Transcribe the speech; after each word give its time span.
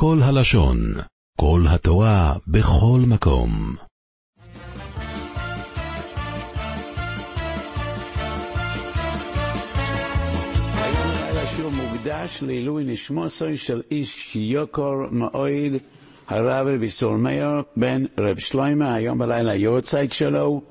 כל 0.00 0.18
הלשון, 0.22 0.78
כל 1.40 1.60
התורה, 1.68 2.34
בכל 2.46 3.00
מקום. 3.08 3.74
מוקדש 11.72 12.42
לעילוי 12.42 12.84
נשמוסוי 12.84 13.56
של 13.56 13.82
איש 13.90 14.36
יוקר 14.36 14.92
מאויד, 15.10 15.72
הרב 16.28 16.66
רבי 16.68 16.90
סולמייר 16.90 17.62
בן 17.76 18.04
רב 18.18 18.38
שלוימה, 18.38 18.94
היום 18.94 19.18
בלילה 19.18 19.54
יורצייט 19.54 20.12
שלו. 20.12 20.62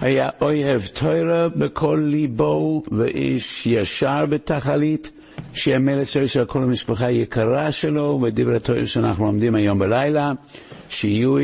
היה 0.00 0.30
אוהב 0.40 0.82
תוירה 0.86 1.48
בכל 1.48 2.02
ליבו 2.06 2.82
ואיש 2.90 3.66
ישר 3.66 4.26
בתכלית, 4.26 5.10
שיהיה 5.54 5.78
מלצר 5.78 6.26
של 6.26 6.44
כל 6.44 6.62
המשפחה 6.62 7.06
היקרה 7.06 7.72
שלו, 7.72 8.20
ודברי 8.22 8.60
תוירה 8.60 8.86
שאנחנו 8.86 9.24
לומדים 9.24 9.54
היום 9.54 9.78
בלילה, 9.78 10.32
שיהיו 10.88 11.36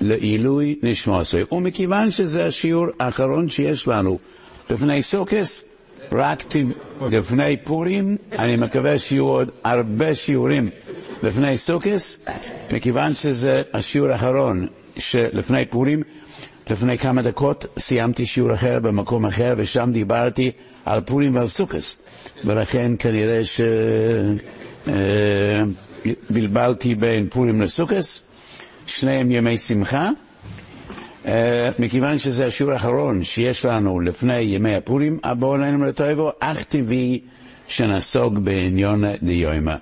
לעילוי 0.00 0.78
נשמוסוי. 0.82 1.42
ומכיוון 1.52 2.10
שזה 2.10 2.46
השיעור 2.46 2.86
האחרון 3.00 3.48
שיש 3.48 3.88
לנו 3.88 4.18
לפני 4.70 5.02
סוכס, 5.02 5.64
רק 6.12 6.42
לפני 7.10 7.56
פורים, 7.64 8.16
אני 8.38 8.56
מקווה 8.56 8.98
שיהיו 8.98 9.24
עוד 9.24 9.50
הרבה 9.64 10.14
שיעורים 10.14 10.68
לפני 11.22 11.58
סוכס, 11.58 12.18
מכיוון 12.72 13.14
שזה 13.14 13.62
השיעור 13.74 14.08
האחרון 14.08 14.66
שלפני 14.96 15.66
פורים, 15.66 16.02
לפני 16.70 16.98
כמה 16.98 17.22
דקות 17.22 17.66
סיימתי 17.78 18.26
שיעור 18.26 18.54
אחר 18.54 18.80
במקום 18.80 19.26
אחר, 19.26 19.54
ושם 19.56 19.90
דיברתי 19.92 20.50
על 20.84 21.00
פורים 21.00 21.34
ועל 21.34 21.48
סוכס, 21.48 21.98
ולכן 22.44 22.92
כנראה 22.98 23.40
שבלבלתי 26.30 26.94
בין 26.94 27.28
פורים 27.28 27.62
לסוכס, 27.62 28.22
שניהם 28.86 29.30
ימי 29.30 29.58
שמחה. 29.58 30.10
Uh, 31.24 31.28
מכיוון 31.78 32.18
שזה 32.18 32.46
השיעור 32.46 32.72
האחרון 32.72 33.24
שיש 33.24 33.64
לנו 33.64 34.00
לפני 34.00 34.40
ימי 34.40 34.74
הפורים, 34.74 35.18
בואו 35.38 35.54
עלינו 35.54 35.84
לטויבו, 35.84 36.30
אך 36.40 36.62
טבעי 36.62 37.20
שנסוג 37.68 38.38
בעניון 38.38 39.04
דיומא. 39.22 39.74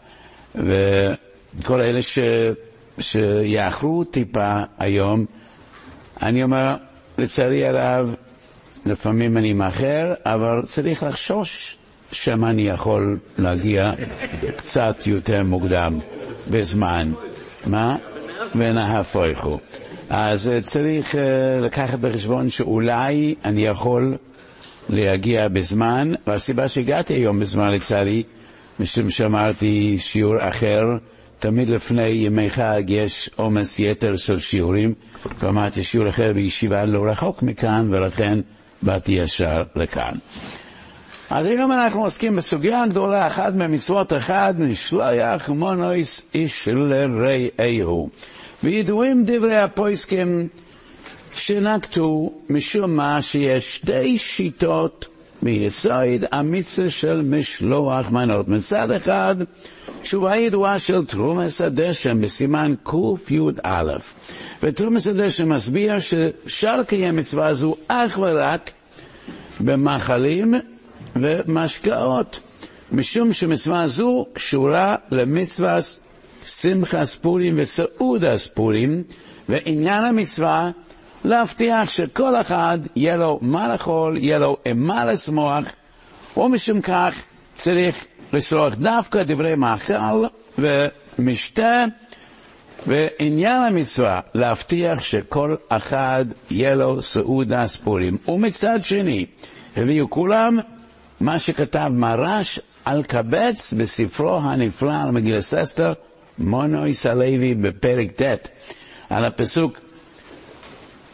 וכל 0.55 1.81
אלה 1.81 2.03
ש... 2.03 2.19
שיאחרו 3.01 4.05
טיפה 4.05 4.63
היום, 4.79 5.25
אני 6.23 6.43
אומר, 6.43 6.77
לצערי 7.19 7.67
הרב, 7.67 8.15
לפעמים 8.87 9.37
אני 9.37 9.53
מאחר, 9.53 10.15
אבל 10.25 10.63
צריך 10.65 11.03
לחשוש 11.03 11.77
שמא 12.13 12.47
אני 12.47 12.69
יכול 12.69 13.19
להגיע 13.39 13.93
קצת 14.57 15.07
יותר 15.07 15.43
מוקדם 15.45 15.99
בזמן. 16.51 17.13
מה? 17.67 17.97
ונהפוכו. 18.55 19.59
אז 20.11 20.51
צריך 20.63 21.15
לקחת 21.61 21.99
בחשבון 21.99 22.51
שאולי 22.51 23.35
אני 23.45 23.67
יכול 23.67 24.17
להגיע 24.89 25.49
בזמן, 25.49 26.13
והסיבה 26.27 26.69
שהגעתי 26.69 27.15
היום 27.15 27.41
בזמן 27.41 27.71
לצערי, 27.71 28.23
משום 28.81 29.11
שאמרתי 29.11 29.97
שיעור 29.99 30.49
אחר, 30.49 30.85
תמיד 31.39 31.69
לפני 31.69 32.07
ימי 32.07 32.51
חג 32.51 32.83
יש 32.89 33.31
עומס 33.37 33.79
יתר 33.79 34.17
של 34.17 34.39
שיעורים, 34.39 34.95
ואמרתי 35.39 35.83
שיעור 35.83 36.09
אחר 36.09 36.33
בישיבה 36.33 36.85
לא 36.85 37.11
רחוק 37.11 37.43
מכאן, 37.43 37.89
ולכן 37.95 38.39
באתי 38.83 39.13
ישר 39.13 39.63
לכאן. 39.77 40.13
אז 41.31 41.47
היום 41.47 41.73
אנחנו 41.73 42.05
עוסקים 42.05 42.37
בסוגיה 42.37 42.87
גדולה, 42.87 43.27
אחת 43.27 43.53
ממצוות 43.55 44.13
אחד, 44.13 44.55
נשלח 44.59 45.49
מונויס 45.49 46.23
איש 46.35 46.69
לרעהו. 46.69 48.11
וידועים 48.65 49.25
דברי 49.27 49.57
הפויסקים 49.57 50.49
שנקטו 51.35 52.33
משום 52.49 52.97
מה 52.97 53.23
שיש 53.23 53.77
שתי 53.77 54.19
שיטות 54.19 55.07
מיסוד 55.43 56.25
המצווה 56.33 56.91
של 56.91 57.23
משלוח 57.23 58.11
מנות. 58.11 58.49
מצד 58.49 58.91
אחד, 58.91 59.37
תשובה 60.03 60.37
ידועה 60.37 60.79
של 60.79 61.05
תרומס 61.05 61.61
הדשם 61.61 62.21
בסימן 62.21 62.75
קי"א. 62.85 63.93
ותרומס 64.63 65.07
הדשם 65.07 65.49
מסביר 65.49 65.99
שאפשר 66.01 66.77
לקיים 66.81 67.17
מצווה 67.17 67.55
זו 67.55 67.75
אך 67.89 68.19
ורק 68.23 68.71
במאכלים 69.61 70.55
ומשקאות, 71.17 72.41
משום 72.93 73.33
שמצווה 73.33 73.89
זו 73.89 74.27
קשורה 74.33 74.97
למצווה 75.11 75.79
שמחס 76.45 77.17
פורים 77.17 77.55
וסעודס 77.59 78.47
פורים, 78.47 79.03
ועניין 79.49 80.05
המצווה 80.05 80.71
להבטיח 81.25 81.91
שכל 81.91 82.41
אחד 82.41 82.79
יהיה 82.97 83.17
לו 83.17 83.39
מה 83.43 83.69
לאכול, 83.69 84.17
יהיה 84.17 84.39
לו 84.39 84.57
מה 84.75 85.05
לשמוח, 85.05 85.65
ומשום 86.37 86.81
כך 86.81 87.15
צריך 87.55 88.05
לשלוח 88.33 88.75
דווקא 88.75 89.23
דברי 89.23 89.55
מאכל 89.55 90.25
ומשתה, 90.59 91.85
ועניין 92.87 93.63
המצווה 93.63 94.21
להבטיח 94.35 95.01
שכל 95.01 95.57
אחד 95.69 96.25
יהיה 96.51 96.75
לו 96.75 97.03
סעודס 97.03 97.77
פורים. 97.77 98.17
ומצד 98.29 98.85
שני, 98.85 99.27
הביאו 99.77 100.11
כולם 100.11 100.59
מה 101.21 101.39
שכתב 101.39 101.91
מרש 101.93 102.61
על 102.85 103.03
קבץ 103.03 103.73
בספרו 103.73 104.39
הנפלא 104.43 104.93
על 105.03 105.11
מגילת 105.11 105.55
אסתר, 105.55 105.93
מונויס 106.39 107.07
הלוי 107.07 107.55
בפרק 107.55 108.23
ט', 108.23 108.49
על 109.11 109.25
הפסוק 109.25 109.79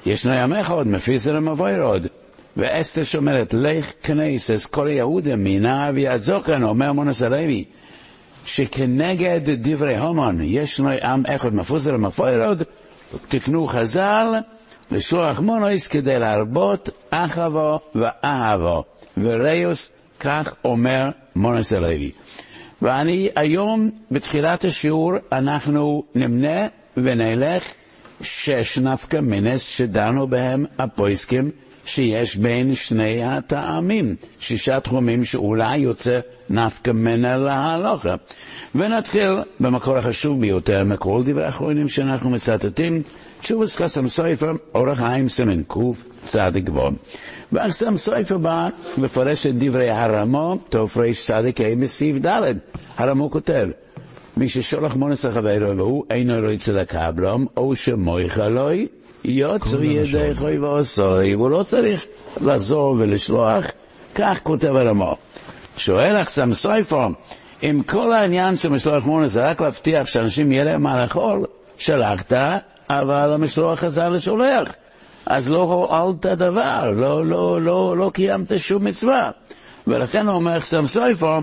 ישנו 0.06 0.34
ימיך 0.34 0.70
עוד, 0.70 0.86
מפיסר 0.86 1.36
המבויר 1.36 1.82
עוד. 1.82 2.06
ואסתר 2.56 3.02
שאומרת, 3.02 3.54
לך 3.54 3.92
כנסס 4.02 4.66
כל 4.66 4.88
יהודה 4.90 5.36
מינה 5.36 5.90
ויעזוקן, 5.94 6.62
אומר 6.62 6.92
מונוס 6.92 7.22
הלוי, 7.22 7.64
שכנגד 8.44 9.40
דברי 9.50 9.98
הומון, 9.98 10.40
ישנו 10.40 10.90
עם 11.02 11.22
אחד 11.26 11.54
מפוזר 11.54 11.94
המבויר 11.94 12.46
עוד, 12.46 12.62
תקנו 13.28 13.66
חז"ל 13.66 14.26
לשלוח 14.90 15.40
מונויס 15.40 15.88
כדי 15.88 16.18
להרבות 16.18 16.88
אחבו 17.10 17.80
ואהבו. 17.94 18.84
וריוס, 19.18 19.90
כך 20.20 20.54
אומר 20.64 21.10
מונוס 21.36 21.72
הלוי. 21.72 22.10
ואני 22.82 23.28
היום, 23.36 23.90
בתחילת 24.10 24.64
השיעור, 24.64 25.12
אנחנו 25.32 26.02
נמנה 26.14 26.66
ונלך 26.96 27.64
שש 28.20 28.78
נפקא 28.78 29.16
מינס 29.16 29.62
שדנו 29.62 30.26
בהם 30.26 30.64
הפויסקים 30.78 31.50
שיש 31.84 32.36
בין 32.36 32.74
שני 32.74 33.24
הטעמים, 33.24 34.16
שישה 34.40 34.80
תחומים 34.80 35.24
שאולי 35.24 35.78
יוצא 35.78 36.20
נפקא 36.50 36.90
מינה 36.90 37.36
להלוכה. 37.36 38.14
ונתחיל 38.74 39.32
במקור 39.60 39.96
החשוב 39.96 40.40
ביותר 40.40 40.84
מכל 40.84 41.22
דברי 41.24 41.44
האחרונים 41.44 41.88
שאנחנו 41.88 42.30
מצטטים, 42.30 43.02
תשובס 43.40 43.76
חסם 43.76 44.08
סופר, 44.08 44.52
אורח 44.74 44.98
חיים 44.98 45.28
סמן 45.28 45.62
קצ"ג. 45.62 46.70
ואחסם 47.52 47.96
סופר 47.96 48.38
בא 48.38 48.68
לפרש 48.98 49.46
את 49.46 49.58
דברי 49.58 49.90
הרמו, 49.90 50.56
תרצ"ה 50.70 51.40
בסעיף 51.80 52.16
ד', 52.26 52.52
הרמו 52.96 53.30
כותב, 53.30 53.68
מי 54.36 54.48
ששולח 54.48 54.96
מונס 54.96 55.24
לחברו 55.24 55.76
והוא 55.76 56.04
אינו 56.10 56.50
רוצה 56.50 56.72
לקבלום, 56.72 57.46
או 57.56 57.76
שמויכה 57.76 58.48
לוי, 58.48 58.86
יוצר 59.24 59.82
ידי 59.82 60.34
חוי 60.34 60.58
ועשוי, 60.58 61.32
הוא 61.32 61.50
לא 61.50 61.62
צריך 61.62 62.06
לחזור 62.40 62.96
ולשלוח, 62.98 63.64
כך 64.14 64.40
כותב 64.42 64.76
הרמו. 64.76 65.16
שואל 65.76 66.16
אחסם 66.22 66.54
סופר, 66.54 67.08
אם 67.62 67.80
כל 67.86 68.12
העניין 68.12 68.56
של 68.56 68.68
משלוח 68.68 69.06
מונס 69.06 69.32
זה 69.32 69.46
רק 69.50 69.60
להבטיח 69.60 70.06
שאנשים 70.06 70.52
יהיה 70.52 70.64
להם 70.64 70.82
מה 70.82 71.02
לאכול, 71.02 71.44
שלחת, 71.78 72.32
אבל 72.90 73.32
המשלוח 73.32 73.78
חזר 73.78 74.08
לשולח. 74.08 74.72
אז 75.26 75.50
לא 75.50 75.58
הועלת 75.58 76.26
דבר, 76.26 76.90
לא, 76.90 77.26
לא, 77.26 77.62
לא, 77.62 77.96
לא 77.96 78.10
קיימת 78.14 78.58
שום 78.58 78.84
מצווה. 78.84 79.30
ולכן 79.86 80.28
אומר 80.28 80.58
חסם 80.60 80.86
סופר, 80.86 81.38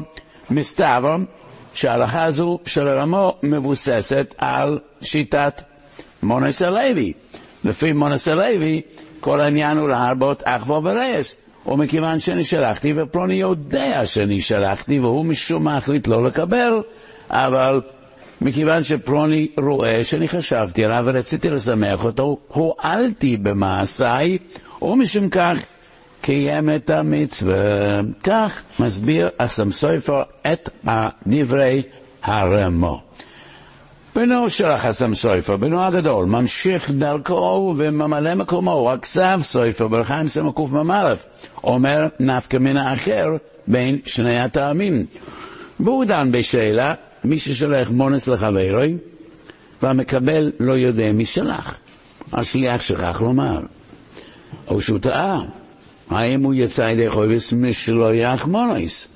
מסתבר 0.49 1.15
שההלכה 1.73 2.23
הזו 2.23 2.59
של 2.65 2.87
הרמו 2.87 3.37
מבוססת 3.43 4.35
על 4.37 4.79
שיטת 5.01 5.61
מונס 6.23 6.61
הלוי. 6.61 7.13
לפי 7.63 7.93
מונס 7.93 8.27
הלוי, 8.27 8.81
כל 9.19 9.41
העניין 9.41 9.77
הוא 9.77 9.89
להרבות 9.89 10.43
אחווה 10.45 10.79
ורס. 10.83 11.35
ומכיוון 11.65 12.19
שאני 12.19 12.43
שלחתי, 12.43 12.93
ופלוני 12.95 13.33
יודע 13.33 14.05
שאני 14.05 14.41
שלחתי, 14.41 14.99
והוא 14.99 15.25
משום 15.25 15.63
מה 15.63 15.77
החליט 15.77 16.07
לא 16.07 16.23
לקבל, 16.23 16.81
אבל 17.29 17.81
מכיוון 18.41 18.83
שפלוני 18.83 19.47
רואה 19.57 20.03
שאני 20.03 20.27
חשבתי 20.27 20.85
עליו 20.85 21.03
ורציתי 21.07 21.49
לשמח 21.49 22.05
אותו, 22.05 22.37
הועלתי 22.47 23.37
במעשיי, 23.37 24.37
ומשום 24.81 25.29
כך 25.29 25.57
קיים 26.23 26.69
את 26.75 26.89
המצווה. 26.89 28.01
כך 28.23 28.63
מסביר 28.79 29.29
אסם 29.37 29.71
סופר 29.71 30.21
את 30.53 30.69
דברי 31.27 31.81
הרמו. 32.23 33.01
בנו 34.15 34.49
של 34.49 34.65
החסם 34.65 35.15
סופר, 35.15 35.57
בנו 35.57 35.83
הגדול, 35.83 36.25
ממשיך 36.25 36.91
דרכו 36.91 37.73
וממלא 37.77 38.35
מקומו, 38.35 38.91
הכסף 38.91 39.37
סופר, 39.41 39.87
ברחיים 39.87 40.27
סמא 40.27 40.51
קמ"א, 40.51 41.13
אומר 41.63 42.07
נפקא 42.19 42.57
מן 42.57 42.77
האחר 42.77 43.27
בין 43.67 43.97
שני 44.05 44.39
הטעמים. 44.39 45.05
והוא 45.79 46.05
דן 46.05 46.31
בשאלה, 46.31 46.93
מי 47.23 47.39
ששולח 47.39 47.89
מונס 47.89 48.27
לחברי, 48.27 48.97
והמקבל 49.81 50.51
לא 50.59 50.73
יודע 50.73 51.11
מי 51.11 51.25
שלח. 51.25 51.77
השליח 52.33 52.81
שכח 52.81 53.21
לומר. 53.21 53.59
או 54.67 54.81
שהוא 54.81 54.99
טעה, 54.99 55.41
האם 56.09 56.43
הוא 56.43 56.53
יצא 56.53 56.81
ידי 56.81 57.09
חובס 57.09 57.53
משלויח 57.53 58.45
מונס? 58.45 59.07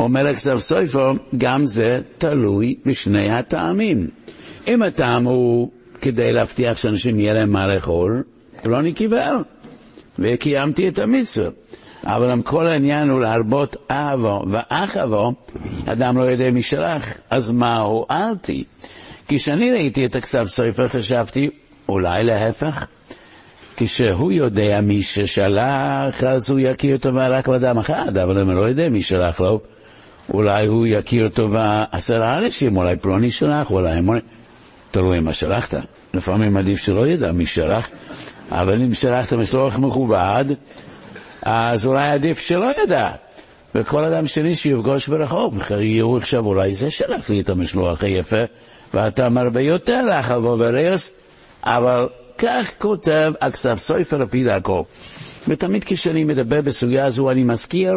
אומר 0.00 0.26
הכסף 0.26 0.58
סופר, 0.58 1.12
גם 1.38 1.66
זה 1.66 2.00
תלוי 2.18 2.74
בשני 2.86 3.30
הטעמים. 3.30 4.08
אם 4.68 4.82
הטעם 4.82 5.24
הוא 5.24 5.70
כדי 6.00 6.32
להבטיח 6.32 6.76
שאנשים 6.76 7.20
יהיה 7.20 7.34
להם 7.34 7.50
מה 7.50 7.66
לאכול, 7.66 8.22
לא 8.64 8.82
נקיבל, 8.82 9.34
וקיימתי 10.18 10.88
את 10.88 10.98
המצווה. 10.98 11.50
אבל 12.04 12.30
אם 12.30 12.42
כל 12.42 12.68
העניין 12.68 13.08
הוא 13.08 13.20
להרבות 13.20 13.76
אבו 13.90 14.44
ואח 14.48 14.96
אבו, 14.96 15.32
אדם 15.86 16.18
לא 16.18 16.24
יודע 16.24 16.50
מי 16.50 16.62
שלח, 16.62 17.08
אז 17.30 17.50
מה 17.50 17.76
הועלתי? 17.78 18.64
כשאני 19.28 19.70
ראיתי 19.72 20.06
את 20.06 20.16
הכסף 20.16 20.44
סופר 20.44 20.88
חשבתי, 20.88 21.50
אולי 21.88 22.24
להפך? 22.24 22.86
כשהוא 23.80 24.32
יודע 24.32 24.80
מי 24.80 25.02
ששלח, 25.02 26.24
אז 26.24 26.50
הוא 26.50 26.60
יכיר 26.60 26.96
טובה 26.96 27.28
רק 27.28 27.48
לאדם 27.48 27.78
אחד, 27.78 28.18
אבל 28.18 28.38
אם 28.38 28.46
הוא 28.46 28.54
לא 28.54 28.68
יודע 28.68 28.88
מי 28.88 29.02
שלח 29.02 29.40
לו, 29.40 29.60
אולי 30.32 30.66
הוא 30.66 30.86
יכיר 30.86 31.28
טובה 31.28 31.84
עשרה 31.92 32.38
אנשים, 32.38 32.76
אולי 32.76 32.96
פלוני 32.96 33.30
שלח, 33.30 33.70
אולי 33.70 34.00
מוני... 34.00 34.20
תלוי 34.90 35.20
מה 35.20 35.32
שלחת. 35.32 35.74
לפעמים 36.14 36.56
עדיף 36.56 36.78
שלא 36.78 37.06
ידע 37.06 37.32
מי 37.32 37.46
שלח, 37.46 37.90
אבל 38.50 38.82
אם 38.82 38.94
שלחת 38.94 39.32
משלוח 39.32 39.76
מכובד, 39.76 40.44
אז 41.42 41.86
אולי 41.86 42.08
עדיף 42.08 42.38
שלא 42.38 42.70
ידע. 42.82 43.08
וכל 43.74 44.04
אדם 44.04 44.26
שני 44.26 44.54
שיפגוש 44.54 45.08
ברחוב, 45.08 45.58
יראו 45.80 46.16
עכשיו, 46.16 46.44
אולי 46.44 46.74
זה 46.74 46.90
שלח 46.90 47.30
לי 47.30 47.40
את 47.40 47.48
המשלוח 47.48 48.04
היפה, 48.04 48.42
ואתה 48.94 49.28
מרבה 49.28 49.60
יותר 49.60 50.00
לך 50.02 50.30
על 50.30 50.46
וברס, 50.46 51.10
אבל 51.62 52.08
כך 52.38 52.72
כותב 52.78 53.32
הכסף 53.40 53.74
סופר 53.78 54.18
לפי 54.18 54.44
דרכו. 54.44 54.84
ותמיד 55.48 55.84
כשאני 55.86 56.24
מדבר 56.24 56.60
בסוגיה 56.60 57.04
הזו 57.04 57.30
אני 57.30 57.44
מזכיר 57.44 57.92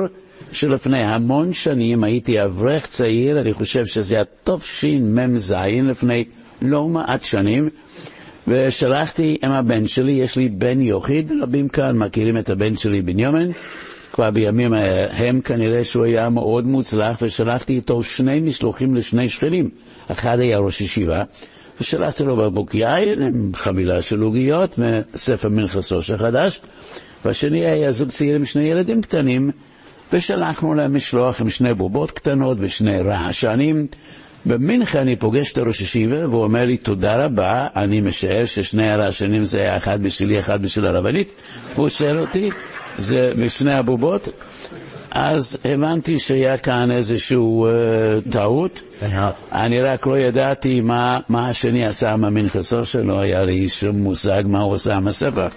שלפני 0.52 1.04
המון 1.04 1.54
שנים 1.54 2.04
הייתי 2.04 2.44
אברך 2.44 2.86
צעיר, 2.86 3.40
אני 3.40 3.54
חושב 3.54 3.86
שזה 3.86 4.22
התשמ"ז, 4.22 5.56
לפני 5.84 6.24
לא 6.62 6.88
מעט 6.88 7.24
שנים, 7.24 7.70
ושלחתי 8.48 9.38
עם 9.44 9.52
הבן 9.52 9.88
שלי, 9.88 10.12
יש 10.12 10.36
לי 10.36 10.50
בן 10.50 10.82
יוחיד, 10.82 11.32
רבים 11.42 11.68
כאן 11.70 11.98
מכירים 11.98 12.38
את 12.38 12.50
הבן 12.50 12.76
שלי 12.78 13.02
בנימין, 13.02 13.52
כבר 14.14 14.32
בימים 14.32 14.74
ההם 14.74 15.42
כנראה 15.42 15.84
שהוא 15.84 16.06
היה 16.06 16.30
מאוד 16.30 16.68
מוצלח, 16.68 17.18
ושלחתי 17.22 17.74
איתו 17.74 18.04
שני 18.04 18.40
משלוחים 18.40 18.96
לשני 18.96 19.30
שכנים, 19.30 19.70
אחד 20.08 20.40
היה 20.40 20.60
ראש 20.60 20.82
ישיבה, 20.82 21.24
ושלחתי 21.82 22.24
לו 22.24 22.38
בקבוק 22.38 22.76
יין 22.76 23.22
עם 23.22 23.52
חבילה 23.56 24.02
של 24.02 24.22
עוגיות 24.22 24.80
מספר 25.14 25.50
מנחסו 25.50 26.00
החדש, 26.14 26.62
והשני 27.26 27.70
היה 27.70 27.92
זוג 27.92 28.10
צעיר 28.10 28.36
עם 28.36 28.46
שני 28.46 28.64
ילדים 28.64 29.02
קטנים, 29.02 29.52
ושלחנו 30.14 30.74
להם 30.74 30.96
משלוח 30.96 31.42
עם 31.42 31.50
שני 31.50 31.74
בובות 31.74 32.12
קטנות 32.12 32.58
ושני 32.60 33.02
רעשנים. 33.02 33.88
במינכן 34.46 35.00
אני 35.00 35.16
פוגש 35.16 35.52
את 35.52 35.58
הראש 35.58 35.82
ישיבה 35.82 36.28
והוא 36.30 36.44
אומר 36.44 36.66
לי 36.66 36.78
תודה 36.78 37.26
רבה, 37.26 37.68
אני 37.76 38.02
משער 38.02 38.46
ששני 38.46 38.90
הרעשנים 38.92 39.46
זה 39.46 39.78
אחד 39.78 40.04
בשבילי, 40.04 40.40
אחד 40.40 40.62
בשביל 40.62 40.86
הרבנית. 40.86 41.32
הוא 41.76 41.90
שואל 41.90 42.20
אותי, 42.20 42.50
זה 42.98 43.32
משני 43.38 43.74
הבובות? 43.74 44.28
אז 45.12 45.58
הבנתי 45.66 46.20
שהיה 46.20 46.58
כאן 46.58 46.92
איזושהי 46.92 47.38
uh, 47.38 48.32
טעות. 48.32 48.82
אני 49.52 49.82
רק 49.82 50.08
לא 50.08 50.18
ידעתי 50.18 50.82
מה, 50.82 51.20
מה 51.30 51.48
השני 51.48 51.88
עשה 51.88 52.12
עם 52.12 52.26
המנחסו 52.26 52.86
שלו, 52.86 53.22
היה 53.22 53.44
לי 53.44 53.70
שום 53.70 53.98
מושג 53.98 54.44
מה 54.46 54.60
הוא 54.60 54.74
עושה 54.74 54.96
עם 54.96 55.08
הספר. 55.08 55.48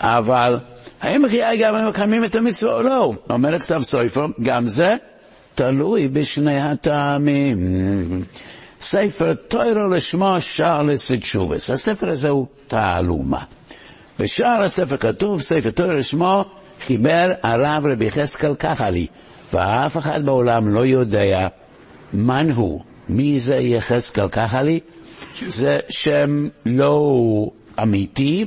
אבל 0.00 0.58
האם 1.00 1.28
חיי 1.28 1.58
גם 1.62 1.88
מקיימים 1.88 2.24
את 2.24 2.36
המצווה 2.36 2.72
או 2.72 2.82
לא? 2.82 3.12
אומר 3.30 3.54
הכסף 3.54 3.78
סופר, 3.82 4.26
גם 4.42 4.66
זה 4.66 4.96
תלוי 5.54 6.08
בשני 6.08 6.60
הטעמים. 6.60 7.58
ספר 8.80 9.34
טוירו 9.48 9.88
לשמו 9.88 10.36
שרלס 10.40 11.10
ותשובס. 11.10 11.70
הספר 11.70 12.10
הזה 12.10 12.28
הוא 12.28 12.46
תעלומה. 12.66 13.42
בשער 14.18 14.62
הספר 14.62 14.96
כתוב, 14.96 15.42
ספר 15.42 15.70
טוירו 15.70 15.92
לשמו 15.92 16.44
חיבר 16.80 17.32
הרב 17.42 17.86
רבי 17.86 18.04
יחזקאל 18.04 18.54
כחלי, 18.54 19.06
ואף 19.52 19.96
אחד 19.96 20.24
בעולם 20.24 20.68
לא 20.68 20.86
יודע 20.86 21.48
מן 22.12 22.50
הוא, 22.50 22.80
מי 23.08 23.40
זה 23.40 23.56
יחזקאל 23.56 24.28
כחלי, 24.28 24.80
זה 25.46 25.78
שם 25.88 26.48
לא 26.66 27.10
אמיתי, 27.82 28.46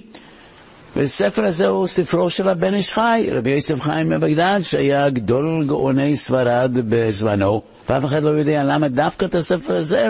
והספר 0.95 1.41
הזה 1.41 1.67
הוא 1.67 1.87
ספרו 1.87 2.29
של 2.29 2.47
הבן 2.47 2.73
איש 2.73 2.91
חי, 2.91 3.27
רבי 3.31 3.49
יוסף 3.49 3.81
חיים 3.81 4.09
מבגדד, 4.09 4.59
שהיה 4.63 5.09
גדול 5.09 5.65
גאוני 5.67 6.15
ספרד 6.15 6.77
בזמנו, 6.89 7.61
ואף 7.89 8.05
אחד 8.05 8.23
לא 8.23 8.29
יודע 8.29 8.63
למה 8.63 8.87
דווקא 8.87 9.25
את 9.25 9.35
הספר 9.35 9.75
הזה 9.75 10.09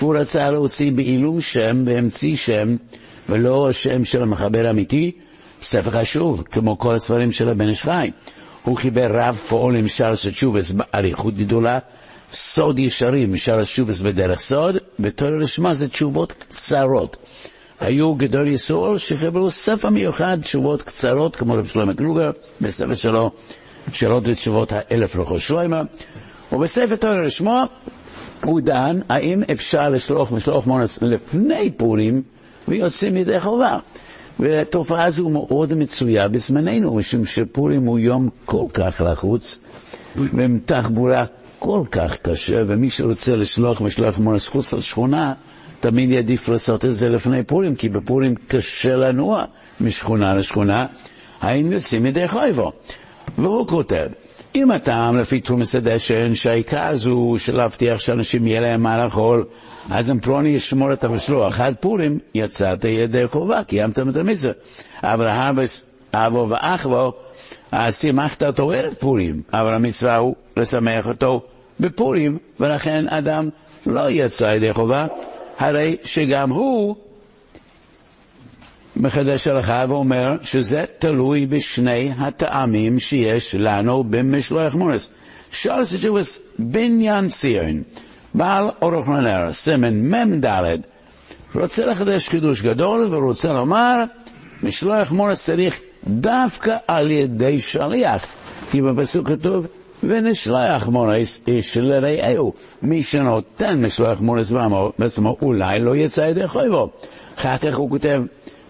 הוא 0.00 0.16
רצה 0.16 0.50
להוציא 0.50 0.92
בעילום 0.92 1.40
שם, 1.40 1.82
והמציא 1.86 2.36
שם, 2.36 2.76
ולא 3.28 3.72
שם 3.72 4.04
של 4.04 4.22
המחבר 4.22 4.66
האמיתי, 4.66 5.12
ספר 5.62 5.90
חשוב, 5.90 6.42
כמו 6.50 6.78
כל 6.78 6.94
הספרים 6.94 7.32
של 7.32 7.48
הבן 7.48 7.68
איש 7.68 7.82
חי. 7.82 8.10
הוא 8.64 8.76
חיבר 8.76 9.06
רב 9.10 9.40
פועל 9.48 9.76
עם 9.76 9.88
שער 9.88 10.14
של 10.14 10.30
תשובס 10.30 10.70
באריכות 10.70 11.36
גדולה, 11.36 11.78
סוד 12.32 12.78
ישרים, 12.78 13.36
שער 13.36 13.62
תשובס 13.62 14.00
בדרך 14.00 14.40
סוד, 14.40 14.76
בתור 14.98 15.28
לשמה 15.30 15.74
זה 15.74 15.88
תשובות 15.88 16.32
קצרות. 16.32 17.16
היו 17.80 18.14
גדול 18.14 18.48
יסוד 18.48 18.98
שחיברו 18.98 19.50
ספר 19.50 19.90
מיוחד, 19.90 20.38
תשובות 20.42 20.82
קצרות, 20.82 21.36
כמו 21.36 21.54
רב 21.54 21.66
שלמה 21.66 21.94
קלוגר, 21.94 22.30
בספר 22.60 22.94
שלו, 22.94 23.30
שאלות 23.92 24.22
ותשובות 24.26 24.72
האלף 24.72 25.16
רחו 25.16 25.40
שלמה, 25.40 25.82
ובספר 26.52 26.96
תור 26.96 27.10
לשמו 27.10 27.62
הוא 28.44 28.60
דן 28.60 29.00
האם 29.08 29.42
אפשר 29.52 29.88
לשלוח 29.88 30.32
משלוח 30.32 30.66
מונס 30.66 31.02
לפני 31.02 31.70
פורים 31.76 32.22
ויוצאים 32.68 33.16
ידי 33.16 33.40
חובה. 33.40 33.78
והתופעה 34.40 35.04
הזו 35.04 35.28
מאוד 35.28 35.74
מצויה 35.74 36.28
בזמננו, 36.28 36.94
משום 36.94 37.24
שפורים 37.24 37.82
הוא 37.86 37.98
יום 37.98 38.28
כל 38.44 38.64
כך 38.74 39.02
לחוץ, 39.04 39.58
ועם 40.16 40.58
תחבורה 40.64 41.24
כל 41.58 41.82
כך 41.90 42.16
קשה, 42.22 42.62
ומי 42.66 42.90
שרוצה 42.90 43.36
לשלוח 43.36 43.80
משלוח 43.80 44.18
מונס 44.18 44.46
חוץ 44.48 44.72
לשכונה, 44.72 45.32
תמיד 45.80 46.10
יעדיף 46.10 46.48
לעשות 46.48 46.84
את 46.84 46.96
זה 46.96 47.08
לפני 47.08 47.42
פורים, 47.42 47.74
כי 47.74 47.88
בפורים 47.88 48.34
קשה 48.48 48.96
לנוע 48.96 49.44
משכונה 49.80 50.34
לשכונה, 50.34 50.86
האם 51.40 51.72
יוצאים 51.72 52.06
ידי 52.06 52.28
חויבו? 52.28 52.72
והוא 53.38 53.66
כותב, 53.66 54.06
אם 54.54 54.70
הטעם 54.70 55.16
לפי 55.16 55.40
תרומס 55.40 55.74
הדשן, 55.74 56.34
שהעיקר 56.34 56.94
זו 56.94 57.34
של 57.38 57.56
להבטיח 57.56 58.00
שאנשים 58.00 58.46
יהיה 58.46 58.60
להם 58.60 58.82
מה 58.82 59.04
לאכול, 59.04 59.44
אז 59.90 60.10
אם 60.10 60.20
פלוני 60.20 60.48
ישמור 60.48 60.92
את 60.92 61.04
המשלוח 61.04 61.60
עד 61.60 61.74
פורים, 61.80 62.18
יצאת 62.34 62.84
ידי 62.84 63.26
חובה, 63.26 63.64
קיימתם 63.64 64.08
את 64.08 64.16
המצווה. 64.16 64.52
אבל 65.02 65.28
אבו 66.14 66.46
ואחבו, 66.48 67.12
אז 67.72 68.00
שימחת 68.00 68.42
אותו 68.42 68.70
ערב 68.70 68.94
פורים, 68.94 69.42
אבל 69.52 69.74
המצווה 69.74 70.16
הוא 70.16 70.34
לשמח 70.56 71.08
אותו 71.08 71.40
בפורים, 71.80 72.38
ולכן 72.60 73.08
אדם 73.08 73.48
לא 73.86 74.10
יצא 74.10 74.44
ידי 74.44 74.72
חובה, 74.72 75.06
הרי 75.58 75.96
שגם 76.04 76.50
הוא 76.50 76.96
מחדש 79.00 79.46
הלכה 79.46 79.84
ואומר 79.88 80.36
שזה 80.42 80.84
תלוי 80.98 81.46
בשני 81.46 82.12
הטעמים 82.18 82.98
שיש 82.98 83.54
לנו 83.54 84.04
במשלוח 84.04 84.74
מונס. 84.74 85.10
שאל 85.52 85.84
סג'ובס 85.84 86.40
בניין 86.58 87.28
ציון, 87.28 87.82
בעל 88.34 88.68
אורך 88.82 89.08
מנר, 89.08 89.52
סמן 89.52 90.14
מ"ד, 90.14 90.46
רוצה 91.54 91.86
לחדש 91.86 92.28
חידוש 92.28 92.62
גדול 92.62 93.14
ורוצה 93.14 93.52
לומר, 93.52 94.04
משלוח 94.62 95.12
מונס 95.12 95.44
צריך 95.44 95.80
דווקא 96.06 96.76
על 96.88 97.10
ידי 97.10 97.60
שליח, 97.60 98.26
כי 98.70 98.82
בפסוק 98.82 99.28
כתוב, 99.28 99.66
ונשלח 100.02 100.88
מונס 100.88 101.40
איש 101.48 101.76
לרעהו. 101.76 102.52
מי 102.82 103.02
שנותן 103.02 103.84
משלוח 103.84 104.20
מונס 104.20 104.52
בעצמו 104.98 105.36
אולי 105.42 105.80
לא 105.80 105.96
יצא 105.96 106.20
ידי 106.20 106.48
חויבו. 106.48 106.90
אחר 107.38 107.58
כך 107.58 107.76
הוא 107.76 107.90
כותב, 107.90 108.22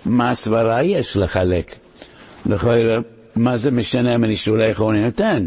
מה 0.04 0.34
סברה 0.34 0.82
יש 0.82 1.16
לחלק? 1.16 1.74
לכל 2.46 3.00
מה 3.36 3.56
זה 3.56 3.70
משנה 3.70 4.14
אם 4.14 4.24
אני 4.24 4.36
שולח 4.36 4.80
או 4.80 4.90
אני 4.90 5.04
נותן? 5.04 5.46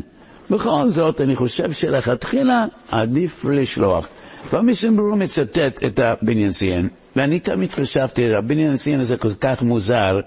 בכל 0.50 0.89
זאת, 0.89 1.22
אני 1.22 1.36
חושב 1.36 1.72
שלכתחילה 1.72 2.65
עדיף 2.91 3.45
לשלוח. 3.45 4.07
והמיסים 4.51 4.98
ברור 4.98 5.15
מצטט 5.15 5.83
את 5.86 6.00
הבניין 6.00 6.51
ציין, 6.51 6.88
ואני 7.15 7.39
תמיד 7.39 7.72
חשבתי, 7.72 8.36
הבניין 8.36 8.77
ציין 8.77 9.00
הזה 9.00 9.17
כל 9.17 9.33
כך 9.41 9.62
מוזר, 9.62 10.19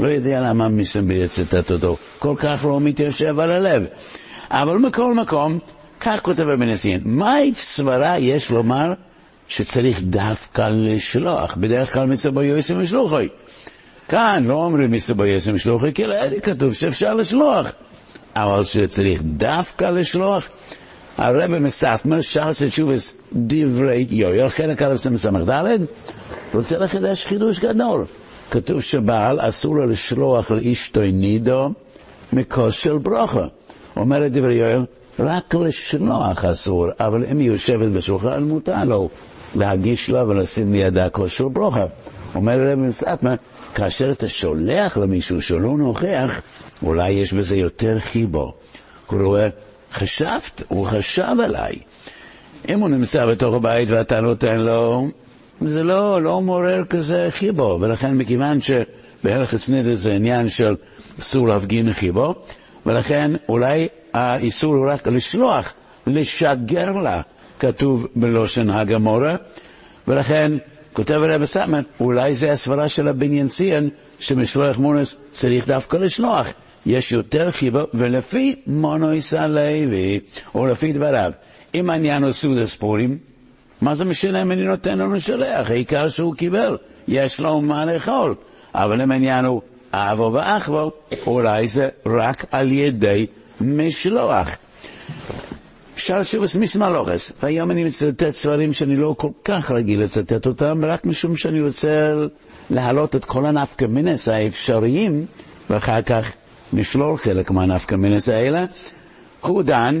לא 0.00 0.08
יודע 0.08 0.40
למה 0.40 0.68
מיסים 0.68 1.10
יצטט 1.10 1.70
אותו, 1.70 1.96
כל 2.18 2.34
כך 2.36 2.64
לא 2.64 2.80
מתיישב 2.80 3.38
על 3.38 3.50
הלב. 3.50 3.84
אבל 4.50 4.76
מכל 4.76 5.14
מקום, 5.14 5.58
כך 6.00 6.20
כותב 6.22 6.48
הבניין 6.48 6.76
ציין, 6.76 7.00
מהי 7.04 7.52
סברה 7.54 8.18
יש 8.18 8.50
לומר 8.50 8.92
שצריך 9.48 10.02
דווקא 10.02 10.68
לשלוח? 10.72 11.56
בדרך 11.56 11.92
כלל 11.92 12.06
מצבו 12.06 12.42
יועסים 12.42 12.80
ושלוחי. 12.80 13.28
כאן 14.12 14.44
לא 14.46 14.54
אומרים 14.54 14.90
מסתבר 14.90 15.26
יסם 15.26 15.58
שלוחי, 15.58 15.92
כי 15.92 16.06
לידי 16.06 16.40
כתוב 16.40 16.72
שאפשר 16.72 17.14
לשלוח. 17.14 17.72
אבל 18.36 18.64
שצריך 18.64 19.22
דווקא 19.24 19.84
לשלוח, 19.84 20.48
הרב 21.18 21.58
מסתמר 21.58 22.20
שרס 22.20 22.62
תשובס 22.62 23.14
דברי 23.32 24.06
יויו, 24.10 24.48
חלק 24.48 24.82
א' 24.82 24.96
סמ"ד, 24.96 25.80
רוצה 26.54 26.78
לחדש 26.78 27.26
חידוש 27.26 27.58
גדול. 27.58 28.04
כתוב 28.50 28.80
שבעל 28.80 29.48
אסור 29.48 29.76
לו 29.76 29.86
לשלוח 29.86 30.50
לאשתו 30.50 31.00
נידו 31.12 31.70
מכוס 32.32 32.74
של 32.74 32.98
ברוכה. 32.98 33.46
אומרת 33.96 34.32
דברי 34.32 34.54
יואל, 34.54 34.84
רק 35.18 35.54
לשלוח 35.54 36.44
אסור, 36.44 36.86
אבל 37.00 37.24
אם 37.30 37.38
היא 37.38 37.46
יושבת 37.46 37.88
בשולחן 37.88 38.42
מותר 38.42 38.84
לו 38.84 39.08
להגיש 39.54 40.10
לה 40.10 40.24
ולשים 40.24 40.72
לידה 40.72 41.08
כוס 41.08 41.32
של 41.32 41.48
ברוכה. 41.48 41.84
אומר 42.34 42.60
הרב 42.60 42.78
מסתמר, 42.78 43.34
כאשר 43.74 44.10
אתה 44.10 44.28
שולח 44.28 44.96
למישהו 44.96 45.42
שלא 45.42 45.76
נוכח, 45.78 46.40
אולי 46.82 47.10
יש 47.10 47.32
בזה 47.32 47.56
יותר 47.56 47.98
חיבו. 47.98 48.54
הוא 49.06 49.22
רואה, 49.22 49.48
חשבת, 49.92 50.62
הוא 50.68 50.86
חשב 50.86 51.36
עליי. 51.44 51.74
אם 52.68 52.80
הוא 52.80 52.88
נמצא 52.88 53.26
בתוך 53.26 53.54
הבית 53.54 53.90
ואתה 53.90 54.20
נותן 54.20 54.60
לו, 54.60 55.08
זה 55.60 55.82
לא, 55.82 56.22
לא 56.22 56.40
מעורר 56.40 56.84
כזה 56.84 57.26
חיבו, 57.30 57.78
ולכן 57.80 58.14
מכיוון 58.14 58.58
שבערך 58.60 59.54
הצניד 59.54 59.94
זה 59.94 60.12
עניין 60.12 60.48
של 60.48 60.74
אסור 61.20 61.48
להפגין 61.48 61.92
חיבו, 61.92 62.34
ולכן 62.86 63.30
אולי 63.48 63.88
האיסור 64.14 64.74
הוא 64.74 64.90
רק 64.90 65.06
לשלוח, 65.06 65.72
לשגר 66.06 66.92
לה, 66.92 67.20
כתוב 67.58 68.06
בלושן 68.16 68.70
הגמורה, 68.70 69.36
ולכן 70.08 70.52
כותב 70.92 71.14
הרב 71.14 71.44
סטמן, 71.44 71.82
אולי 72.00 72.34
זה 72.34 72.52
הסברה 72.52 72.88
של 72.88 73.08
הבניין 73.08 73.48
ציין, 73.48 73.88
שמשלוח 74.18 74.78
מונס 74.78 75.16
צריך 75.32 75.66
דווקא 75.66 75.96
לשלוח. 75.96 76.46
יש 76.86 77.12
יותר 77.12 77.50
חיבה, 77.50 77.82
ולפי 77.94 78.56
מונויס 78.66 79.34
הלוי, 79.34 80.20
או 80.54 80.66
לפי 80.66 80.92
דבריו, 80.92 81.32
אם 81.74 81.90
העניין 81.90 82.22
הוא 82.22 82.32
סעודת 82.32 82.68
פורים, 82.68 83.18
מה 83.80 83.94
זה 83.94 84.04
משנה 84.04 84.42
אם 84.42 84.52
אני 84.52 84.62
נותן 84.62 84.98
לו 84.98 85.12
לשלח? 85.12 85.70
העיקר 85.70 86.08
שהוא 86.08 86.34
קיבל, 86.34 86.76
יש 87.08 87.40
לו 87.40 87.60
מה 87.60 87.84
לאכול. 87.84 88.34
אבל 88.74 89.02
אם 89.02 89.10
העניין 89.10 89.44
הוא 89.44 89.62
אבו 89.92 90.32
ואחבו, 90.32 90.92
אולי 91.26 91.68
זה 91.68 91.88
רק 92.06 92.44
על 92.50 92.72
ידי 92.72 93.26
משלוח. 93.60 94.48
אפשר 95.94 96.22
שוב 96.22 96.42
את 96.44 96.54
מיסמלוכס, 96.54 97.32
והיום 97.42 97.70
אני 97.70 97.84
מצטט 97.84 98.30
ספרים 98.30 98.72
שאני 98.72 98.96
לא 98.96 99.14
כל 99.18 99.28
כך 99.44 99.70
רגיל 99.70 100.02
לצטט 100.02 100.46
אותם, 100.46 100.84
רק 100.84 101.06
משום 101.06 101.36
שאני 101.36 101.60
רוצה 101.60 102.12
להעלות 102.70 103.16
את 103.16 103.24
כל 103.24 103.46
הנפקא 103.46 103.84
מינס 103.84 104.28
האפשריים, 104.28 105.26
ואחר 105.70 106.02
כך 106.02 106.32
נשלול 106.72 107.16
חלק 107.16 107.50
מהנפקא 107.50 107.94
מינס 107.94 108.28
האלה. 108.28 108.64
הוא 109.40 109.62
דן 109.62 110.00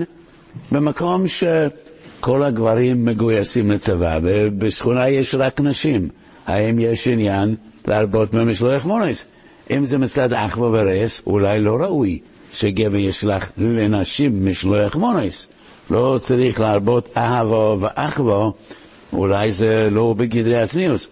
במקום 0.72 1.24
שכל 1.28 2.42
הגברים 2.42 3.04
מגויסים 3.04 3.70
לצבא, 3.70 4.18
ובשכונה 4.22 5.08
יש 5.08 5.34
רק 5.34 5.60
נשים. 5.60 6.08
האם 6.46 6.78
יש 6.78 7.08
עניין 7.08 7.54
להרבות 7.86 8.34
ממשלוח 8.34 8.84
מונס? 8.84 9.24
אם 9.70 9.86
זה 9.86 9.98
מצד 9.98 10.32
אחווה 10.32 10.68
ורס, 10.68 11.22
אולי 11.26 11.60
לא 11.60 11.76
ראוי 11.76 12.18
שגבר 12.52 12.96
ישלח 12.96 13.52
לנשים 13.58 14.46
משלוח 14.46 14.96
מונס. 14.96 15.48
לא 15.92 16.18
צריך 16.20 16.60
להרבות 16.60 17.08
אהבו 17.16 17.76
ואחבו, 17.80 18.52
אולי 19.12 19.52
זה 19.52 19.88
לא 19.90 20.14
בגדרי 20.16 20.60
הצניעות. 20.60 21.06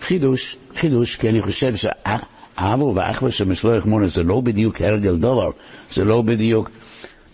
חידוש, 0.00 0.56
חידוש, 0.76 1.16
כי 1.16 1.28
אני 1.30 1.42
חושב 1.42 1.72
שאהבו 1.76 2.92
ואחבו 2.94 3.30
של 3.30 3.44
משלוח 3.44 3.86
מונה 3.86 4.06
זה 4.06 4.22
לא 4.22 4.40
בדיוק 4.40 4.80
הרגל 4.80 5.16
דולר, 5.16 5.50
זה 5.90 6.04
לא 6.04 6.22
בדיוק... 6.22 6.70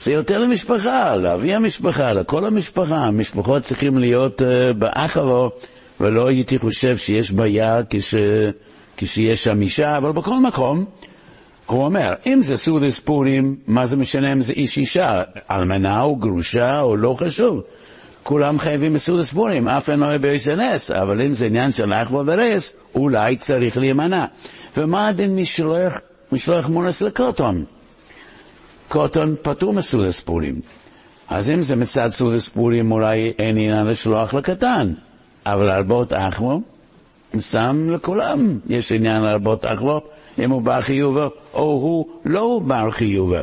זה 0.00 0.12
יותר 0.12 0.38
למשפחה, 0.38 1.16
לאבי 1.16 1.54
המשפחה, 1.54 2.12
לכל 2.12 2.44
המשפחה. 2.44 2.96
המשפחות 2.96 3.62
צריכים 3.62 3.98
להיות 3.98 4.42
uh, 4.42 4.44
באחבו, 4.78 5.50
ולא 6.00 6.28
הייתי 6.28 6.58
חושב 6.58 6.96
שיש 6.96 7.32
בעיה 7.32 7.80
כש, 7.90 8.14
כשיש 8.96 9.44
שם 9.44 9.62
אישה, 9.62 9.96
אבל 9.96 10.12
בכל 10.12 10.38
מקום, 10.38 10.84
הוא 11.72 11.84
אומר, 11.84 12.14
אם 12.26 12.42
זה 12.42 12.56
סעודת 12.56 12.94
פורים, 12.94 13.56
מה 13.66 13.86
זה 13.86 13.96
משנה 13.96 14.32
אם 14.32 14.42
זה 14.42 14.52
איש 14.52 14.78
אישה, 14.78 15.22
אלמנה 15.50 16.02
או 16.02 16.16
גרושה 16.16 16.80
או 16.80 16.96
לא 16.96 17.14
חשוב. 17.14 17.60
כולם 18.22 18.58
חייבים 18.58 18.94
בסעודת 18.94 19.26
פורים, 19.26 19.68
אף 19.68 19.84
אחד 19.84 19.98
לא 19.98 20.06
יהיה 20.06 20.18
ב-SNS, 20.18 20.94
אבל 21.02 21.22
אם 21.22 21.32
זה 21.32 21.46
עניין 21.46 21.72
של 21.72 21.92
אחווה 21.92 22.22
ורס, 22.26 22.72
אולי 22.94 23.36
צריך 23.36 23.76
להימנע. 23.76 24.24
ומה 24.76 25.08
הדין 25.08 25.36
משלוח, 25.36 26.00
משלוח 26.32 26.68
מונס 26.68 27.02
לקוטון? 27.02 27.64
קוטון 28.88 29.34
פטור 29.42 29.72
מסעודת 29.72 30.14
פורים. 30.14 30.60
אז 31.28 31.50
אם 31.50 31.62
זה 31.62 31.76
מצד 31.76 32.08
סעודת 32.08 32.42
פורים, 32.42 32.92
אולי 32.92 33.32
אין 33.38 33.56
עניין 33.56 33.86
לשלוח 33.86 34.34
לקטן. 34.34 34.92
אבל 35.46 35.66
להרבות 35.66 36.12
אחווה, 36.12 36.56
שם 37.40 37.90
לכולם 37.90 38.58
יש 38.68 38.92
עניין 38.92 39.22
להרבות 39.22 39.64
אחווה. 39.64 39.98
אם 40.38 40.50
הוא 40.50 40.62
בר 40.62 40.80
חיובה 40.80 41.28
או 41.54 41.62
הוא 41.62 42.06
לא 42.24 42.60
בר 42.66 42.90
חיובה. 42.90 43.40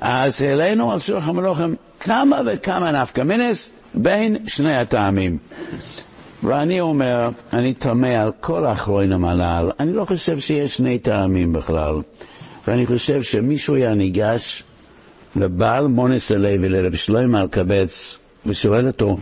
אז 0.00 0.40
העלינו 0.40 0.92
על 0.92 1.00
שולחן 1.00 1.28
המלוכים 1.28 1.74
כמה 2.00 2.40
וכמה 2.46 2.92
נפקא 2.92 3.20
מינס 3.20 3.70
בין 3.94 4.36
שני 4.46 4.76
הטעמים. 4.76 5.38
ואני 6.42 6.80
אומר, 6.80 7.28
אני 7.52 7.74
תמה 7.74 8.22
על 8.22 8.32
כל 8.40 8.64
האחרונים 8.64 9.24
הללו, 9.24 9.70
אני 9.80 9.92
לא 9.92 10.04
חושב 10.04 10.38
שיש 10.38 10.76
שני 10.76 10.98
טעמים 10.98 11.52
בכלל. 11.52 11.94
ואני 12.68 12.86
חושב 12.86 13.22
שמישהו 13.22 13.74
היה 13.74 13.94
ניגש 13.94 14.62
לבעל 15.36 15.86
מנות 15.86 16.32
הלוי, 16.32 16.68
לרב 16.68 16.94
שלמה 16.94 17.42
אלקבץ, 17.42 18.18
ושואל 18.46 18.86
אותו, 18.86 19.18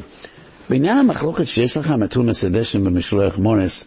בעניין 0.70 0.98
המחלוקת 0.98 1.46
שיש 1.46 1.76
לך 1.76 1.90
עם 1.90 2.06
תרומת 2.06 2.44
הדשן 2.44 2.84
במשלוח 2.84 3.38
מנות, 3.38 3.84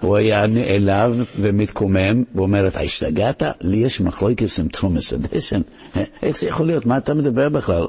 הוא 0.00 0.16
היה 0.16 0.46
נעלב 0.46 1.24
ומתקומם, 1.40 2.22
ואומר, 2.34 2.66
אתה 2.66 2.80
השתגעת? 2.80 3.42
לי 3.60 3.76
יש 3.76 4.00
מחלוקת 4.00 4.46
עם 4.58 4.68
תרומת 4.68 5.12
הדשן? 5.12 5.60
איך 6.22 6.38
זה 6.38 6.46
יכול 6.46 6.66
להיות? 6.66 6.86
מה 6.86 6.96
אתה 6.96 7.14
מדבר 7.14 7.48
בכלל? 7.48 7.86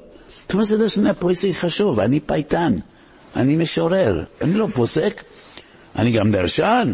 תרומת 0.48 0.72
הדשן 0.72 1.06
היה 1.06 1.14
פוסק 1.14 1.54
חשוב, 1.54 2.00
אני 2.00 2.20
פייטן, 2.20 2.76
אני 3.36 3.56
משורר, 3.56 4.24
אני 4.42 4.54
לא 4.54 4.68
פוסק, 4.74 5.24
אני 5.96 6.12
גם 6.12 6.32
דרשן, 6.32 6.94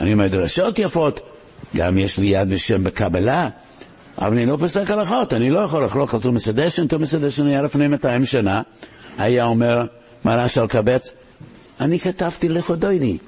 אני 0.00 0.12
אומר 0.12 0.28
דרשות 0.28 0.78
יפות, 0.78 1.20
גם 1.76 1.98
יש 1.98 2.18
לי 2.18 2.26
יד 2.26 2.48
ושם 2.50 2.84
בקבלה, 2.84 3.48
אבל 4.18 4.32
אני 4.32 4.46
לא 4.46 4.56
פוסק 4.60 4.90
הלכות, 4.90 5.32
אני 5.32 5.50
לא 5.50 5.60
יכול 5.60 5.84
לחלוק 5.84 6.14
על 6.14 6.20
תרומת 6.20 6.48
הדשן, 6.48 6.86
תרומת 6.86 7.14
הדשן 7.14 7.46
היה 7.46 7.62
לפני 7.62 7.88
200 7.88 8.24
שנה, 8.24 8.62
היה 9.18 9.44
אומר, 9.44 9.82
מרש 10.24 10.58
אלקבץ, 10.58 11.12
אני 11.80 11.98
כתבתי 11.98 12.48
לכה 12.48 12.79
דודי. 12.79 13.18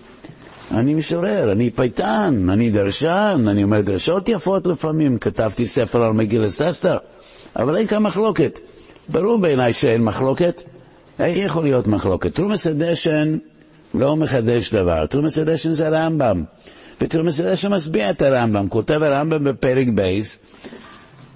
אני 0.71 0.95
משורר, 0.95 1.53
אני 1.53 1.71
פייטן, 1.71 2.51
אני 2.51 2.71
דרשן, 2.71 3.45
אני 3.49 3.63
אומר 3.63 3.81
דרשות 3.81 4.29
יפות 4.29 4.67
לפעמים, 4.67 5.19
כתבתי 5.19 5.67
ספר 5.67 6.03
על 6.03 6.13
מגילת 6.13 6.61
אסתר, 6.61 6.97
אבל 7.57 7.77
אין 7.77 7.87
כאן 7.87 8.03
מחלוקת. 8.03 8.59
ברור 9.09 9.39
בעיניי 9.39 9.73
שאין 9.73 10.05
מחלוקת. 10.05 10.63
איך 11.19 11.37
יכול 11.37 11.63
להיות 11.65 11.87
מחלוקת? 11.87 12.35
תרומס 12.35 12.67
הדשן 12.67 13.39
לא 13.95 14.17
מחדש 14.17 14.75
דבר, 14.75 15.07
תרומס 15.07 15.39
הדשן 15.39 15.73
זה 15.73 15.87
הרמב"ם, 15.87 16.45
ותרומס 17.01 17.41
הדשן 17.41 17.73
משביע 17.75 18.11
את 18.11 18.23
הרמב"ם, 18.23 18.69
כותב 18.69 19.03
הרמב"ם 19.03 19.45
בפרק 19.45 19.87
בייס, 19.95 20.39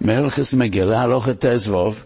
מלכס 0.00 0.54
מגילה, 0.54 1.02
הלוכת 1.02 1.40
תעזבוב, 1.40 2.04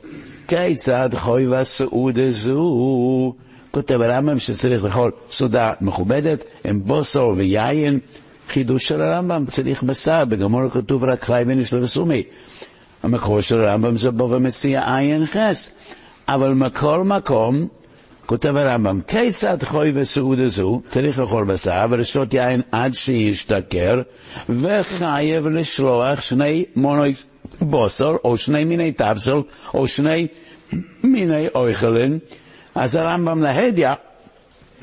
כיצד 0.49 1.11
חוי 1.15 1.47
וסעודה 1.61 2.31
זו 2.31 3.35
כותב 3.75 4.01
הרמב"ם 4.01 4.39
שצריך 4.39 4.85
לאכול 4.85 5.11
סעודה 5.31 5.73
מכובדת 5.81 6.45
עם 6.65 6.85
בוסר 6.85 7.29
ויין. 7.37 7.99
חידוש 8.49 8.85
של 8.89 9.03
הרמב"ם, 9.03 9.45
צריך 9.47 9.83
בשר, 9.83 10.25
בגמור 10.25 10.69
כתוב 10.71 11.05
רק 11.05 11.25
חי 11.25 11.43
ונשלו 11.47 11.83
וסומי. 11.83 12.23
המקור 13.03 13.41
של 13.41 13.61
הרמב"ם 13.61 13.97
זה 13.97 14.11
בו 14.11 14.31
ומציע 14.31 14.97
עין 14.97 15.27
חס. 15.27 15.71
אבל 16.29 16.53
מכל 16.53 17.05
מקום, 17.05 17.69
כותב 18.27 18.57
הרמב"ם, 18.57 19.01
כיצד 19.07 19.63
חוי 19.63 19.93
וסעודה 19.95 20.49
זו, 20.49 20.81
צריך 20.89 21.19
לאכול 21.19 21.45
בשר 21.45 21.87
ולשתות 21.91 22.35
יין 22.35 22.63
עד 22.73 22.95
שישתכר, 22.95 24.03
וחייב 24.49 25.47
לשלוח 25.47 26.21
שני 26.21 26.65
מונוי 26.77 27.13
בוסר, 27.61 28.13
או 28.25 28.37
שני 28.37 28.65
מיני 28.65 28.93
טבסל, 28.93 29.43
או 29.75 29.89
שני 29.89 30.27
מיני 31.03 31.47
אויכלין, 31.55 32.19
אז 32.75 32.95
הרמב"ם 32.95 33.43
להדיא 33.43 33.89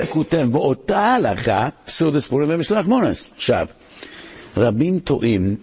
כותב 0.10 0.48
באותה 0.52 1.00
הלכה, 1.00 1.70
סודס 1.88 2.28
פורים 2.28 2.50
ומשלח 2.52 2.86
מונס. 2.88 3.32
עכשיו, 3.36 3.68
רבים 4.58 5.00
טועים, 5.00 5.56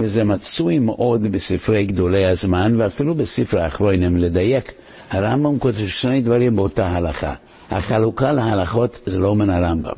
וזה 0.00 0.24
מצוי 0.24 0.78
מאוד 0.78 1.22
בספרי 1.32 1.86
גדולי 1.86 2.24
הזמן, 2.26 2.80
ואפילו 2.80 3.14
בספר 3.14 3.58
האחרונים, 3.58 4.16
לדייק, 4.16 4.72
הרמב"ם 5.10 5.58
כותב 5.58 5.86
שני 5.86 6.20
דברים 6.20 6.56
באותה 6.56 6.86
הלכה. 6.88 7.34
החלוקה 7.70 8.32
להלכות 8.32 9.00
זה 9.06 9.18
לא 9.18 9.34
מן 9.34 9.50
הרמב"ם, 9.50 9.92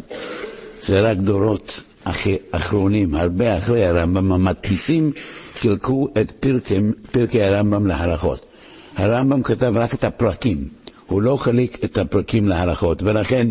זה 0.81 1.01
רק 1.01 1.17
דורות 1.17 1.81
אחרונים, 2.51 3.15
הרבה 3.15 3.59
אחרי 3.59 3.87
הרמב"ם, 3.87 4.33
המדפיסים 4.33 5.13
חילקו 5.55 6.09
את 6.21 6.31
פרקי, 6.31 6.79
פרקי 7.13 7.43
הרמב"ם 7.43 7.87
להלכות. 7.87 8.47
הרמב"ם 8.97 9.43
כתב 9.43 9.73
רק 9.77 9.95
את 9.95 10.05
הפרקים, 10.05 10.69
הוא 11.11 11.23
לא 11.23 11.37
חילק 11.37 11.85
את 11.85 11.99
הפרקים 11.99 12.49
להלכות, 12.49 13.03
ולכן 13.03 13.47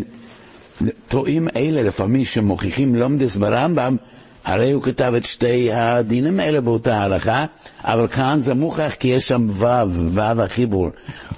טועים 1.08 1.48
אלה 1.56 1.82
לפעמים 1.82 2.24
שמוכיחים 2.24 2.94
לומדס 2.94 3.36
ברמב"ם, 3.36 3.96
הרי 4.44 4.72
הוא 4.72 4.82
כתב 4.82 5.12
את 5.16 5.24
שתי 5.24 5.72
הדינים 5.72 6.40
האלה 6.40 6.60
באותה 6.60 7.02
הלכה, 7.02 7.44
אבל 7.84 8.06
כאן 8.06 8.40
זה 8.40 8.54
מוכח 8.54 8.94
כי 9.00 9.08
יש 9.08 9.28
שם 9.28 9.46
ו', 9.50 9.66
ו' 10.14 10.42
החיבור. 10.42 10.88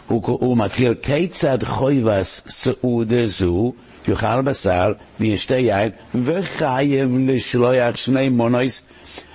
הוא, 0.09 0.23
הוא 0.25 0.57
מתחיל, 0.57 0.95
כיצד 1.02 1.59
חויבס 1.64 2.43
סעודה 2.49 3.26
זו, 3.26 3.73
יאכל 4.09 4.43
בשר 4.43 4.93
וישתה 5.21 5.57
יין, 5.57 5.91
וחייב 6.14 7.19
לשלוח 7.19 7.97
שני 7.97 8.29
מונויס. 8.29 8.83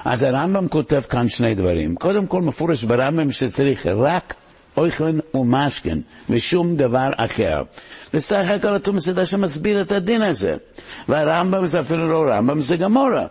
אז 0.06 0.24
הרמב"ם 0.24 0.68
כותב 0.68 1.02
כאן 1.02 1.30
שני 1.30 1.56
דברים. 1.56 1.96
קודם 1.96 2.28
כל 2.28 2.42
מפורש 2.42 2.84
ברמב"ם 2.84 3.32
שצריך 3.32 3.86
רק 3.86 4.34
אויכן 4.78 5.16
ומשכן, 5.34 6.00
ושום 6.30 6.76
דבר 6.76 7.10
אחר. 7.16 7.64
וסך 8.14 8.46
הכל 8.50 8.76
אתה 8.76 8.92
מסדר 8.92 9.26
שמסביר 9.26 9.82
את 9.82 9.92
הדין 9.92 10.22
הזה. 10.22 10.56
והרמב"ם 11.10 11.68
זה 11.68 11.80
אפילו 11.80 12.12
לא 12.12 12.32
רמב"ם, 12.32 12.62
זה 12.62 12.78
גמורה. 12.78 13.26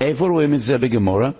איפה 0.00 0.26
רואים 0.26 0.54
את 0.54 0.60
זה 0.60 0.78
בגמורה? 0.78 1.30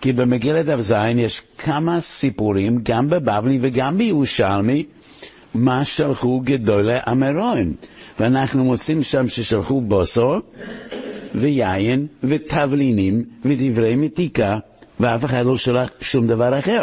כי 0.00 0.12
במגילת 0.12 0.68
אב 0.68 0.80
יש 1.16 1.42
כמה 1.58 2.00
סיפורים, 2.00 2.80
גם 2.82 3.08
בבבלי 3.10 3.58
וגם 3.62 3.98
בירושלמי, 3.98 4.84
מה 5.54 5.84
שלחו 5.84 6.40
גדולי 6.44 6.98
המרואים. 7.06 7.74
ואנחנו 8.20 8.64
מוצאים 8.64 9.02
שם 9.02 9.28
ששלחו 9.28 9.80
בוסור 9.80 10.36
ויין 11.34 12.06
ותבלינים 12.24 13.24
ודברי 13.44 13.96
מתיקה, 13.96 14.58
ואף 15.00 15.24
אחד 15.24 15.46
לא 15.46 15.56
שלח 15.56 15.90
שום 16.00 16.26
דבר 16.26 16.58
אחר. 16.58 16.82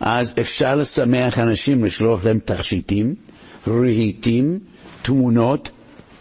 אז 0.00 0.32
אפשר 0.40 0.74
לשמח 0.74 1.38
אנשים, 1.38 1.84
לשלוח 1.84 2.24
להם 2.24 2.38
תכשיטים, 2.38 3.14
רהיטים, 3.68 4.58
תמונות, 5.02 5.70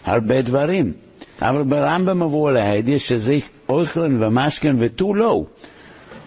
הרבה 0.06 0.42
דברים. 0.42 0.94
אבל 1.42 1.64
ברמב"ם 1.64 2.24
עבור 2.24 2.52
להדיה 2.52 3.00
שזה 3.00 3.38
אוכלן 3.70 4.24
ומשכן 4.24 4.76
ותו 4.80 5.14
לא. 5.14 5.44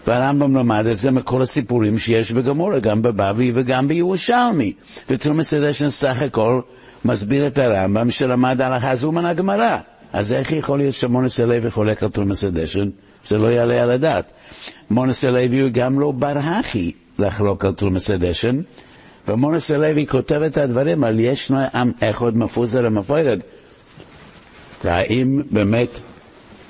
והרמב"ם 0.06 0.56
למד 0.56 0.86
את 0.86 0.96
זה 0.96 1.10
מכל 1.10 1.42
הסיפורים 1.42 1.98
שיש 1.98 2.32
בגמורה, 2.32 2.78
גם 2.78 3.02
בבבלי 3.02 3.52
וגם 3.54 3.88
בירושלמי. 3.88 4.72
ותומס 5.10 5.54
הדשן 5.54 5.90
סך 5.90 6.22
הכל 6.22 6.60
מסביר 7.04 7.46
את 7.46 7.58
הרמב"ם 7.58 8.10
שלמד 8.10 8.60
הלכה 8.60 8.94
זו 8.94 9.12
מן 9.12 9.24
הגמרא. 9.24 9.78
אז 10.12 10.32
איך 10.32 10.52
יכול 10.52 10.78
להיות 10.78 10.94
שמונס 10.94 11.40
הלוי 11.40 11.70
חולק 11.70 12.02
על 12.02 12.08
תומס 12.08 12.44
הדשן? 12.44 12.90
זה 13.24 13.38
לא 13.38 13.48
יעלה 13.48 13.82
על 13.82 13.90
הדעת. 13.90 14.32
מונס 14.90 15.24
הלוי 15.24 15.60
הוא 15.60 15.70
גם 15.72 16.00
לא 16.00 16.10
ברהכי 16.10 16.92
לחלוק 17.22 17.64
על 17.64 17.72
תומס 17.72 18.10
הדשן, 18.10 18.60
ומונס 19.28 19.70
הלוי 19.70 20.06
כותב 20.06 20.42
את 20.42 20.56
הדברים 20.56 21.04
על 21.04 21.20
ישנו 21.20 21.58
עם 21.74 21.92
אחד 22.00 22.36
מפוזר 22.36 22.80
ומפוירד. 22.84 23.40
והאם 24.84 25.42
באמת 25.50 25.98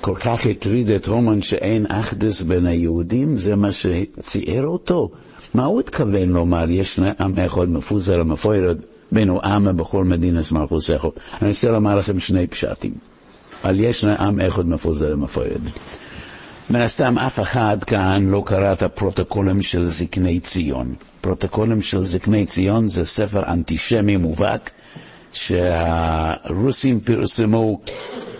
כל 0.01 0.15
כך 0.15 0.45
הטריד 0.45 0.89
את 0.89 1.07
הומן 1.07 1.41
שאין 1.41 1.85
אחדס 1.89 2.41
בין 2.41 2.65
היהודים? 2.65 3.37
זה 3.37 3.55
מה 3.55 3.71
שציער 3.71 4.65
אותו? 4.65 5.09
מה 5.53 5.65
הוא 5.65 5.79
התכוון 5.79 6.29
לומר, 6.29 6.69
יש 6.69 6.99
עם 7.19 7.39
אחד 7.39 7.69
מפוזר 7.69 8.21
ומפוירד 8.21 8.77
בינו 9.11 9.41
עם 9.43 9.77
בכל 9.77 10.03
מדינס 10.03 10.51
מלכוסךו? 10.51 11.11
אני 11.41 11.49
רוצה 11.49 11.71
לומר 11.71 11.95
לכם 11.95 12.19
שני 12.19 12.47
פשטים. 12.47 12.93
על 13.63 13.79
יש 13.79 14.03
עם 14.03 14.39
אחד 14.39 14.67
מפוזר 14.67 15.13
ומפוירד. 15.13 15.61
מן 16.69 16.79
הסתם 16.81 17.17
אף 17.17 17.39
אחד 17.39 17.83
כאן 17.83 18.25
לא 18.29 18.43
קרא 18.45 18.73
את 18.73 18.81
הפרוטוקולים 18.81 19.61
של 19.61 19.85
זקני 19.87 20.39
ציון. 20.39 20.95
פרוטוקולים 21.21 21.81
של 21.81 22.01
זקני 22.03 22.45
ציון 22.45 22.87
זה 22.87 23.05
ספר 23.05 23.43
אנטישמי 23.47 24.17
מובהק 24.17 24.71
שהרוסים 25.33 26.99
פרסמו 26.99 27.79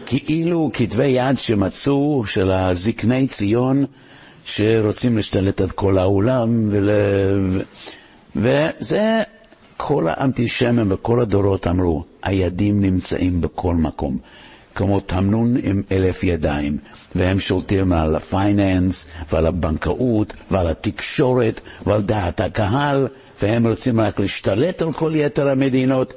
כאילו 0.05 0.69
כתבי 0.73 1.07
יד 1.07 1.39
שמצאו 1.39 2.23
של 2.25 2.51
הזקני 2.51 3.27
ציון 3.27 3.86
שרוצים 4.45 5.15
להשתלט 5.17 5.62
על 5.62 5.69
כל 5.69 5.97
העולם 5.97 6.67
ול... 6.69 6.89
וזה 8.36 9.23
כל 9.77 10.07
האנטישמים 10.07 10.89
בכל 10.89 11.19
הדורות 11.21 11.67
אמרו, 11.67 12.03
הידים 12.23 12.81
נמצאים 12.81 13.41
בכל 13.41 13.75
מקום. 13.75 14.17
כמו 14.75 14.99
תמנון 14.99 15.55
עם 15.63 15.81
אלף 15.91 16.23
ידיים, 16.23 16.77
והם 17.15 17.39
שולטים 17.39 17.93
על 17.93 18.15
הפייננס 18.15 19.05
ועל 19.31 19.45
הבנקאות 19.45 20.33
ועל 20.51 20.67
התקשורת 20.67 21.62
ועל 21.86 22.01
דעת 22.01 22.41
הקהל, 22.41 23.07
והם 23.41 23.67
רוצים 23.67 23.99
רק 23.99 24.19
להשתלט 24.19 24.81
על 24.81 24.93
כל 24.93 25.12
יתר 25.15 25.49
המדינות. 25.49 26.13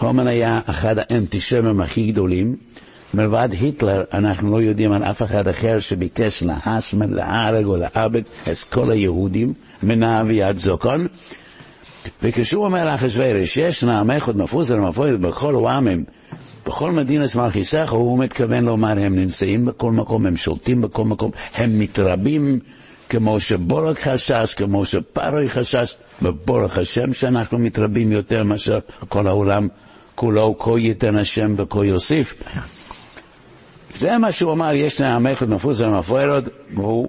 הומן 0.00 0.26
היה 0.26 0.60
אחד 0.66 0.96
האנטישמים 0.98 1.80
הכי 1.80 2.12
גדולים, 2.12 2.56
מלבד 3.14 3.48
היטלר, 3.60 4.04
אנחנו 4.12 4.52
לא 4.52 4.62
יודעים 4.62 4.92
על 4.92 5.04
אף 5.04 5.22
אחד 5.22 5.48
אחר 5.48 5.80
שביקש 5.80 6.42
להשמד, 6.42 7.10
להרג 7.10 7.64
או 7.64 7.76
לעבד 7.76 8.22
את 8.52 8.58
כל 8.70 8.90
היהודים, 8.90 9.52
מנע 9.82 10.22
ויד 10.26 10.58
זוקון. 10.58 11.06
וכשהוא 12.22 12.64
אומר 12.64 12.84
לאחשוורוש, 12.84 13.56
יש 13.56 13.84
נעמך 13.84 14.26
עוד 14.26 14.36
מפוזר 14.36 14.74
ומפוזר 14.74 15.16
בכל 15.16 15.66
העמים, 15.66 16.04
בכל 16.66 16.90
מדינס 16.90 17.34
מלכיסך, 17.34 17.92
הוא 17.92 18.18
מתכוון 18.18 18.64
לומר, 18.64 18.90
הם 18.90 19.16
נמצאים 19.16 19.64
בכל 19.64 19.92
מקום, 19.92 20.26
הם 20.26 20.36
שולטים 20.36 20.80
בכל 20.80 21.04
מקום, 21.04 21.30
הם 21.54 21.78
מתרבים, 21.78 22.58
כמו 23.08 23.40
שבורק 23.40 23.98
חשש, 23.98 24.54
כמו 24.54 24.84
שפרוי 24.84 25.48
חשש, 25.48 25.96
בבורק 26.22 26.78
השם 26.78 27.12
שאנחנו 27.12 27.58
מתרבים 27.58 28.12
יותר 28.12 28.44
מאשר 28.44 28.78
כל 29.08 29.28
העולם 29.28 29.68
כולו, 30.14 30.58
כה 30.58 30.78
ייתן 30.78 31.16
השם 31.16 31.54
וכה 31.58 31.84
יוסיף. 31.84 32.34
זה 33.92 34.18
מה 34.18 34.32
שהוא 34.32 34.52
אמר, 34.52 34.72
יש 34.74 35.00
להם 35.00 35.26
אחד 35.26 35.50
מפוזר 35.50 35.88
ומפוארת, 35.88 36.48
והוא 36.74 37.08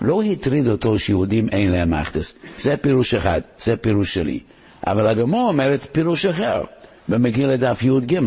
לא 0.00 0.22
הטריד 0.22 0.68
אותו 0.68 0.98
שיהודים 0.98 1.48
אין 1.48 1.70
להם 1.72 1.94
אחדס. 1.94 2.34
זה 2.58 2.76
פירוש 2.76 3.14
אחד, 3.14 3.40
זה 3.58 3.76
פירוש 3.76 4.14
שלי. 4.14 4.40
אבל 4.86 5.06
הגמור 5.06 5.48
אומרת 5.48 5.86
פירוש 5.92 6.26
אחר, 6.26 6.62
במגיל 7.08 7.48
לדף 7.48 7.82
י"ג. 7.82 8.20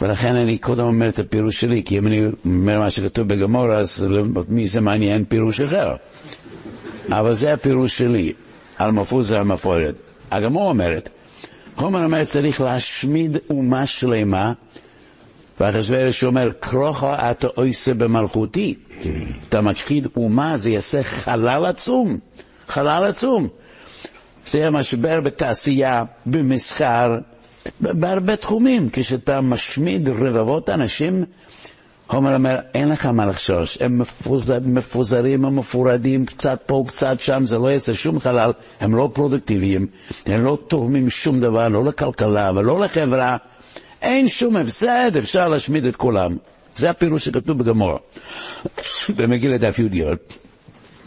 ולכן 0.00 0.34
אני 0.34 0.58
קודם 0.58 0.84
אומר 0.84 1.08
את 1.08 1.18
הפירוש 1.18 1.60
שלי, 1.60 1.82
כי 1.84 1.98
אם 1.98 2.06
אני 2.06 2.26
אומר 2.44 2.78
מה 2.78 2.90
שכתוב 2.90 3.28
בגמור, 3.28 3.72
אז 3.72 4.06
מי 4.48 4.68
זה 4.68 4.80
מעניין 4.80 5.24
פירוש 5.24 5.60
אחר. 5.60 5.88
אבל 7.10 7.34
זה 7.34 7.52
הפירוש 7.52 7.98
שלי, 7.98 8.32
על 8.78 8.90
מפוזר 8.90 9.40
ומפוארת. 9.40 9.94
הגמור 10.30 10.68
אומרת, 10.68 11.08
חומר 11.76 12.04
אומר 12.04 12.24
צריך 12.24 12.60
להשמיד 12.60 13.38
אומה 13.50 13.86
שלמה 13.86 14.52
ואחשוורוש 15.60 16.24
אומר, 16.24 16.52
כרוכה 16.60 17.30
אתה 17.30 17.46
עושה 17.54 17.94
במלכותי. 17.94 18.74
אתה 19.48 19.60
משחיד 19.60 20.08
אומה, 20.16 20.56
זה 20.56 20.70
יעשה 20.70 21.02
חלל 21.02 21.64
עצום. 21.66 22.18
חלל 22.68 23.04
עצום. 23.04 23.48
זה 24.46 24.58
יהיה 24.58 24.70
משבר 24.70 25.20
בתעשייה, 25.20 26.04
במסחר, 26.26 27.18
בהרבה 27.80 28.36
תחומים. 28.36 28.88
כשאתה 28.92 29.40
משמיד 29.40 30.08
רבבות 30.08 30.70
אנשים, 30.70 31.24
הומר 32.06 32.34
אומר, 32.34 32.58
אין 32.74 32.88
לך 32.88 33.06
מה 33.06 33.26
לחשוש, 33.26 33.78
הם 33.80 33.98
מפוזר, 33.98 34.58
מפוזרים, 34.64 35.44
הם 35.44 35.56
מפורדים, 35.56 36.26
קצת 36.26 36.62
פה, 36.66 36.84
קצת 36.86 37.20
שם, 37.20 37.44
זה 37.46 37.58
לא 37.58 37.68
יעשה 37.68 37.94
שום 37.94 38.20
חלל, 38.20 38.52
הם 38.80 38.94
לא 38.94 39.10
פרודוקטיביים, 39.12 39.86
הם 40.26 40.44
לא 40.44 40.58
תורמים 40.68 41.10
שום 41.10 41.40
דבר, 41.40 41.68
לא 41.68 41.84
לכלכלה 41.84 42.50
ולא 42.54 42.80
לחברה. 42.80 43.36
אין 44.02 44.28
שום 44.28 44.56
הפסד, 44.56 45.16
אפשר 45.18 45.48
להשמיד 45.48 45.86
את 45.86 45.96
כולם. 45.96 46.36
זה 46.76 46.90
הפירוש 46.90 47.24
שכתוב 47.24 47.58
בגמור, 47.58 47.98
במגילת 49.16 49.60
דף 49.60 49.78
י"ג. 49.78 50.04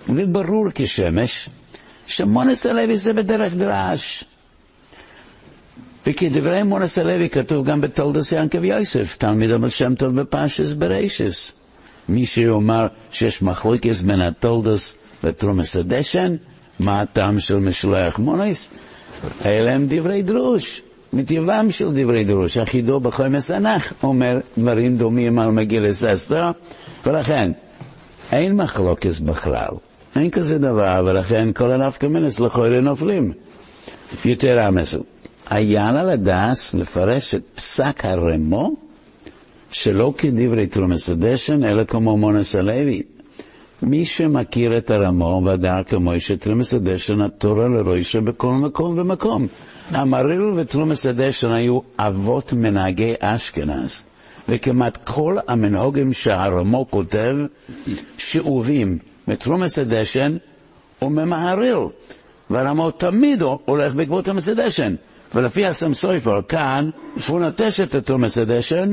וברור 0.10 0.68
כשמש 0.76 1.50
שמונס 2.08 2.66
הלוי 2.66 2.98
זה 2.98 3.14
בדרך 3.14 3.54
דרש. 3.54 4.24
וכדברי 6.10 6.64
מונס 6.64 6.98
הלוי 6.98 7.30
כתוב 7.30 7.66
גם 7.66 7.82
בתולדוס 7.82 8.32
ינקב 8.32 8.64
יוסף, 8.64 9.16
תלמיד 9.18 9.52
אבל 9.52 9.70
שם 9.70 9.96
טוב 9.96 10.22
בפרשס 10.22 10.74
ברישס. 10.74 11.52
מי 12.10 12.26
שיאמר 12.26 12.88
שיש 13.12 13.42
מחלוקס 13.42 14.02
בין 14.02 14.22
התולדוס 14.22 14.96
לתרומס 15.24 15.76
הדשן, 15.76 16.36
מה 16.80 17.02
הטעם 17.02 17.40
של 17.40 17.56
משלוח 17.56 18.20
מונס? 18.20 18.70
אלה 19.46 19.72
הם 19.72 19.86
דברי 19.90 20.22
דרוש. 20.22 20.82
מטבעם 21.14 21.72
של 21.72 21.92
דברי 21.92 22.24
דרוש, 22.24 22.58
החידו 22.58 23.00
בחוי 23.00 23.30
מסנח 23.30 23.94
אומר 24.04 24.40
דברים 24.58 24.98
דומים 24.98 25.40
על 25.40 25.52
מגילס 25.52 26.04
אסתר, 26.04 26.52
ולכן 27.06 27.52
אין 28.32 28.56
מחלוקת 28.56 29.20
בכלל, 29.20 29.72
אין 30.16 30.30
כזה 30.30 30.58
דבר, 30.58 31.04
ולכן 31.06 31.50
כל 31.54 31.72
הנפקא 31.72 32.08
מינס 32.08 32.40
לכוי 32.40 32.82
נופלים. 32.82 33.34
יתרה 34.26 34.72
מזו, 34.72 35.00
היה 35.50 35.92
לה 35.92 36.04
לדעת 36.04 36.58
לפרש 36.74 37.36
את 37.36 37.42
פסק 37.56 38.06
הרמו 38.06 38.76
שלא 39.72 40.14
כדברי 40.18 40.68
תרומס 40.68 41.10
הדשן, 41.10 41.64
אלא 41.64 41.84
כמו 41.84 42.18
מונס 42.18 42.56
הלוי. 42.56 43.02
מי 43.82 44.06
שמכיר 44.06 44.78
את 44.78 44.92
הרמו 44.92 45.42
ודע 45.46 45.84
כמו 45.88 46.20
שתרומס 46.20 46.74
הדשן 46.74 47.22
התורה 47.22 47.68
לרוישה 47.68 48.22
בכל 48.22 48.52
מקום 48.52 49.00
ומקום. 49.00 49.48
המריל 49.92 50.42
ותרומס 50.42 51.06
הדשן 51.06 51.52
היו 51.52 51.80
אבות 52.00 52.54
מנהגי 52.54 53.14
אשכנז, 53.20 54.04
וכמעט 54.50 54.98
כל 55.04 55.38
המנהוגים 55.48 56.14
שהרמו 56.14 56.86
כותב 56.90 57.38
שאובים 58.18 58.98
מתרומס 59.28 59.80
הדשן 59.80 60.38
וממהריל, 61.02 61.78
והרמו 62.50 62.92
תמיד 62.92 63.42
הולך 63.66 63.94
בעקבות 63.94 64.26
תרומס 64.26 64.48
הדשן. 64.48 64.96
ולפי 65.36 65.66
הסם 65.66 65.94
סויפר, 65.94 66.42
כאן, 66.48 66.90
שהוא 67.20 67.40
נוטש 67.40 67.80
את 67.80 67.96
תרומס 67.96 68.38
הדשן, 68.38 68.92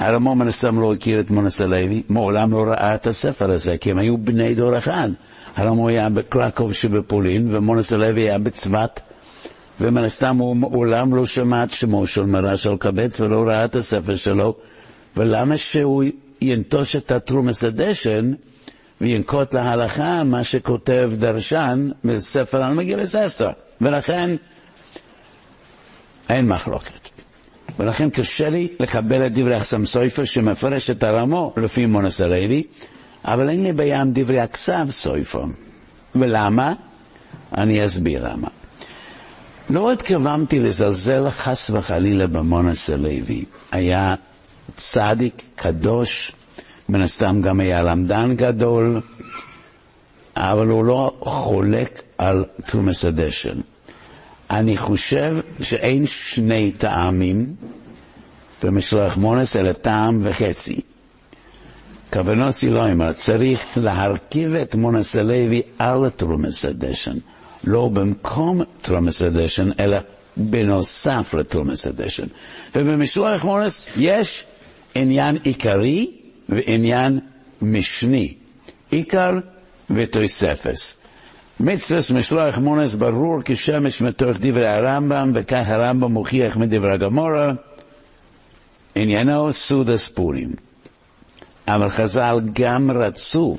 מן 0.00 0.48
הסתם 0.48 0.80
לא 0.80 0.92
הכיר 0.92 1.20
את 1.20 1.30
מונס 1.30 1.60
הלוי, 1.60 2.02
מעולם 2.08 2.52
לא 2.52 2.64
ראה 2.66 2.94
את 2.94 3.06
הספר 3.06 3.50
הזה, 3.50 3.76
כי 3.78 3.90
הם 3.90 3.98
היו 3.98 4.18
בני 4.18 4.54
דור 4.54 4.78
אחד. 4.78 5.08
הרמו 5.56 5.88
היה 5.88 6.08
בקרקוב 6.08 6.72
שבפולין, 6.72 7.48
ומונס 7.50 7.92
הלוי 7.92 8.20
היה 8.20 8.38
בצבת, 8.38 9.00
ומן 9.80 10.04
הסתם 10.04 10.36
הוא 10.36 10.56
מעולם 10.56 11.14
לא 11.14 11.26
שמע 11.26 11.64
את 11.64 11.70
שמו 11.70 12.06
של 12.06 12.22
מרש 12.22 12.66
אלקבץ 12.66 13.20
ולא 13.20 13.44
ראה 13.46 13.64
את 13.64 13.76
הספר 13.76 14.16
שלו, 14.16 14.54
ולמה 15.16 15.56
שהוא 15.56 16.04
ינטוש 16.40 16.96
את 16.96 17.10
התרומס 17.10 17.64
הדשן 17.64 18.32
וינקוט 19.00 19.54
להלכה 19.54 20.24
מה 20.24 20.44
שכותב 20.44 21.10
דרשן 21.14 21.88
בספר 22.04 22.62
על 22.62 22.74
מגילס 22.74 23.14
אסתר. 23.14 23.50
ולכן 23.80 24.30
אין 26.30 26.48
מחלוקת. 26.48 27.08
ולכן 27.78 28.10
קשה 28.10 28.50
לי 28.50 28.68
לקבל 28.80 29.26
את 29.26 29.32
דברי 29.32 29.54
החסם 29.54 29.86
סויפר 29.86 30.24
שמפרש 30.24 30.90
את 30.90 31.02
הרמו 31.02 31.54
לפי 31.56 31.86
מונס 31.86 32.20
הלוי, 32.20 32.62
אבל 33.24 33.48
אין 33.48 33.62
לי 33.62 33.72
בעיה 33.72 34.00
עם 34.00 34.10
דברי 34.14 34.40
הכסף 34.40 34.84
סויפר. 34.90 35.44
ולמה? 36.14 36.72
אני 37.58 37.86
אסביר 37.86 38.28
למה. 38.28 38.48
לא 39.70 39.92
התכוונתי 39.92 40.60
לזלזל 40.60 41.30
חס 41.30 41.70
וחלילה 41.70 42.26
במונס 42.26 42.90
הלוי. 42.90 43.44
היה 43.72 44.14
צדיק, 44.76 45.42
קדוש, 45.56 46.32
מן 46.88 47.00
הסתם 47.00 47.40
גם 47.42 47.60
היה 47.60 47.82
למדן 47.82 48.36
גדול, 48.36 49.00
אבל 50.36 50.66
הוא 50.66 50.84
לא 50.84 51.16
חולק 51.20 52.02
על 52.18 52.44
תומס 52.66 53.04
הדשן. 53.04 53.60
אני 54.50 54.76
חושב 54.76 55.36
שאין 55.62 56.06
שני 56.06 56.72
טעמים 56.72 57.54
במשלוח 58.62 59.16
מונס, 59.16 59.56
אלא 59.56 59.72
טעם 59.72 60.20
וחצי. 60.22 60.80
כוונוסי 62.12 62.70
לא 62.70 62.92
אמר, 62.92 63.12
צריך 63.12 63.60
להרכיב 63.76 64.54
את 64.54 64.74
מונס 64.74 65.16
הלוי 65.16 65.62
על 65.78 66.10
תרומס 66.10 66.64
הדשן, 66.64 67.16
לא 67.64 67.88
במקום 67.88 68.62
תרומס 68.82 69.22
הדשן, 69.22 69.70
אלא 69.80 69.98
בנוסף 70.36 71.34
לתרומס 71.38 71.86
הדשן. 71.86 72.26
ובמשלוח 72.74 73.44
מונס 73.44 73.88
יש 73.96 74.44
עניין 74.94 75.36
עיקרי 75.42 76.10
ועניין 76.48 77.20
משני, 77.62 78.34
עיקר 78.90 79.32
ותוספס. 79.90 80.99
מצווה 81.60 82.00
משלוח 82.14 82.58
מונס 82.58 82.94
ברור 82.94 83.38
כשמש 83.44 84.02
מתוך 84.02 84.36
דברי 84.40 84.68
הרמב"ם, 84.68 85.32
וכך 85.34 85.64
הרמב"ם 85.66 86.12
מוכיח 86.12 86.56
מדברי 86.56 86.92
הגמורה, 86.92 87.52
עניינו 88.94 89.52
סוד 89.52 89.90
הספורים. 89.90 90.48
אבל 91.68 91.88
חז"ל 91.88 92.40
גם 92.52 92.90
רצו 92.90 93.56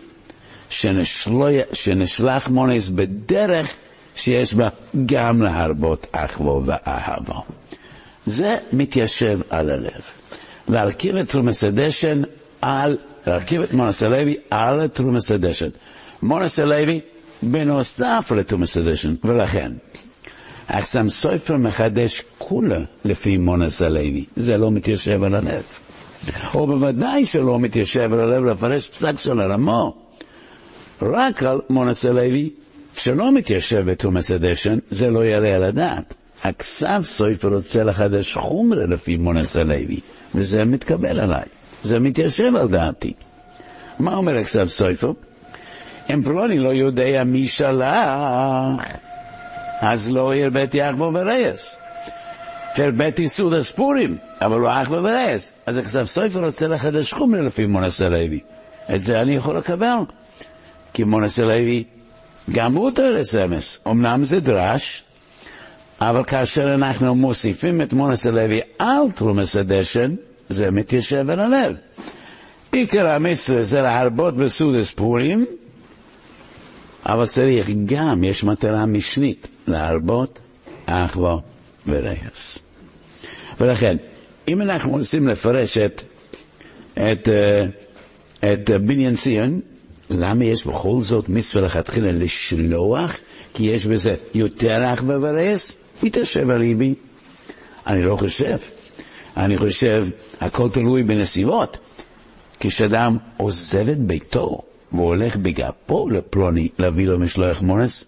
שנשלח 1.73 2.47
מונס 2.47 2.89
בדרך 2.89 3.75
שיש 4.15 4.53
בה 4.53 4.69
גם 5.05 5.41
להרבות 5.41 6.07
אחוו 6.11 6.63
ואהבה. 6.65 7.39
זה 8.25 8.57
מתיישב 8.73 9.39
על 9.49 9.69
הלב. 9.69 10.01
להרכיב 10.69 11.15
את 11.15 11.29
תרומס 11.29 11.63
הדשן 11.63 12.21
על, 12.61 12.97
להרכיב 13.27 13.61
את 13.61 13.73
מונס 13.73 14.03
הלוי 14.03 14.35
על 14.49 14.87
תרומס 14.87 15.31
הדשן. 15.31 15.69
מונס 16.21 16.59
הלוי 16.59 17.01
בנוסף 17.43 18.31
לתומס 18.35 18.77
אדישן, 18.77 19.15
ולכן, 19.23 19.71
החסם 20.69 21.09
סופר 21.09 21.57
מחדש 21.57 22.23
כולה 22.37 22.79
לפי 23.05 23.37
מונס 23.37 23.81
הלוי, 23.81 24.25
זה 24.35 24.57
לא 24.57 24.71
מתיישב 24.71 25.23
על 25.23 25.35
הלב. 25.35 25.63
או 26.55 26.67
בוודאי 26.67 27.25
שלא 27.25 27.59
מתיישב 27.59 28.13
על 28.13 28.19
הלב 28.19 28.43
לפרש 28.43 28.89
פסק 28.89 29.19
של 29.19 29.41
הרמו, 29.41 29.95
רק 31.01 31.43
על 31.43 31.59
מונס 31.69 32.05
הלוי, 32.05 32.49
שלא 32.95 33.31
מתיישב 33.31 33.91
בתומס 33.91 34.31
אדישן, 34.31 34.79
זה 34.91 35.09
לא 35.09 35.25
יעלה 35.25 35.55
על 35.55 35.63
הדעת. 35.63 36.13
הכסף 36.43 37.01
סופר 37.03 37.47
רוצה 37.47 37.83
לחדש 37.83 38.33
חומר 38.33 38.85
לפי 38.85 39.17
מונס 39.17 39.55
הלוי, 39.55 39.99
וזה 40.35 40.63
מתקבל 40.65 41.19
עליי, 41.19 41.45
זה 41.83 41.99
מתיישב 41.99 42.55
על 42.55 42.67
דעתי. 42.67 43.13
מה 43.99 44.15
אומר 44.15 44.37
הכסף 44.37 44.65
סופר? 44.65 45.11
אם 46.13 46.23
פלוני 46.23 46.59
לא 46.59 46.69
יודע 46.69 47.23
מי 47.23 47.47
שלח, 47.47 48.85
אז 49.81 50.11
לא 50.11 50.35
הרביתי 50.35 50.89
אחבו 50.89 51.11
ורייס. 51.13 51.77
הרביתי 52.75 53.27
סעוד 53.27 53.53
הספורים, 53.53 54.17
אבל 54.41 54.59
הוא 54.59 54.69
אחבו 54.69 54.95
ורייס. 54.95 55.53
אז 55.65 55.77
הכסף 55.77 56.03
סופר 56.03 56.45
רוצה 56.45 56.67
לחדש 56.67 57.13
חומר 57.13 57.41
לפי 57.41 57.65
מונס 57.65 58.01
הלוי. 58.01 58.39
את 58.95 59.01
זה 59.01 59.21
אני 59.21 59.35
יכול 59.35 59.57
לקבל. 59.57 59.97
כי 60.93 61.03
מונס 61.03 61.39
הלוי 61.39 61.83
גם 62.51 62.75
הוא 62.75 62.91
תרס 62.91 63.35
אמס. 63.35 63.79
אמנם 63.87 64.23
זה 64.23 64.39
דרש, 64.39 65.03
אבל 66.01 66.23
כאשר 66.23 66.73
אנחנו 66.73 67.15
מוסיפים 67.15 67.81
את 67.81 67.93
מונס 67.93 68.25
הלוי 68.25 68.59
על 68.79 69.11
תרומס 69.15 69.55
הדשן, 69.55 70.15
זה 70.49 70.71
מתיישב 70.71 71.29
על 71.29 71.39
הלב. 71.39 71.75
עיקר 72.71 73.09
המצווה 73.09 73.63
זה 73.63 73.81
להרבות 73.81 74.37
בסעודס 74.37 74.91
פורים, 74.91 75.45
אבל 77.05 77.25
צריך 77.25 77.69
גם, 77.85 78.23
יש 78.23 78.43
מטרה 78.43 78.85
משנית, 78.85 79.47
להרבות 79.67 80.39
אחווה 80.85 81.37
ורייס. 81.87 82.59
ולכן, 83.59 83.97
אם 84.47 84.61
אנחנו 84.61 84.91
רוצים 84.91 85.27
לפרש 85.27 85.77
את, 85.77 86.03
את, 86.93 87.27
אה, 87.27 87.65
את 88.53 88.69
בניין 88.69 89.15
ציון, 89.15 89.59
למה 90.09 90.45
יש 90.45 90.67
בכל 90.67 91.01
זאת 91.01 91.29
מצווה 91.29 91.65
לכתחילה 91.65 92.11
לשלוח? 92.11 93.17
כי 93.53 93.63
יש 93.63 93.85
בזה 93.85 94.15
יותר 94.33 94.93
אחווה 94.93 95.17
ורייס? 95.21 95.75
יתיישב 96.03 96.49
על 96.49 96.57
ליבי. 96.57 96.93
אני 97.87 98.03
לא 98.03 98.15
חושב. 98.15 98.57
אני 99.37 99.57
חושב, 99.57 100.07
הכל 100.39 100.69
תלוי 100.69 101.03
בנסיבות. 101.03 101.77
כשאדם 102.59 103.17
עוזב 103.37 103.89
את 103.89 103.99
ביתו, 103.99 104.61
והוא 104.91 105.05
הולך 105.05 105.35
בגפו 105.35 106.09
לפלוני 106.09 106.69
להביא 106.79 107.07
לו 107.07 107.19
משלוח 107.19 107.61
מונס, 107.61 108.05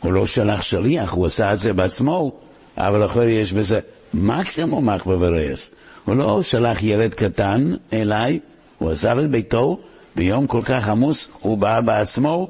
הוא 0.00 0.12
לא 0.12 0.26
שלח 0.26 0.62
שליח, 0.62 1.12
הוא 1.12 1.26
עשה 1.26 1.52
את 1.52 1.58
זה 1.58 1.72
בעצמו, 1.72 2.32
אבל 2.76 3.04
אחרי 3.04 3.30
יש 3.30 3.52
בזה 3.52 3.80
מקסימום 4.14 4.88
מחווה 4.88 5.16
ורייס. 5.20 5.70
הוא 6.04 6.16
לא 6.16 6.42
שלח 6.42 6.82
ילד 6.82 7.14
קטן 7.14 7.74
אליי, 7.92 8.38
הוא 8.78 8.90
עזב 8.90 9.18
את 9.18 9.30
ביתו, 9.30 9.80
ביום 10.16 10.46
כל 10.46 10.62
כך 10.64 10.88
עמוס 10.88 11.28
הוא 11.40 11.58
בא 11.58 11.80
בעצמו, 11.80 12.48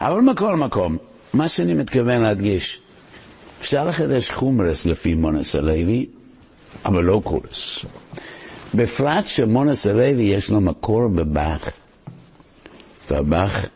אבל 0.00 0.20
מכל 0.20 0.56
מקום, 0.56 0.96
מה 1.32 1.48
שאני 1.48 1.74
מתכוון 1.74 2.22
להדגיש, 2.22 2.80
אפשר 3.60 3.88
לחדש 3.88 4.30
חומרס 4.30 4.86
לפי 4.86 5.14
מונס 5.14 5.54
הלוי, 5.54 6.06
אבל 6.84 7.04
לא 7.04 7.20
קורס. 7.24 7.84
בפרט 8.74 9.26
שמונס 9.26 9.86
הלוי 9.86 10.22
יש 10.22 10.50
לו 10.50 10.60
מקור 10.60 11.08
בבאך. 11.08 11.83
והבאך 13.10 13.66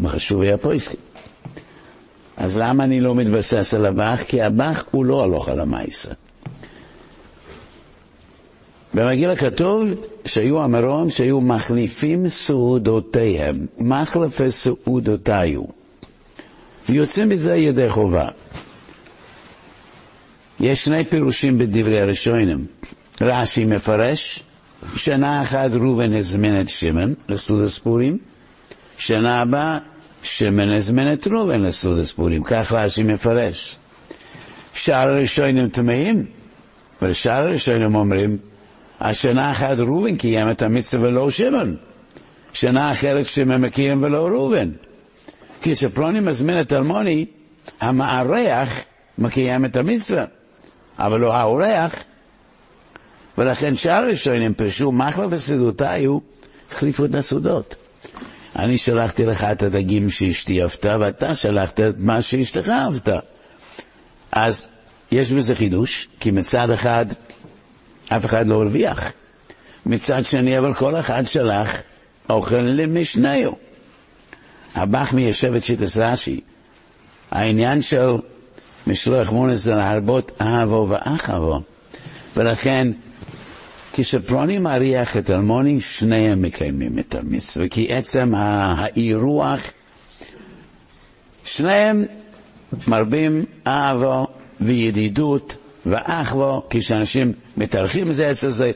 מחשוב 0.00 0.42
היה 0.42 0.58
פויסקי. 0.58 0.96
אז 2.36 2.56
למה 2.56 2.84
אני 2.84 3.00
לא 3.00 3.14
מתבסס 3.14 3.74
על 3.74 3.86
הבאך? 3.86 4.22
כי 4.22 4.42
הבאך 4.42 4.84
הוא 4.90 5.04
לא 5.04 5.24
הלוך 5.24 5.48
על 5.48 5.60
המייסה. 5.60 6.12
במגיל 8.94 9.36
כתוב 9.36 9.88
שהיו 10.24 10.62
המרום 10.62 11.10
שהיו 11.10 11.40
מחליפים 11.40 12.28
סעודותיהם, 12.28 13.66
מחלפי 13.78 14.50
סעודותיו. 14.50 15.62
ויוצאים 16.88 17.28
מזה 17.28 17.54
ידי 17.56 17.90
חובה. 17.90 18.28
יש 20.60 20.84
שני 20.84 21.04
פירושים 21.04 21.58
בדברי 21.58 22.00
הראשונים. 22.00 22.66
רש"י 23.20 23.64
מפרש, 23.64 24.42
שנה 24.96 25.42
אחת 25.42 25.70
ראובן 25.72 26.12
הזמין 26.12 26.60
את 26.60 26.68
שמן 26.68 27.12
לסעודת 27.28 27.70
פורים, 27.70 28.18
שנה 29.02 29.40
הבאה 29.40 29.78
שמן 30.22 30.68
הזמין 30.68 31.12
את 31.12 31.26
ראובן 31.26 31.60
לסעודת 31.60 32.08
פורים, 32.08 32.42
כך 32.44 32.72
רש"י 32.72 33.02
מפרש. 33.02 33.76
שאר 34.74 35.08
הראשונים 35.08 35.68
טמאים, 35.68 36.26
ושאר 37.02 37.40
הראשונים 37.40 37.94
אומרים, 37.94 38.38
השנה 39.00 39.50
אחת 39.50 39.78
ראובן 39.78 40.16
קיים 40.16 40.50
את 40.50 40.62
המצווה 40.62 41.08
ולא 41.08 41.30
שמן. 41.30 41.74
שנה 42.52 42.92
אחרת 42.92 43.26
שמן 43.26 43.60
מקיים 43.60 44.02
ולא 44.02 44.26
ראובן. 44.26 44.70
כשפלוני 45.62 46.20
מזמין 46.20 46.60
את 46.60 46.72
אלמוני, 46.72 47.26
המארח 47.80 48.72
מקיים 49.18 49.64
את 49.64 49.76
המצווה, 49.76 50.24
אבל 50.98 51.20
לא 51.20 51.34
האורח. 51.34 51.94
ולכן 53.38 53.76
שאר 53.76 53.92
הראשונים 53.92 54.54
פרשו 54.54 54.92
מחלה 54.92 55.26
וסעודותיו, 55.30 56.18
החליפו 56.72 57.04
את 57.04 57.14
הסעודות. 57.14 57.74
אני 58.56 58.78
שלחתי 58.78 59.26
לך 59.26 59.44
את 59.44 59.62
הדגים 59.62 60.10
שאשתי 60.10 60.62
אהבתה, 60.62 60.96
ואתה 61.00 61.34
שלחת 61.34 61.80
את 61.80 61.94
מה 61.98 62.22
שאשתך 62.22 62.68
אהבתה. 62.68 63.18
אז 64.32 64.68
יש 65.12 65.32
בזה 65.32 65.54
חידוש, 65.54 66.08
כי 66.20 66.30
מצד 66.30 66.70
אחד 66.70 67.06
אף 68.08 68.24
אחד 68.24 68.46
לא 68.46 68.62
הרוויח. 68.62 69.04
מצד 69.86 70.26
שני, 70.26 70.58
אבל 70.58 70.74
כל 70.74 70.96
אחד 70.96 71.26
שלח 71.26 71.70
אוכל 72.30 72.56
למשנהו. 72.56 73.56
הבח 74.74 75.12
מיישב 75.12 75.54
את 75.54 75.64
שיטס 75.64 75.96
רש"י. 75.96 76.40
העניין 77.30 77.82
של 77.82 78.06
משלוח 78.86 79.30
מונס 79.32 79.60
זה 79.60 79.74
להרבות 79.74 80.32
אהבו 80.40 80.86
ואחבו. 80.88 81.60
ולכן, 82.36 82.88
כשפרוני 83.92 84.58
מריח 84.58 85.16
את 85.16 85.30
אלמוני, 85.30 85.80
שניהם 85.80 86.42
מקיימים 86.42 86.98
את 86.98 87.14
המצווה, 87.14 87.68
כי 87.68 87.92
עצם 87.92 88.32
האירוח, 88.36 89.60
שניהם 91.44 92.04
מרבים 92.88 93.44
אהבו 93.66 94.26
וידידות 94.60 95.56
ואחוו, 95.86 96.62
כשאנשים 96.70 97.32
מתארחים 97.56 98.12
זה 98.12 98.30
אצל 98.30 98.48
זה, 98.48 98.70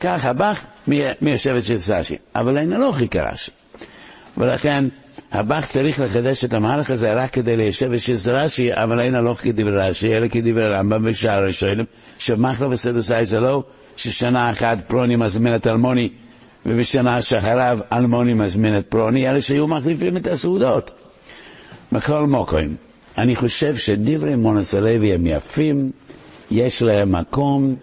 כך 0.00 0.24
הבח 0.24 0.66
מיישב 1.20 1.54
את 1.58 1.62
שיטס 1.62 1.90
רש"י. 1.90 2.16
אבל 2.34 2.58
אין 2.58 2.70
לא 2.70 2.92
חיכה 2.92 3.22
רש"י. 3.22 3.50
ולכן, 4.36 4.84
הבח 5.32 5.66
צריך 5.66 6.00
לחדש 6.00 6.44
את 6.44 6.54
המהלך 6.54 6.90
הזה 6.90 7.14
רק 7.14 7.30
כדי 7.30 7.56
ליישב 7.56 7.98
שזה 7.98 8.42
רש"י, 8.42 8.74
אבל 8.74 9.00
אין 9.00 9.14
הלוך 9.14 9.40
כדברי 9.40 9.88
רש"י, 9.88 10.16
אלא 10.16 10.28
כדברי 10.28 10.68
רמב"ם 10.68 11.02
ושאר 11.04 11.30
הראשונים, 11.30 11.84
שמחלה 12.18 12.68
וסדוסאי 12.68 13.24
זה 13.24 13.40
לא 13.40 13.62
ששנה 13.98 14.50
אחת 14.50 14.78
פלוני 14.88 15.16
מזמין 15.16 15.54
את 15.54 15.66
אלמוני, 15.66 16.08
ובשנה 16.66 17.22
שאחריו 17.22 17.78
אלמוני 17.92 18.34
מזמין 18.34 18.78
את 18.78 18.86
פלוני, 18.86 19.30
אלא 19.30 19.40
שהיו 19.40 19.66
מחליפים 19.66 20.16
את 20.16 20.26
הסעודות. 20.26 20.90
מכל 21.92 22.26
מוקרים, 22.26 22.76
אני 23.18 23.36
חושב 23.36 23.76
שדברי 23.76 24.36
מונס 24.36 24.74
הלוי 24.74 25.14
הם 25.14 25.26
יפים, 25.26 25.90
יש 26.50 26.82
להם 26.82 27.12
מקום, 27.12 27.76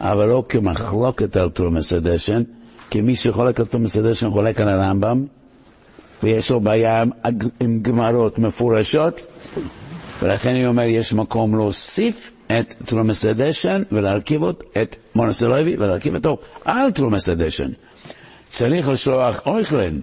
אבל 0.00 0.28
לא 0.28 0.44
כמחלוקת 0.48 1.36
על 1.36 1.50
תרומס 1.50 1.92
הדשן, 1.92 2.42
כי 2.90 3.00
מי 3.00 3.16
שחולק 3.16 3.60
על 3.60 3.66
תרומס 3.66 3.96
הדשן 3.96 4.30
חולק 4.30 4.60
על 4.60 4.68
הרמב"ם, 4.68 5.24
ויש 6.22 6.50
לו 6.50 6.60
בעיה 6.60 7.04
עם 7.60 7.80
גמרות 7.82 8.38
מפורשות, 8.38 9.26
ולכן 10.22 10.50
אני 10.50 10.66
אומר, 10.66 10.82
יש 10.82 11.12
מקום 11.12 11.56
להוסיף 11.56 12.32
את 12.60 12.74
תרומס 12.86 13.24
הדשן 13.24 13.82
ולהרכיב 13.92 14.42
את 14.82 14.96
מונס 15.14 15.42
הלוי 15.42 15.76
ולהרכיב 15.76 16.14
אותו 16.14 16.38
על 16.64 16.90
תרומס 16.90 17.28
הדשן. 17.28 17.68
צריך 18.48 18.88
לשלוח 18.88 19.42
אויכלן, 19.46 20.00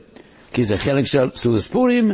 כי 0.53 0.63
זה 0.63 0.77
חלק 0.77 1.05
של 1.05 1.29
סודס 1.35 1.67
פורים, 1.67 2.12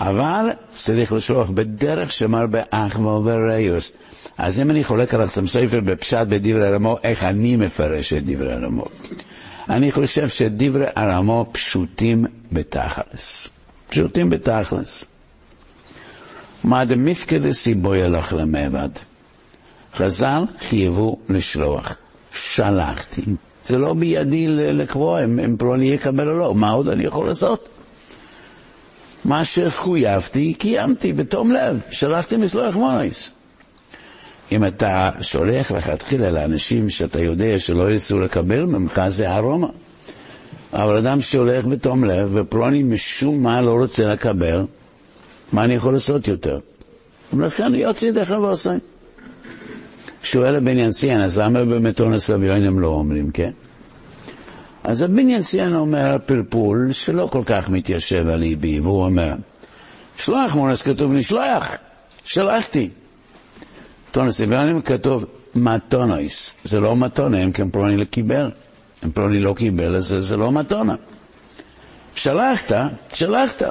אבל 0.00 0.50
צריך 0.70 1.12
לשלוח 1.12 1.50
בדרך 1.50 2.12
שמרבה 2.12 2.60
אחווה 2.70 3.12
וריוס. 3.12 3.92
אז 4.38 4.60
אם 4.60 4.70
אני 4.70 4.84
חולק 4.84 5.14
על 5.14 5.20
הסמסופר 5.20 5.80
בפשט 5.80 6.26
בדברי 6.26 6.68
הרמו, 6.68 6.96
איך 7.04 7.24
אני 7.24 7.56
מפרש 7.56 8.12
את 8.12 8.24
דברי 8.24 8.52
הרמו? 8.52 8.84
אני 9.70 9.92
חושב 9.92 10.28
שדברי 10.28 10.86
הרמו 10.96 11.46
פשוטים 11.52 12.26
בתכלס. 12.52 13.48
פשוטים 13.88 14.30
בתכלס. 14.30 15.04
מה 16.64 16.84
דמפקדה 16.84 17.52
סיבוי 17.52 18.02
הלך 18.02 18.32
למבד. 18.32 18.88
חז"ל 19.94 20.42
חייבו 20.60 21.18
לשלוח. 21.28 21.96
שלחתי. 22.32 23.22
זה 23.66 23.78
לא 23.78 23.94
בידי 23.94 24.46
לקבוע 24.48 25.24
אם, 25.24 25.38
אם 25.40 25.56
פלוני 25.56 25.86
יקבל 25.86 26.28
או 26.28 26.38
לא, 26.38 26.54
מה 26.54 26.70
עוד 26.70 26.88
אני 26.88 27.04
יכול 27.04 27.26
לעשות? 27.26 27.68
מה 29.24 29.44
שחויבתי, 29.44 30.54
קיימתי 30.54 31.12
בתום 31.12 31.52
לב, 31.52 31.80
שלחתי 31.90 32.36
משלוח 32.36 32.76
מונויס. 32.76 33.30
אם 34.52 34.66
אתה 34.66 35.10
שולח 35.20 35.70
לכתחילה 35.70 36.30
לאנשים 36.30 36.90
שאתה 36.90 37.20
יודע 37.20 37.58
שלא 37.58 37.92
ירצו 37.92 38.20
לקבל 38.20 38.62
ממך, 38.64 39.00
זה 39.08 39.36
ארומה. 39.36 39.68
אבל 40.72 40.96
אדם 40.96 41.20
שהולך 41.20 41.66
בתום 41.66 42.04
לב, 42.04 42.30
ופלוני 42.32 42.82
משום 42.82 43.42
מה 43.42 43.60
לא 43.60 43.72
רוצה 43.72 44.12
לקבל, 44.12 44.64
מה 45.52 45.64
אני 45.64 45.74
יכול 45.74 45.92
לעשות 45.92 46.28
יותר? 46.28 46.58
ולכן 47.32 47.74
יוצא 47.74 48.06
ידיך 48.06 48.30
ועושה. 48.30 48.70
שואל 50.22 50.56
הבניין 50.56 50.90
ציין, 50.90 51.20
אז 51.20 51.38
למה 51.38 51.64
במתונס 51.64 52.30
אביונים 52.30 52.78
לא 52.80 52.86
אומרים, 52.86 53.30
כן? 53.30 53.50
אז 54.84 55.02
הבניין 55.02 55.42
ציין 55.42 55.74
אומר 55.74 56.16
פלפול 56.26 56.92
שלא 56.92 57.28
כל 57.32 57.42
כך 57.46 57.68
מתיישב 57.68 58.28
על 58.28 58.38
ליבי, 58.40 58.80
והוא 58.80 59.04
אומר, 59.04 59.34
שלח 60.16 60.54
מונס 60.54 60.82
כתוב 60.82 61.12
נשלח, 61.12 61.76
שלחתי. 62.24 62.90
תונס 64.10 64.40
אביונים 64.40 64.82
כתוב 64.82 65.24
מתונויס, 65.54 66.54
זה 66.64 66.80
לא 66.80 66.96
מתונה, 66.96 67.44
אם 67.44 67.52
כן 67.52 67.70
פלוני 67.70 67.96
לא 67.96 68.04
קיבל. 68.04 68.50
אם 69.04 69.10
פלוני 69.10 69.40
לא 69.40 69.54
קיבל, 69.56 69.96
אז 69.96 70.14
זה 70.18 70.36
לא 70.36 70.52
מתונה. 70.52 70.94
שלחת, 72.14 72.72
שלחת. 73.12 73.62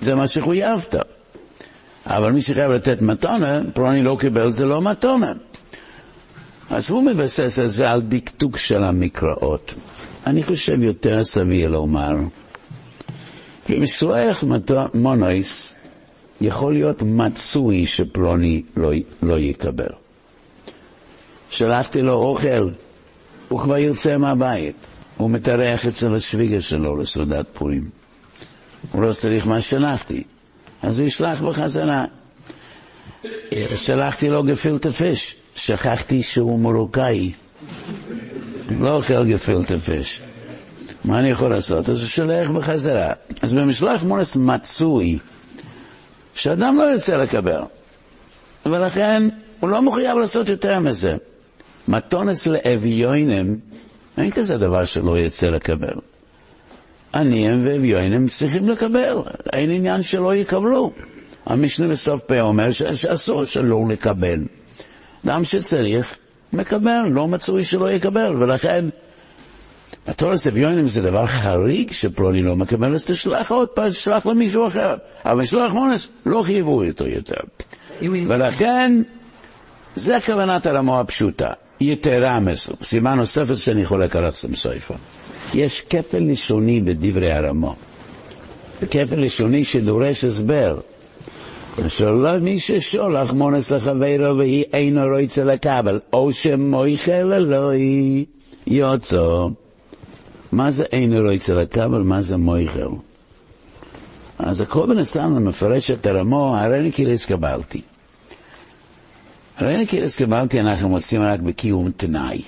זה 0.00 0.14
מה 0.14 0.26
שחויבת. 0.26 0.94
אבל 2.06 2.32
מי 2.32 2.42
שחייב 2.42 2.70
לתת 2.70 3.02
מתונה, 3.02 3.60
פלוני 3.74 4.02
לא 4.02 4.16
קיבל, 4.20 4.50
זה 4.50 4.64
לא 4.64 4.82
מתונה. 4.82 5.32
אז 6.70 6.90
הוא 6.90 7.02
מבסס 7.02 7.58
את 7.58 7.70
זה 7.70 7.90
על 7.90 8.02
דקדוק 8.02 8.58
של 8.58 8.84
המקראות. 8.84 9.74
אני 10.26 10.42
חושב 10.42 10.82
יותר 10.82 11.24
סביר 11.24 11.70
לומר, 11.70 12.16
במשלוח 13.68 14.44
מונויס 14.94 15.74
יכול 16.40 16.72
להיות 16.72 17.02
מצוי 17.02 17.86
שפלוני 17.86 18.62
לא, 18.76 18.90
לא 19.22 19.38
יקבל. 19.38 19.88
שלחתי 21.50 22.02
לו 22.02 22.14
אוכל, 22.14 22.68
הוא 23.48 23.60
כבר 23.60 23.78
יוצא 23.78 24.16
מהבית, 24.18 24.86
הוא 25.16 25.30
מתארח 25.30 25.86
אצל 25.86 26.14
השוויגה 26.14 26.60
שלו 26.60 26.96
לסעודת 26.96 27.46
פורים. 27.52 27.90
הוא 28.92 29.02
לא 29.02 29.12
צריך 29.12 29.46
מה 29.46 29.60
שלחתי, 29.60 30.22
אז 30.82 30.98
הוא 30.98 31.06
ישלח 31.06 31.42
בחזרה. 31.42 32.04
שלחתי 33.76 34.28
לו 34.28 34.42
גפילטה 34.42 34.92
פיש, 34.92 35.36
שכחתי 35.56 36.22
שהוא 36.22 36.58
מרוקאי, 36.58 37.32
לא 38.70 38.94
אוכל 38.94 39.24
גפילטה 39.24 39.78
פיש. 39.78 40.22
מה 41.04 41.18
אני 41.18 41.30
יכול 41.30 41.50
לעשות? 41.50 41.88
אז 41.88 42.00
הוא 42.00 42.08
שולח 42.08 42.50
בחזרה. 42.50 43.12
אז 43.42 43.52
במשלוח 43.52 44.02
מונס 44.02 44.36
מצוי, 44.36 45.18
שאדם 46.34 46.78
לא 46.78 46.92
ירצה 46.92 47.16
לקבל, 47.16 47.60
ולכן 48.66 49.22
הוא 49.60 49.70
לא 49.70 49.82
מחויב 49.82 50.18
לעשות 50.18 50.48
יותר 50.48 50.78
מזה. 50.78 51.16
מתונס 51.88 52.46
לאביונים, 52.46 53.58
אין 54.18 54.30
כזה 54.30 54.58
דבר 54.58 54.84
שלא 54.84 55.18
ירצה 55.18 55.50
לקבל. 55.50 55.94
עניים 57.14 57.66
ואביונים 57.66 58.28
צריכים 58.28 58.68
לקבל, 58.68 59.16
אין 59.52 59.70
עניין 59.70 60.02
שלא 60.02 60.34
יקבלו. 60.34 60.92
המשנה 61.46 61.88
בסוף 61.88 62.22
פה 62.22 62.40
אומר 62.40 62.70
שאסור 62.70 63.44
שלא 63.44 63.80
לקבל. 63.88 64.38
אדם 65.24 65.44
שצריך, 65.44 66.16
מקבל, 66.52 67.02
לא 67.10 67.28
מצוי 67.28 67.64
שלא 67.64 67.90
יקבל, 67.90 68.36
ולכן 68.42 68.84
בתורס 70.08 70.46
אביונים 70.46 70.88
זה 70.88 71.02
דבר 71.02 71.26
חריג 71.26 71.92
שפלוני 71.92 72.42
לא 72.42 72.56
מקבל, 72.56 72.94
אז 72.94 73.04
תשלח 73.04 73.50
עוד 73.50 73.68
פעם, 73.68 73.90
תשלח 73.90 74.26
למישהו 74.26 74.66
אחר. 74.66 74.94
אבל 75.24 75.38
משלוח 75.38 75.72
מונס, 75.72 76.08
לא 76.26 76.42
חייבו 76.42 76.84
אותו 76.84 77.06
יותר. 77.06 77.40
ולכן, 78.02 79.02
זה 79.96 80.18
כוונת 80.26 80.66
הרמו 80.66 81.00
הפשוטה. 81.00 81.48
יתרה 81.80 82.40
מזו, 82.40 82.72
סימן 82.82 83.16
נוספת 83.16 83.58
שאני 83.58 83.84
חולק 83.84 84.16
על 84.16 84.24
עצם 84.24 84.54
סויפו. 84.54 84.94
יש 85.54 85.80
כפל 85.80 86.18
לשוני 86.30 86.80
בדברי 86.80 87.32
הרמו. 87.32 87.76
כפל 88.90 89.16
לשוני 89.16 89.64
שדורש 89.64 90.24
הסבר. 90.24 90.80
שלא 91.88 92.38
מי 92.38 92.60
ששולח 92.60 93.32
מונס 93.32 93.70
לחברו 93.70 94.38
והיא 94.38 94.64
אינו 94.72 95.00
רוצה 95.18 95.44
לקבל, 95.44 96.00
או 96.12 96.32
שמויכל 96.32 97.12
אלוהי 97.32 98.24
יוצא. 98.66 99.26
מה 100.52 100.70
זה 100.70 100.84
אינו 100.92 101.30
רוצה 101.30 101.54
לקבל? 101.54 102.02
מה 102.02 102.22
זה 102.22 102.36
מויכל? 102.36 102.88
אז 104.38 104.60
הקורבן 104.60 104.98
הסלמה 104.98 105.38
מפרש 105.38 105.90
את 105.90 106.06
הרמו, 106.06 106.56
הרי 106.56 106.78
אני 106.78 106.92
כאילו 106.92 107.10
הסקבלתי. 107.10 107.80
הרי 109.58 109.74
אני 109.74 109.86
כאילו 109.86 110.04
הסקבלתי 110.04 110.60
אנחנו 110.60 110.88
מוצאים 110.88 111.22
רק 111.22 111.40
בקיום 111.40 111.90
תנאי. 111.90 112.42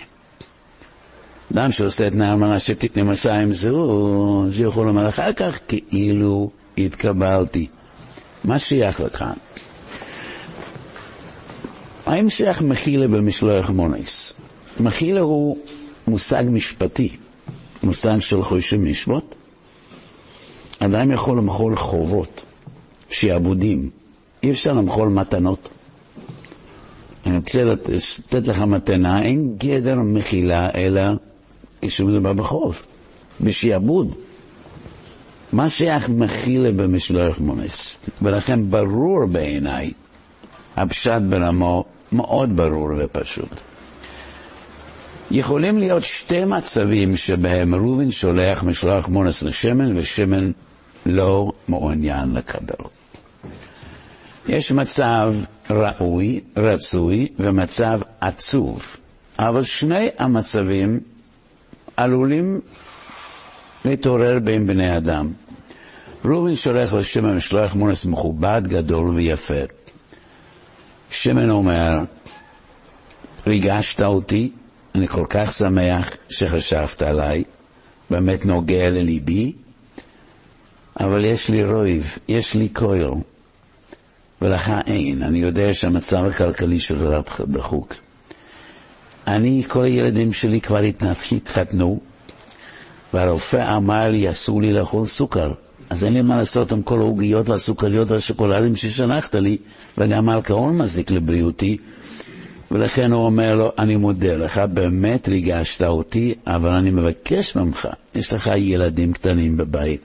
אדם 1.53 1.73
שעושה 1.73 2.07
את 2.07 2.13
תנאי 2.13 2.29
אלמנה 2.31 2.59
שתתני 2.59 3.03
מסיים 3.03 3.53
זהו, 3.53 4.45
זה 4.49 4.65
יכול 4.65 4.87
לומר 4.87 5.09
אחר 5.09 5.33
כך 5.33 5.59
כאילו 5.69 6.51
התקבלתי. 6.79 7.67
מה 8.47 8.59
שייך 8.59 9.01
לכאן? 9.01 9.33
האם 12.07 12.31
שייך 12.31 12.63
מחילה 12.63 13.09
במשלוח 13.09 13.71
מונס? 13.71 14.33
מחילה 14.81 15.21
הוא 15.21 15.59
מושג 16.07 16.45
משפטי, 16.51 17.17
מושג 17.83 18.19
של 18.21 18.43
חושי 18.43 18.77
משפט. 18.77 19.35
אדם 20.79 21.13
יכול 21.13 21.39
למחול 21.39 21.77
חובות, 21.77 22.43
שעבודים. 23.11 23.91
אי 24.43 24.51
אפשר 24.51 24.73
למחול 24.73 25.09
מתנות. 25.09 25.69
אני 27.27 27.37
רוצה 27.37 27.65
לתת 27.65 28.47
לך 28.47 28.59
מתנה, 28.59 29.23
אין 29.23 29.57
גדר 29.59 29.97
מחילה 29.97 30.71
אלא 30.75 31.03
כשמדובר 31.83 32.33
בחוב, 32.33 32.83
בשעבוד. 33.41 34.15
מה 35.57 35.71
שייך 35.71 36.09
מחילה 36.09 36.73
במשלוח 36.73 37.39
מונס? 37.39 37.97
ולכן 38.23 38.71
ברור 38.71 39.27
בעיניי, 39.27 39.93
הפשט 40.77 41.23
ברמו 41.29 41.85
מאוד 42.13 42.57
ברור 42.57 42.89
ופשוט. 42.99 43.61
יכולים 45.31 45.79
להיות 45.79 46.05
שתי 46.05 46.45
מצבים 46.45 47.17
שבהם 47.17 47.75
ראובן 47.75 48.11
שולח 48.11 48.63
משלוח 48.63 49.09
מונס 49.09 49.43
לשמן 49.43 49.97
ושמן 49.97 50.51
לא 51.07 51.53
מעוניין 51.69 52.35
לקבל. 52.35 52.85
יש 54.49 54.73
מצב 54.73 55.35
ראוי, 55.71 56.41
רצוי, 56.57 57.29
ומצב 57.39 58.01
עצוב, 58.21 58.97
אבל 59.39 59.63
שני 59.63 60.09
המצבים 60.19 61.01
עלולים 61.97 62.61
להתעורר 63.85 64.39
בין 64.39 64.67
בני 64.67 64.97
אדם. 64.97 65.33
ראובן 66.27 66.57
שולח 66.57 66.93
לשמן 66.93 67.37
משלוח 67.37 67.75
מונס 67.75 68.05
מכובד, 68.05 68.63
גדול 68.65 69.09
ויפה. 69.09 69.55
שמן 71.11 71.51
אומר, 71.51 71.91
ריגשת 73.47 74.03
אותי, 74.03 74.51
אני 74.95 75.07
כל 75.07 75.25
כך 75.29 75.53
שמח 75.53 76.11
שחשבת 76.29 77.03
עליי, 77.03 77.45
באמת 78.11 78.47
נוגע 78.47 78.91
לליבי, 78.91 79.53
אבל 81.01 81.25
יש 81.25 81.49
לי 81.49 81.65
רויב, 81.65 82.19
יש 82.29 82.55
לי 82.55 82.69
כויל, 82.73 83.11
ולך 84.43 84.73
אין. 84.87 85.23
אני 85.23 85.39
יודע 85.39 85.75
שהמצב 85.75 86.25
הכלכלי 86.25 86.81
של 86.81 87.07
רב 87.07 87.25
דחוק. 87.49 87.95
אני, 89.27 89.63
כל 89.69 89.85
הילדים 89.85 90.33
שלי 90.33 90.61
כבר 90.61 90.81
התחתנו, 91.33 92.01
והרופא 93.15 93.77
אמר 93.77 94.09
לי, 94.09 94.31
אסור 94.31 94.63
לי 94.63 94.73
לאכול 94.73 95.07
סוכר. 95.07 95.53
אז 95.91 96.05
אין 96.05 96.15
לי 96.15 96.23
מה 96.23 96.37
לעשות 96.37 96.73
עם 96.73 96.83
כל 96.83 96.99
העוגיות 97.01 97.49
והסוכריות 97.49 98.11
והשוקולדים 98.11 98.77
ששלחת 98.77 99.35
לי, 99.35 99.57
וגם 99.99 100.29
האלכוהול 100.29 100.73
מזיק 100.73 101.11
לבריאותי. 101.11 101.77
ולכן 102.71 103.13
הוא 103.13 103.25
אומר 103.25 103.57
לו, 103.57 103.73
אני 103.79 103.97
מודה 103.97 104.37
לך, 104.37 104.59
באמת 104.59 105.29
ריגשת 105.29 105.83
אותי, 105.83 106.35
אבל 106.47 106.71
אני 106.71 106.91
מבקש 106.91 107.57
ממך, 107.57 107.89
יש 108.15 108.33
לך 108.33 108.51
ילדים 108.57 109.13
קטנים 109.13 109.57
בבית, 109.57 110.01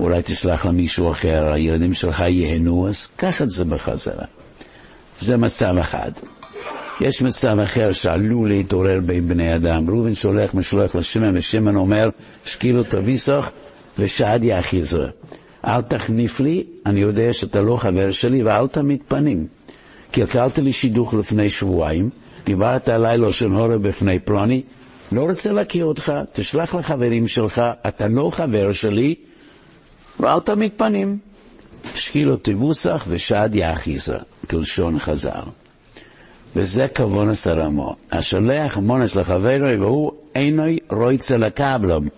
אולי 0.00 0.22
תשלח 0.24 0.66
למישהו 0.66 1.10
אחר, 1.10 1.52
הילדים 1.52 1.94
שלך 1.94 2.20
ייהנו, 2.20 2.88
אז 2.88 3.08
קח 3.16 3.42
את 3.42 3.50
זה 3.50 3.64
בחזרה. 3.64 4.24
זה 5.20 5.36
מצב 5.36 5.76
אחד. 5.80 6.10
יש 7.00 7.22
מצב 7.22 7.58
אחר 7.62 7.92
שעלול 7.92 8.48
להתעורר 8.48 9.00
בין 9.06 9.28
בני 9.28 9.54
אדם. 9.54 9.90
ראובן 9.90 10.14
שולח 10.14 10.54
משלוח 10.54 10.94
לשמן, 10.94 11.36
ושמן 11.36 11.76
אומר, 11.76 12.08
שקילו 12.44 12.82
תביסוך 12.82 13.50
ושעד 13.98 14.44
יאחיזרה. 14.44 15.08
אל 15.64 15.82
תחניף 15.82 16.40
לי, 16.40 16.64
אני 16.86 17.00
יודע 17.00 17.32
שאתה 17.32 17.60
לא 17.60 17.76
חבר 17.76 18.10
שלי, 18.10 18.42
ואל 18.42 18.66
תמיד 18.66 18.98
פנים. 19.08 19.46
קלקלת 20.10 20.58
לי 20.58 20.72
שידוך 20.72 21.14
לפני 21.14 21.50
שבועיים, 21.50 22.10
דיברת 22.44 22.88
עליי 22.88 23.32
של 23.32 23.50
הורה 23.50 23.78
בפני 23.78 24.18
פלוני, 24.18 24.62
לא 25.12 25.22
רוצה 25.22 25.52
להכיר 25.52 25.84
אותך, 25.84 26.12
תשלח 26.32 26.74
לחברים 26.74 27.28
שלך, 27.28 27.62
אתה 27.88 28.08
לא 28.08 28.30
חבר 28.32 28.72
שלי, 28.72 29.14
ואל 30.20 30.40
תמיד 30.40 30.72
פנים. 30.76 31.18
שקילו 31.94 32.36
תבוסח 32.36 33.04
ושעד 33.08 33.54
יאחיזרה, 33.54 34.18
כלשון 34.50 34.98
חז"ל. 34.98 35.48
וזה 36.56 36.88
כבון 36.88 37.28
הסרמו. 37.28 37.96
השולח 38.12 38.76
מונס 38.76 39.16
לחברו 39.16 39.80
והוא 39.80 40.12
אינו 40.34 40.64
רויצה 40.90 41.36
לקבלם, 41.36 42.08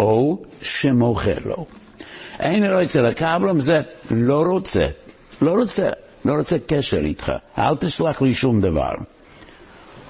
או 0.00 0.42
שמוכר 0.62 1.38
לו. 1.44 1.66
אינו 2.40 2.74
רויצה 2.74 3.00
לקבלם 3.00 3.60
זה 3.60 3.80
לא 4.10 4.42
רוצה, 4.42 4.86
לא 5.42 5.50
רוצה, 5.50 5.90
לא 6.24 6.32
רוצה 6.32 6.56
קשר 6.66 6.98
איתך, 6.98 7.32
אל 7.58 7.76
תשלח 7.76 8.22
לי 8.22 8.34
שום 8.34 8.60
דבר. 8.60 8.92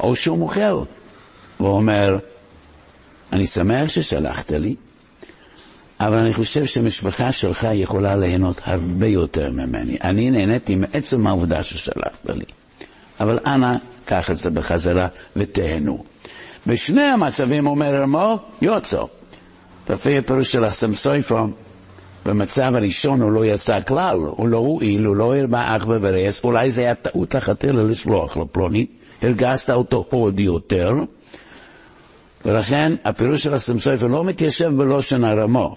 או 0.00 0.16
שהוא 0.16 0.38
מוכר. 0.38 0.82
הוא 1.58 1.68
אומר, 1.68 2.18
אני 3.32 3.46
שמח 3.46 3.88
ששלחת 3.88 4.50
לי, 4.50 4.74
אבל 6.00 6.16
אני 6.16 6.32
חושב 6.32 6.64
שהמשפחה 6.64 7.32
שלך 7.32 7.66
יכולה 7.72 8.16
ליהנות 8.16 8.60
הרבה 8.64 9.06
יותר 9.06 9.50
ממני. 9.50 9.96
אני 10.04 10.30
נהניתי 10.30 10.74
מעצם 10.74 11.26
העובדה 11.26 11.62
ששלחת 11.62 12.26
לי. 12.26 12.44
אבל 13.20 13.38
אנא, 13.46 13.72
קח 14.04 14.30
את 14.30 14.36
זה 14.36 14.50
בחזרה 14.50 15.08
ותהנו. 15.36 16.04
בשני 16.66 17.04
המצבים 17.04 17.66
אומר 17.66 18.02
רמו, 18.02 18.38
יוצא. 18.62 19.02
לפי 19.90 20.18
הפירוש 20.18 20.52
של 20.52 20.64
הסמסויפו, 20.64 21.36
במצב 22.26 22.74
הראשון 22.74 23.22
הוא 23.22 23.32
לא 23.32 23.44
יצא 23.44 23.80
כלל, 23.80 24.16
הוא 24.16 24.48
לא 24.48 24.58
הועיל, 24.58 25.04
הוא 25.04 25.16
לא 25.16 25.36
הרבה 25.36 25.76
אח 25.76 25.84
וברס, 25.88 26.44
אולי 26.44 26.70
זה 26.70 26.80
היה 26.80 26.94
טעות 26.94 27.34
לכתחילה 27.34 27.82
לשלוח 27.82 28.36
לפלוני, 28.36 28.86
הרגזת 29.22 29.70
אותו 29.70 30.06
עוד 30.10 30.40
יותר, 30.40 30.90
ולכן 32.44 32.92
הפירוש 33.04 33.42
של 33.42 33.54
הסמסויפו 33.54 34.08
לא 34.08 34.24
מתיישב 34.24 34.68
בלושן 34.76 35.24
הרמו. 35.24 35.76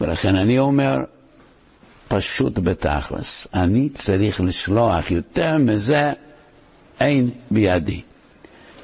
ולכן 0.00 0.36
אני 0.36 0.58
אומר, 0.58 0.98
פשוט 2.08 2.58
בתכלס. 2.58 3.48
אני 3.54 3.88
צריך 3.88 4.40
לשלוח 4.40 5.10
יותר 5.10 5.58
מזה, 5.58 6.12
אין 7.00 7.30
בידי. 7.50 8.00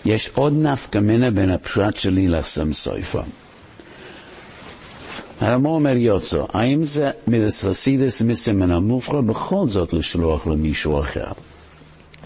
יש 0.05 0.31
עוד 0.35 0.55
נפקא 0.57 0.99
מינה 0.99 1.31
בין 1.31 1.51
הפשט 1.51 1.97
שלי 1.97 2.29
לסם 2.29 2.73
הרמ"א 5.41 5.69
אומר 5.69 5.97
יוצא, 5.97 6.43
האם 6.53 6.85
זה 6.85 7.11
מלסרסידס 7.27 8.23
מסמן 8.23 8.71
המופרע 8.71 9.21
בכל 9.21 9.69
זאת 9.69 9.93
לשלוח 9.93 10.47
למישהו 10.47 11.01
אחר? 11.01 11.33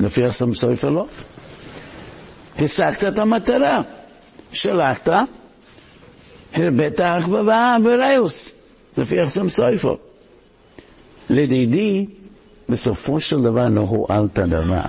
לפי 0.00 0.24
הסם 0.24 0.54
סויפה 0.54 0.88
לא. 0.88 1.06
השגת 2.58 3.04
את 3.04 3.18
המטרה, 3.18 3.82
שלחת, 4.52 5.08
הרבית 6.54 7.00
אחווה 7.00 7.76
וריוס, 7.84 8.52
לפי 8.98 9.20
הסם 9.20 9.48
סויפה. 9.48 9.96
לדידי, 11.30 12.06
בסופו 12.68 13.20
של 13.20 13.42
דבר 13.42 13.68
לא 13.68 13.80
הועלת 13.80 14.38
דבר. 14.38 14.80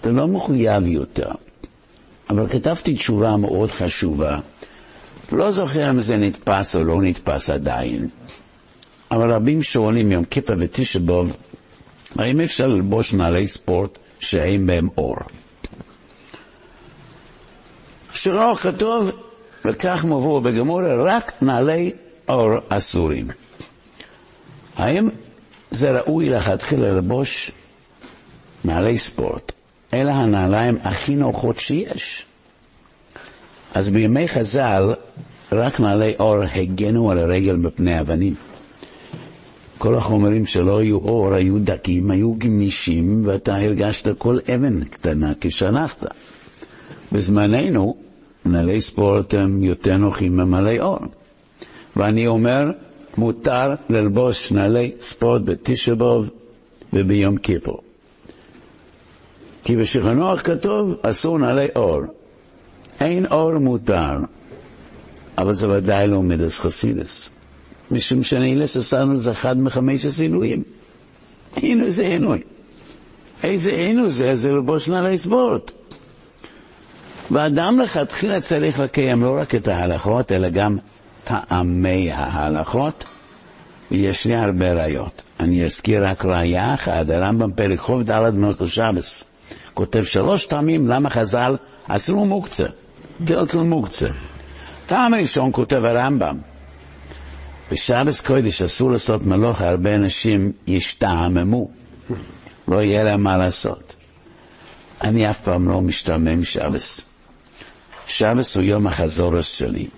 אתה 0.00 0.10
לא 0.10 0.26
מחויב 0.28 0.86
יותר. 0.86 1.30
אבל 2.30 2.46
כתבתי 2.48 2.94
תשובה 2.94 3.36
מאוד 3.36 3.70
חשובה. 3.70 4.38
לא 5.32 5.50
זוכר 5.50 5.90
אם 5.90 6.00
זה 6.00 6.16
נתפס 6.16 6.76
או 6.76 6.84
לא 6.84 7.02
נתפס 7.02 7.50
עדיין. 7.50 8.08
אבל 9.10 9.32
רבים 9.32 9.62
שואלים 9.62 10.12
יום 10.12 10.24
כיפה 10.24 10.52
ותשבוב, 10.58 11.36
האם 12.18 12.40
אפשר 12.40 12.66
ללבוש 12.66 13.12
נעלי 13.12 13.46
ספורט 13.46 13.98
שאין 14.20 14.66
בהם 14.66 14.88
אור? 14.98 15.16
שרו 18.14 18.54
כתוב, 18.54 19.10
וכך 19.64 20.04
מבוא 20.04 20.40
בגמורה, 20.40 20.94
רק 21.04 21.32
נעלי 21.42 21.92
אור 22.28 22.50
אסורים. 22.68 23.28
האם 24.76 25.08
זה 25.70 25.90
ראוי 25.90 26.28
לכתחילה 26.28 26.88
ללבוש 26.88 27.50
נעלי 28.64 28.98
ספורט? 28.98 29.52
אלה 29.94 30.12
הנעליים 30.12 30.78
הכי 30.82 31.14
נוחות 31.14 31.60
שיש. 31.60 32.26
אז 33.74 33.88
בימי 33.88 34.28
חז"ל 34.28 34.94
רק 35.52 35.80
נעלי 35.80 36.14
אור 36.18 36.36
הגנו 36.54 37.10
על 37.10 37.18
הרגל 37.18 37.56
מפני 37.56 38.00
אבנים. 38.00 38.34
כל 39.78 39.94
החומרים 39.94 40.46
שלא 40.46 40.78
היו 40.78 40.98
אור 40.98 41.34
היו 41.34 41.58
דקים, 41.58 42.10
היו 42.10 42.34
גמישים, 42.38 43.22
ואתה 43.26 43.56
הרגשת 43.56 44.18
כל 44.18 44.38
אבן 44.54 44.84
קטנה 44.84 45.32
כשלחת. 45.40 46.04
בזמננו, 47.12 47.96
נעלי 48.44 48.80
ספורט 48.80 49.34
הם 49.34 49.62
יותר 49.62 49.96
נוחים 49.96 50.36
ממלאי 50.36 50.80
אור. 50.80 50.98
ואני 51.96 52.26
אומר, 52.26 52.70
מותר 53.16 53.74
ללבוש 53.88 54.52
נעלי 54.52 54.92
ספורט 55.00 55.42
בתשבוב 55.44 56.28
וביום 56.92 57.36
כיפור. 57.36 57.80
כי 59.64 59.76
בשולחנוך 59.76 60.40
כתוב, 60.40 60.94
אסור 61.02 61.38
נעלי 61.38 61.66
אור. 61.76 62.00
אין 63.00 63.26
אור 63.26 63.58
מותר, 63.58 64.18
אבל 65.38 65.54
זה 65.54 65.68
ודאי 65.68 66.06
לא 66.06 66.22
מידס 66.22 66.58
חסידס. 66.58 67.30
משום 67.90 68.22
שנילס 68.22 68.76
עשינו 68.76 69.16
זה 69.16 69.30
אחד 69.30 69.58
מחמש 69.58 70.20
עינויים. 70.20 70.62
הנה 71.56 71.90
זה 71.90 72.02
עינוי. 72.02 72.42
איזה 73.42 73.70
עינוי 73.70 74.10
זה? 74.10 74.36
זה 74.36 74.50
ללבוש 74.50 74.88
נעלי 74.88 75.18
ספורט. 75.18 75.72
ואדם 77.30 77.80
לכתחילה 77.80 78.40
צריך 78.40 78.80
לקיים 78.80 79.22
לא 79.22 79.36
רק 79.40 79.54
את 79.54 79.68
ההלכות, 79.68 80.32
אלא 80.32 80.48
גם 80.48 80.76
טעמי 81.24 82.10
ההלכות, 82.12 83.04
ויש 83.90 84.24
לי 84.24 84.34
הרבה 84.34 84.72
ראיות. 84.72 85.22
אני 85.40 85.64
אזכיר 85.64 86.06
רק 86.06 86.24
ראיה 86.24 86.74
אחת, 86.74 87.10
הרמב"ם 87.10 87.52
פרק 87.52 87.78
חוב 87.78 88.02
ד' 88.02 88.30
מלכו 88.34 88.68
שבס. 88.68 89.24
כותב 89.74 90.04
שלוש 90.04 90.46
טעמים 90.46 90.88
למה 90.88 91.10
חז"ל 91.10 91.56
אסרו 91.88 92.26
מוקצה, 92.26 92.66
דלתל 93.20 93.58
מוקצה. 93.58 94.08
טעם 94.86 95.14
ראשון 95.14 95.50
כותב 95.52 95.84
הרמב"ם, 95.84 96.38
בשבס 97.70 98.20
קודש 98.20 98.62
אסור 98.62 98.90
לעשות 98.90 99.26
מלוכה, 99.26 99.68
הרבה 99.68 99.94
אנשים 99.94 100.52
ישתעממו, 100.66 101.70
לא 102.68 102.82
יהיה 102.82 103.04
להם 103.04 103.22
מה 103.22 103.36
לעשות. 103.36 103.96
אני 105.02 105.30
אף 105.30 105.40
פעם 105.40 105.68
לא 105.68 105.80
משתעמם 105.80 106.44
שבס. 106.44 107.00
שבס 108.06 108.56
הוא 108.56 108.64
יום 108.64 108.86
החזורס 108.86 109.46
שלי. 109.46 109.88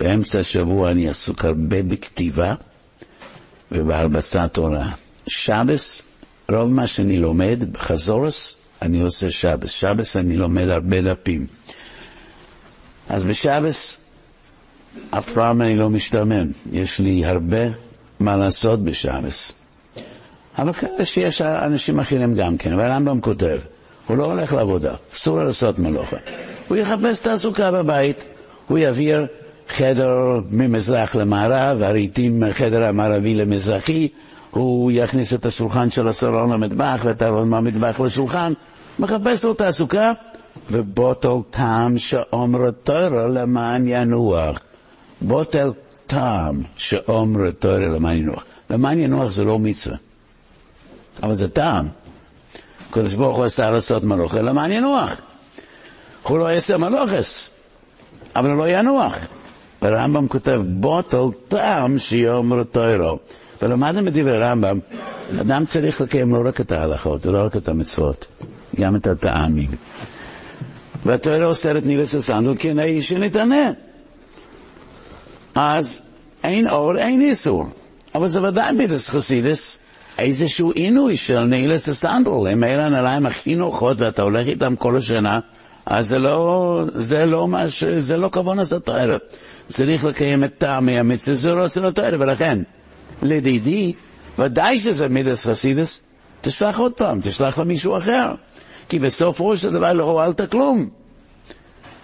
באמצע 0.00 0.38
השבוע 0.38 0.90
אני 0.90 1.08
עסוק 1.08 1.44
הרבה 1.44 1.82
בכתיבה 1.82 2.54
ובהרבצת 3.72 4.50
תורה. 4.52 4.90
שבס, 5.26 6.02
רוב 6.50 6.70
מה 6.70 6.86
שאני 6.86 7.18
לומד 7.18 7.72
בחזורס, 7.72 8.56
אני 8.82 9.00
עושה 9.00 9.30
שבס. 9.30 9.70
שבס 9.70 10.16
אני 10.16 10.36
לומד 10.36 10.68
הרבה 10.68 11.02
דפים. 11.02 11.46
אז 13.12 13.24
בשבס 13.24 13.98
אף 15.10 15.32
פעם 15.32 15.62
אני 15.62 15.76
לא 15.76 15.90
משתעמם. 15.90 16.46
יש 16.72 16.98
לי 16.98 17.24
הרבה 17.24 17.58
מה 18.20 18.36
לעשות 18.36 18.84
בשבס. 18.84 19.52
אבל 20.58 20.72
כאלה 20.72 21.04
שיש 21.04 21.42
אנשים 21.42 22.00
אחרים 22.00 22.34
גם 22.34 22.56
כן, 22.56 22.74
והרמב"ם 22.74 23.20
כותב, 23.20 23.58
הוא 24.06 24.16
לא 24.16 24.24
הולך 24.24 24.52
לעבודה, 24.52 24.94
אסור 25.14 25.36
לו 25.38 25.44
לעשות 25.44 25.78
מלוכה. 25.78 26.16
הוא 26.68 26.76
יחפש 26.76 27.18
תעסוקה 27.18 27.70
בבית, 27.70 28.24
הוא 28.68 28.78
יעביר 28.78 29.26
חדר 29.68 30.10
ממזרח 30.50 31.14
למערב, 31.14 31.82
הרהיטים 31.82 32.40
מהחדר 32.40 32.84
המערבי 32.84 33.34
למזרחי, 33.34 34.08
הוא 34.50 34.92
יכניס 34.94 35.32
את 35.32 35.46
השולחן 35.46 35.90
של 35.90 36.08
הסלון 36.08 36.52
למטבח 36.52 37.00
ואת 37.04 37.22
הארון 37.22 37.48
מהמטבח 37.48 38.00
לשולחן, 38.00 38.52
מחפש 38.98 39.44
לו 39.44 39.54
תעסוקה, 39.54 40.12
ובוטל 40.70 41.36
טעם 41.50 41.98
שאומר 41.98 42.70
תורה 42.70 43.26
למען 43.28 43.84
ינוח. 43.86 44.58
בוטל 45.20 45.72
טעם 46.06 46.62
שאומר 46.76 47.50
תורה 47.50 47.78
למען 47.78 48.16
ינוח. 48.16 48.44
למען 48.70 48.98
ינוח 48.98 49.30
זה 49.30 49.44
לא 49.44 49.58
מצווה, 49.58 49.96
אבל 51.22 51.34
זה 51.34 51.48
טעם. 51.48 51.88
הקדוש 52.90 53.14
ברוך 53.14 53.36
הוא 53.36 53.44
עשה 53.44 53.70
לעשות 53.70 54.04
מלוכה 54.04 54.42
למען 54.42 54.72
ינוח. 54.72 55.12
הוא 56.22 56.38
לא 56.38 56.44
יעשה 56.52 56.76
מלוכס, 56.76 57.50
אבל 58.36 58.50
הוא 58.50 58.58
לא 58.58 58.68
ינוח. 58.68 59.14
הרמב"ם 59.80 60.28
כותב, 60.28 60.60
בוטל 60.66 61.24
טעם 61.48 61.98
שיאמר 61.98 62.62
תוירו. 62.62 63.18
ולמדנו 63.62 64.02
מדברי 64.02 64.44
הרמב"ם, 64.44 64.78
אדם 65.40 65.66
צריך 65.66 66.00
לקיים 66.00 66.34
לא 66.34 66.48
רק 66.48 66.60
את 66.60 66.72
ההלכות, 66.72 67.26
ולא 67.26 67.44
רק 67.44 67.56
את 67.56 67.68
המצוות, 67.68 68.26
גם 68.80 68.96
את 68.96 69.06
הטעמים. 69.06 69.70
והתוירו 71.06 71.44
אוסרת 71.44 71.86
נילס 71.86 72.14
הסנדל 72.14 72.56
כי 72.56 72.70
האיש 72.80 73.08
שנתענה. 73.08 73.70
אז 75.54 76.02
אין 76.44 76.68
אור, 76.68 76.98
אין 76.98 77.20
איסור. 77.20 77.64
אבל 78.14 78.28
זה 78.28 78.42
ודאי 78.42 78.72
מידס 78.72 79.08
חסידס, 79.08 79.78
איזשהו 80.18 80.70
עינוי 80.70 81.16
של 81.16 81.44
נילס 81.44 81.88
הסנדל. 81.88 82.30
הם 82.50 82.64
אלה 82.64 82.86
הנעליים 82.86 83.26
הכי 83.26 83.54
נוחות 83.54 84.00
ואתה 84.00 84.22
הולך 84.22 84.46
איתם 84.46 84.76
כל 84.76 84.96
השנה, 84.96 85.40
אז 85.86 86.08
זה 86.08 86.18
לא, 86.18 86.80
זה 86.94 87.26
לא 87.26 87.48
מה 87.48 87.70
ש... 87.70 87.84
זה 87.84 88.16
לא 88.16 88.28
כבון 88.28 88.58
לעשות 88.58 88.84
תואר. 88.84 89.16
צריך 89.68 90.04
לקיים 90.04 90.44
את 90.44 90.52
טעמי 90.58 90.98
המצווה, 90.98 91.36
זה 91.36 91.50
לא 91.50 91.62
רוצה 91.62 91.80
לתואר, 91.80 92.16
ולכן, 92.20 92.58
לדידי, 93.22 93.92
ודאי 94.38 94.78
שזה 94.78 95.08
מידס 95.08 95.46
חסידס, 95.46 96.02
תשלח 96.40 96.78
עוד 96.78 96.92
פעם, 96.92 97.20
תשלח 97.22 97.58
למישהו 97.58 97.96
אחר. 97.96 98.34
כי 98.88 98.98
בסופו 98.98 99.56
של 99.56 99.72
דבר 99.72 99.92
לא 99.92 100.04
הועלת 100.04 100.50
כלום. 100.50 100.88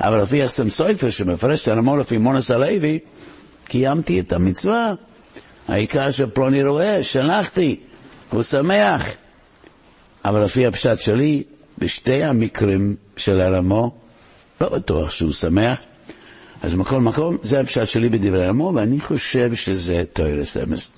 אבל 0.01 0.23
לפי 0.23 0.45
אסם 0.45 0.71
סויפר 0.71 1.11
שמפרש 1.11 1.63
את 1.63 1.69
הנמור 1.69 1.99
לפי 1.99 2.19
מונס 2.19 2.51
הלוי, 2.51 2.99
קיימתי 3.65 4.21
את 4.21 4.33
המצווה. 4.33 4.93
העיקר 5.69 6.11
שפלוני 6.11 6.65
רואה, 6.65 7.03
שלחתי, 7.03 7.81
הוא 8.31 8.43
שמח. 8.43 9.07
אבל 10.25 10.45
לפי 10.45 10.67
הפשט 10.67 10.99
שלי, 10.99 11.43
בשתי 11.79 12.25
המקרים 12.25 12.97
של 13.17 13.41
הרמו, 13.41 13.95
לא 14.61 14.69
בטוח 14.69 15.11
שהוא 15.11 15.33
שמח. 15.33 15.81
אז 16.63 16.75
מכל 16.75 17.01
מקום, 17.01 17.37
זה 17.43 17.61
הפשט 17.61 17.87
שלי 17.87 18.09
בדברי 18.09 18.47
הרמו, 18.47 18.73
ואני 18.75 19.01
חושב 19.01 19.55
שזה 19.55 20.05
טוירס 20.13 20.57
אמס. 20.57 20.91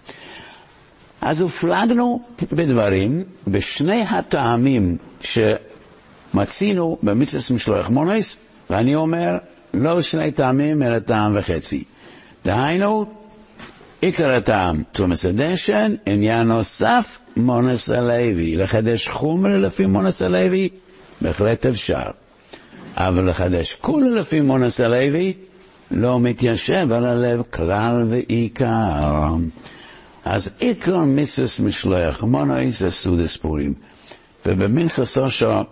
אז 1.21 1.41
הופלגנו 1.41 2.23
בדברים, 2.53 3.25
בשני 3.47 4.03
הטעמים 4.03 4.97
שמצינו 6.33 6.99
במצווה 7.03 7.57
משלוח 7.57 7.91
מונס, 7.91 8.37
ואני 8.71 8.95
אומר, 8.95 9.39
לא 9.75 10.03
שני 10.03 10.33
טעמים, 10.33 10.83
אלא 10.83 10.99
טעם 10.99 11.37
וחצי. 11.39 11.85
דהיינו, 12.45 13.07
עיקר 14.01 14.35
הטעם, 14.37 14.83
תומס 14.93 15.27
הדשן, 15.27 15.95
עניין 16.07 16.49
נוסף, 16.49 17.19
מונס 17.37 17.91
הלוי. 17.91 18.57
לחדש 18.57 19.09
חומר 19.09 19.57
לפי 19.57 19.87
מונס 19.87 20.23
הלוי, 20.23 20.69
בהחלט 21.21 21.67
אפשר. 21.67 22.03
אבל 22.97 23.29
לחדש 23.29 23.77
כולה 23.81 24.11
לפי 24.11 24.41
מנות 24.41 24.81
הלוי, 24.81 25.33
לא 25.91 26.21
מתיישב 26.21 26.93
על 26.93 27.07
הלב 27.07 27.43
כלל 27.43 28.05
ועיקר. 28.09 29.35
אז 30.25 30.51
עיקר 30.59 30.99
מצוות 30.99 31.61
משלוח 31.61 32.23
מנות 32.23 32.81
זה 32.81 32.91
סעודת 32.91 33.37
פורים. 33.37 33.75
ובמנחת 34.47 35.19
אשר 35.19 35.63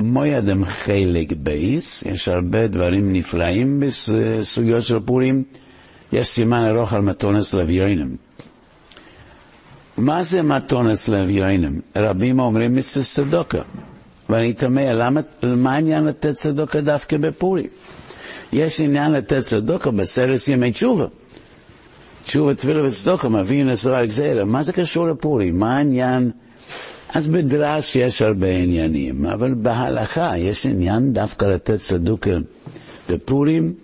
מועדים 0.00 0.64
חלק 0.64 1.32
ב', 1.32 2.02
יש 2.02 2.28
הרבה 2.28 2.66
דברים 2.66 3.12
נפלאים 3.12 3.80
בסוגיות 3.80 4.84
של 4.84 5.00
פורים. 5.00 5.44
יש 6.12 6.28
סימן 6.28 6.66
ארוך 6.68 6.92
על 6.92 7.02
מתנות 7.02 7.54
לאביונים. 7.54 8.16
מה 9.96 10.22
זה 10.22 10.42
מתנות 10.42 11.08
לאביונים? 11.08 11.80
רבים 11.96 12.40
אומרים 12.40 12.74
מצווה 12.74 13.04
צדקה. 13.04 13.62
ואני 14.28 14.52
תמה, 14.52 14.92
למה, 14.92 15.20
מה 15.42 15.74
העניין 15.74 16.04
לתת 16.04 16.34
צדוקה 16.34 16.80
דווקא 16.80 17.16
בפורים? 17.16 17.66
יש 18.52 18.80
עניין 18.80 19.12
לתת 19.12 19.38
צדוקה 19.38 19.90
בסרס 19.90 20.48
ימי 20.48 20.72
תשובה. 20.72 21.06
תשובה, 22.24 22.54
תפילה 22.54 22.86
וצדוקה 22.86 23.28
מביאים 23.28 23.66
לסורה 23.66 23.98
הגזירה. 23.98 24.44
מה 24.44 24.62
זה 24.62 24.72
קשור 24.72 25.06
לפורים? 25.08 25.58
מה 25.58 25.76
העניין? 25.76 26.30
אז 27.14 27.28
בדרש 27.28 27.96
יש 27.96 28.22
הרבה 28.22 28.56
עניינים, 28.56 29.26
אבל 29.26 29.54
בהלכה 29.54 30.38
יש 30.38 30.66
עניין 30.66 31.12
דווקא 31.12 31.44
לתת 31.44 31.74
צדוקה 31.74 32.30
בפורים, 33.08 33.74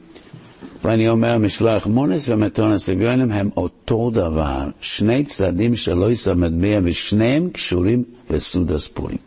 ואני 0.85 1.09
אומר, 1.09 1.39
משלוח 1.39 1.87
מונס 1.87 2.29
ומתונס 2.29 2.89
אביונים 2.89 3.33
הם 3.33 3.51
אותו 3.57 4.11
דבר, 4.11 4.69
שני 4.81 5.25
צדדים 5.25 5.77
שלא 5.77 6.11
יישא 6.11 6.31
מטבע, 6.31 6.81
ושניהם 6.83 7.51
קשורים 7.51 8.05
לסוד 8.31 8.71
הספורים. 8.71 9.19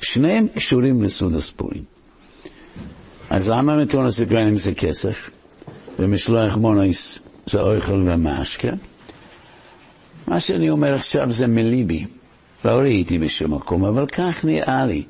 שניהם 0.00 0.46
קשורים 0.54 1.02
לסוד 1.02 1.34
הספורים. 1.34 1.82
אז 3.30 3.48
למה 3.48 3.76
מתונס 3.76 4.20
אביונים 4.20 4.58
זה 4.58 4.74
כסף, 4.74 5.30
ומשלוח 5.98 6.56
מונס 6.56 7.18
זה 7.46 7.60
אוכל 7.60 8.02
ומשקה? 8.06 8.70
מה 10.28 10.40
שאני 10.40 10.70
אומר 10.70 10.94
עכשיו 10.94 11.32
זה 11.32 11.46
מליבי. 11.46 12.04
לא 12.66 12.70
ראיתי 12.70 13.18
בשום 13.18 13.54
מקום, 13.54 13.84
אבל 13.84 14.06
כך 14.06 14.44
נראה 14.44 14.86
לי. 14.86 15.02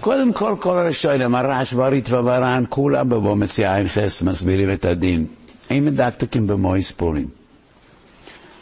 קודם 0.00 0.32
כל, 0.32 0.54
כל 0.60 0.78
הראשונים, 0.78 1.34
הרעש 1.34 1.72
והריטב"א 1.72 2.20
והר"ן, 2.24 2.64
כולם 2.68 3.08
בבומץ 3.08 3.58
יין 3.58 3.88
חס 3.88 4.22
מסבירים 4.22 4.72
את 4.72 4.84
הדין. 4.84 5.26
אין 5.70 5.84
מדקדקים 5.84 6.46
במוי 6.46 6.82
ספורים. 6.82 7.28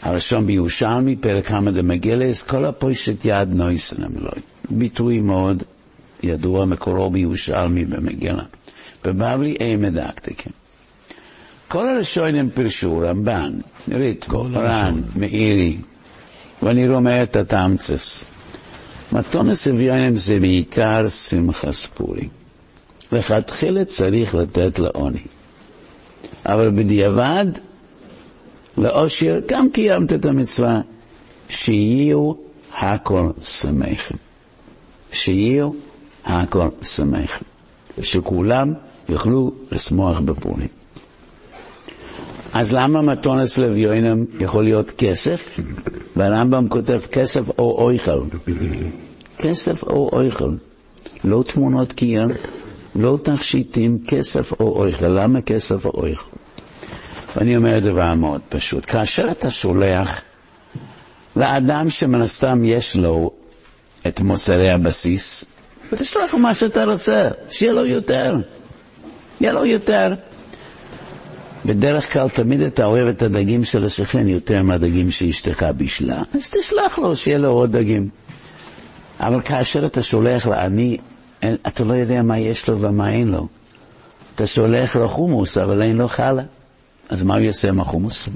הראשון 0.03 0.47
בירושלמי, 0.47 1.17
פרק 1.17 1.47
כמה 1.47 1.71
דמגלס, 1.71 2.43
כל 2.43 2.65
הפושט 2.65 3.25
יד 3.25 3.49
נויסן 3.55 4.03
המלוי. 4.03 4.41
ביטוי 4.71 5.21
מאוד 5.21 5.63
ידוע, 6.23 6.65
מקורו 6.65 7.11
בירושלמי 7.11 7.85
במגילה. 7.85 8.43
בבבלי 9.05 9.57
אין 9.61 9.81
מדקדקים. 9.81 10.53
כל 11.69 11.89
הראשונים 11.89 12.51
פירשו, 12.51 12.99
רמב"ן, 12.99 13.53
ריטבו, 13.89 14.43
רן, 14.53 15.01
מאירי, 15.17 15.77
ואני 16.65 16.89
רומא 16.89 17.23
את 17.23 17.37
התמצס. 17.37 18.25
מתונס 19.13 19.69
אביונים 19.69 20.17
זה 20.17 20.41
בעיקר 20.41 21.09
שמחה 21.09 21.73
ספורי. 21.73 22.29
לכתחילה 23.13 23.85
צריך 23.85 24.35
לתת 24.35 24.79
לעוני. 24.79 25.23
אבל 26.47 26.71
בדיעבד, 26.71 27.47
לאושר, 28.79 29.35
גם 29.49 29.71
קיימת 29.71 30.13
את 30.13 30.25
המצווה, 30.25 30.81
שיהיו 31.49 32.33
הכל 32.79 33.31
שמחים. 33.43 34.17
שיהיו 35.13 35.71
הכל 36.25 36.69
שמחים. 36.83 37.49
שכולם 38.03 38.73
יוכלו 39.09 39.53
לשמוח 39.73 40.21
בפורים. 40.21 40.84
אז 42.55 42.73
למה 42.73 43.03
מתונס 43.03 43.59
לביונם 43.59 44.25
יכול 44.41 44.65
להיות 44.65 44.91
כסף? 44.91 45.59
והרמב"ם 46.17 46.69
כותב 46.69 47.01
כסף 47.13 47.49
או 47.59 47.85
אויכל. 47.85 48.21
כסף 49.39 49.83
או 49.83 50.11
אויכל. 50.13 50.51
לא 51.25 51.45
תמונות 51.47 51.93
קיר, 51.93 52.23
לא 52.97 53.19
תכשיטים, 53.23 53.99
כסף 54.09 54.53
או 54.61 54.79
אויכל. 54.79 55.09
למה 55.09 55.41
כסף 55.41 55.85
או 55.87 55.91
אויכל? 55.95 56.31
ואני 57.37 57.57
אומר 57.57 57.79
דבר 57.79 58.15
מאוד 58.15 58.41
פשוט. 58.49 58.85
כאשר 58.85 59.31
אתה 59.31 59.51
שולח 59.51 60.23
לאדם 61.37 61.91
שמן 61.91 62.21
הסתם 62.21 62.65
יש 62.65 62.97
לו 62.97 63.31
את 64.07 64.21
מוצרי 64.21 64.71
הבסיס, 64.71 65.45
ותשלח 65.93 66.35
לו 66.35 66.39
מה 66.39 66.55
שאתה 66.55 66.85
רוצה, 66.85 67.29
שיהיה 67.51 67.73
לו 67.73 67.87
יותר. 67.87 68.37
יהיה 69.41 69.53
לו 69.53 69.67
יותר. 69.67 70.15
בדרך 71.67 72.13
כלל 72.13 72.29
תמיד 72.29 72.63
אתה 72.63 72.85
אוהב 72.85 73.09
את 73.09 73.23
הדגים 73.23 73.65
של 73.65 73.85
השכן 73.85 74.29
יותר 74.29 74.63
מהדגים 74.63 75.11
שאשתך 75.11 75.67
בישלה, 75.77 76.23
אז 76.35 76.51
תשלח 76.51 76.99
לו 76.99 77.17
שיהיה 77.17 77.39
לו 77.39 77.51
עוד 77.51 77.77
דגים. 77.77 78.09
אבל 79.21 79.41
כאשר 79.41 79.87
אתה 79.87 80.03
שולח 80.03 80.47
לעני, 80.47 80.99
אתה 81.41 81.85
לא 81.85 81.95
יודע 81.95 82.23
מה 82.23 82.39
יש 82.39 82.69
לו 82.69 82.79
ומה 82.79 83.11
אין 83.11 83.29
לו. 83.29 83.49
אתה 84.35 84.47
שולח 84.47 84.97
לו 84.97 85.09
חומוס, 85.09 85.59
אבל 85.59 85.83
אין 85.83 85.97
לו 85.97 86.09
חלה. 86.09 86.43
אז 87.09 87.23
מה 87.23 87.35
הוא 87.35 87.43
יעשה 87.43 87.69
עם 87.69 87.81
החומוס? 87.81 88.27
הוא 88.29 88.35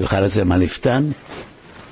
יאכל 0.00 0.24
את 0.24 0.32
זה 0.32 0.44
מהלפתן? 0.44 1.10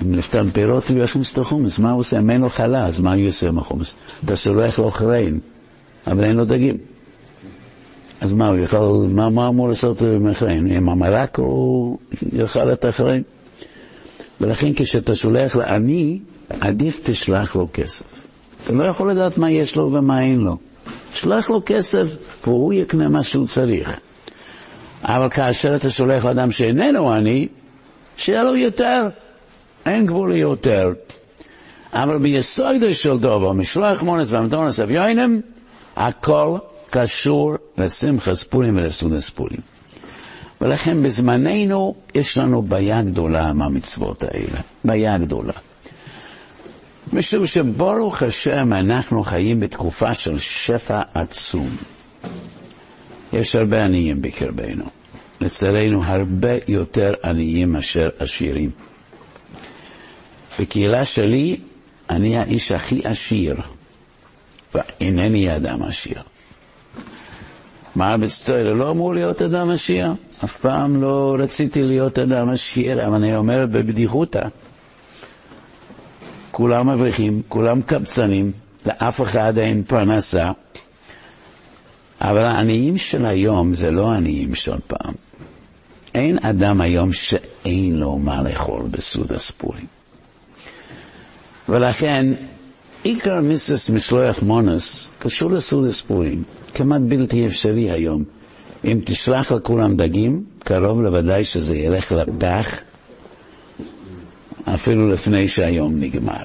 עם 0.01 0.13
לפתן 0.13 0.49
פירות 0.49 0.89
הוא 0.89 1.03
יכניס 1.03 1.33
את 1.33 1.37
החומוס. 1.37 1.79
מה 1.79 1.91
הוא 1.91 1.99
עושה? 1.99 2.19
אם 2.19 2.29
אין 2.29 2.41
לו 2.41 2.49
חלה, 2.49 2.85
אז 2.85 2.99
מה 2.99 3.13
הוא 3.13 3.21
יעשה 3.21 3.47
עם 3.47 3.57
החומוס? 3.57 3.93
אתה 4.25 4.35
שולח 4.35 4.79
לו 4.79 4.91
חריין, 4.91 5.39
אבל 6.07 6.23
אין 6.23 6.35
לו 6.35 6.45
דגים. 6.45 6.77
אז 8.21 8.33
מה, 8.33 8.49
הוא 8.49 8.57
יאכל, 8.57 9.05
מה, 9.09 9.29
מה 9.29 9.47
אמור 9.47 9.69
לעשות 9.69 10.01
עם 10.01 10.27
החריין? 10.27 10.67
עם 10.71 10.89
המרק 10.89 11.39
הוא 11.39 11.97
יאכל 12.33 12.73
את 12.73 12.85
החריין? 12.85 13.23
ולכן 14.41 14.73
כשאתה 14.75 15.15
שולח 15.15 15.55
לעני, 15.55 16.19
עדיף 16.59 16.99
תשלח 17.03 17.55
לו 17.55 17.67
כסף. 17.73 18.05
אתה 18.63 18.73
לא 18.73 18.83
יכול 18.83 19.11
לדעת 19.11 19.37
מה 19.37 19.51
יש 19.51 19.75
לו 19.75 19.91
ומה 19.91 20.21
אין 20.23 20.39
לו. 20.39 20.57
שלח 21.13 21.49
לו 21.49 21.61
כסף 21.65 22.07
והוא 22.43 22.73
יקנה 22.73 23.09
מה 23.09 23.23
שהוא 23.23 23.47
צריך. 23.47 23.99
אבל 25.03 25.29
כאשר 25.29 25.75
אתה 25.75 25.89
שולח 25.89 26.25
לאדם 26.25 26.51
שאיננו 26.51 27.11
עני, 27.13 27.47
שיהיה 28.17 28.43
לו 28.43 28.55
יותר. 28.55 29.07
אין 29.85 30.05
גבול 30.05 30.33
ליותר. 30.33 30.91
אבל 31.93 32.17
ביסודו 32.17 32.93
של 32.93 33.17
דובו, 33.17 33.53
משלוח 33.53 34.03
מונס 34.03 34.27
ומתונס 34.31 34.79
אביונים, 34.79 35.41
הכל 35.95 36.57
קשור 36.89 37.55
לשמחס 37.77 38.43
פורים 38.43 38.75
ולסודס 38.75 39.29
פורים. 39.29 39.59
ולכן 40.61 41.03
בזמננו 41.03 41.95
יש 42.15 42.37
לנו 42.37 42.61
בעיה 42.61 43.01
גדולה 43.01 43.49
עם 43.49 43.61
המצוות 43.61 44.23
האלה, 44.23 44.59
בעיה 44.83 45.17
גדולה. 45.17 45.53
משום 47.13 47.47
שברוך 47.47 48.23
השם 48.23 48.73
אנחנו 48.73 49.23
חיים 49.23 49.59
בתקופה 49.59 50.13
של 50.13 50.37
שפע 50.39 51.01
עצום. 51.13 51.69
יש 53.33 53.55
הרבה 53.55 53.85
עניים 53.85 54.21
בקרבנו. 54.21 54.85
לצערנו 55.41 56.03
הרבה 56.03 56.51
יותר 56.67 57.13
עניים 57.23 57.71
מאשר 57.71 58.09
עשירים. 58.19 58.71
בקהילה 60.59 61.05
שלי 61.05 61.57
אני 62.09 62.37
האיש 62.37 62.71
הכי 62.71 63.01
עשיר, 63.03 63.55
ואינני 64.75 65.55
אדם 65.55 65.83
עשיר. 65.83 66.21
מה 67.95 68.17
בסטוילה 68.17 68.73
לא 68.73 68.91
אמור 68.91 69.13
להיות 69.13 69.41
אדם 69.41 69.69
עשיר? 69.69 70.13
אף 70.43 70.55
פעם 70.55 71.01
לא 71.01 71.35
רציתי 71.39 71.83
להיות 71.83 72.19
אדם 72.19 72.49
עשיר, 72.49 73.07
אבל 73.07 73.15
אני 73.15 73.35
אומר 73.35 73.65
בבדיחותא. 73.71 74.47
כולם 76.51 76.89
אברכים, 76.89 77.41
כולם 77.47 77.81
קבצנים, 77.81 78.51
לאף 78.85 79.21
אחד 79.21 79.57
אין 79.57 79.83
פרנסה. 79.83 80.51
אבל 82.21 82.37
העניים 82.37 82.97
של 82.97 83.25
היום 83.25 83.73
זה 83.73 83.91
לא 83.91 84.11
העניים 84.11 84.55
של 84.55 84.77
פעם. 84.87 85.13
אין 86.15 86.37
אדם 86.41 86.81
היום 86.81 87.13
שאין 87.13 87.95
לו 87.99 88.17
מה 88.17 88.41
לאכול 88.43 88.83
בסעוד 88.91 89.31
הספורים. 89.31 89.85
ולכן, 91.69 92.25
עיקר 93.03 93.41
מיסס 93.41 93.89
משלוח 93.89 94.43
מונס 94.43 95.09
קשור 95.19 95.51
לסעוד 95.51 95.85
הספורים. 95.85 96.43
כמעט 96.73 97.01
בלתי 97.01 97.47
אפשרי 97.47 97.91
היום. 97.91 98.23
אם 98.85 98.99
תשלח 99.05 99.51
לכולם 99.51 99.95
דגים, 99.95 100.43
קרוב 100.63 101.01
לוודאי 101.01 101.45
שזה 101.45 101.75
ילך 101.75 102.11
לפח 102.11 102.77
אפילו 104.73 105.11
לפני 105.11 105.47
שהיום 105.47 105.99
נגמר. 105.99 106.43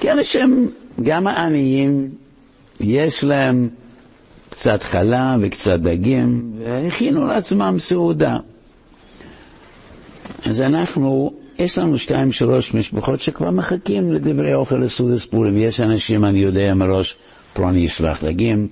כי 0.00 0.12
אנשים, 0.12 0.70
גם 1.02 1.26
העניים, 1.26 2.10
יש 2.80 3.24
להם 3.24 3.68
קצת 4.50 4.82
חלה 4.82 5.36
וקצת 5.42 5.80
דגים, 5.80 6.52
והכינו 6.58 7.26
לעצמם 7.26 7.76
סעודה. 7.78 8.38
אז 10.46 10.60
אנחנו, 10.60 11.32
יש 11.58 11.78
לנו 11.78 11.98
שתיים 11.98 12.32
שלוש 12.32 12.74
משפחות 12.74 13.20
שכבר 13.20 13.50
מחכים 13.50 14.12
לדברי 14.12 14.54
אוכל 14.54 14.76
לסעודת 14.76 15.20
פורים. 15.20 15.58
יש 15.58 15.80
אנשים, 15.80 16.24
אני 16.24 16.38
יודע 16.38 16.74
מראש, 16.74 17.16
פרוני 17.52 17.80
ישלח 17.80 18.24
דגים, 18.24 18.68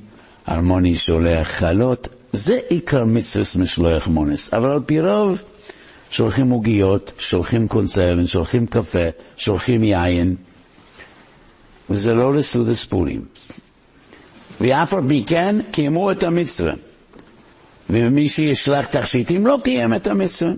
הרמוני 0.47 0.97
שולח 0.97 1.49
חלות, 1.49 2.09
זה 2.33 2.59
עיקר 2.69 3.05
מצווה 3.05 3.45
משלוח 3.63 4.09
מונס. 4.09 4.55
אבל 4.55 4.71
על 4.71 4.81
פי 4.87 5.01
רוב, 5.01 5.39
שולחים 6.11 6.51
עוגיות, 6.51 7.13
שולחים 7.19 7.69
קונסרבן, 7.69 8.27
שולחים 8.27 8.67
קפה, 8.67 9.09
שולחים 9.37 9.85
יין, 9.85 10.37
וזה 11.91 12.13
לא 12.13 12.35
לסעודת 12.35 12.77
פורים. 12.77 13.25
ואף 14.61 14.95
על 14.95 15.01
פי 15.09 15.25
כן 15.27 15.57
קיימו 15.71 16.11
את 16.11 16.23
המצווה. 16.23 16.73
ומי 17.91 18.29
שישלח 18.29 18.87
תכשיטים 18.87 19.47
לא 19.47 19.59
קיים 19.65 19.95
את 19.95 20.07
המצווה. 20.07 20.53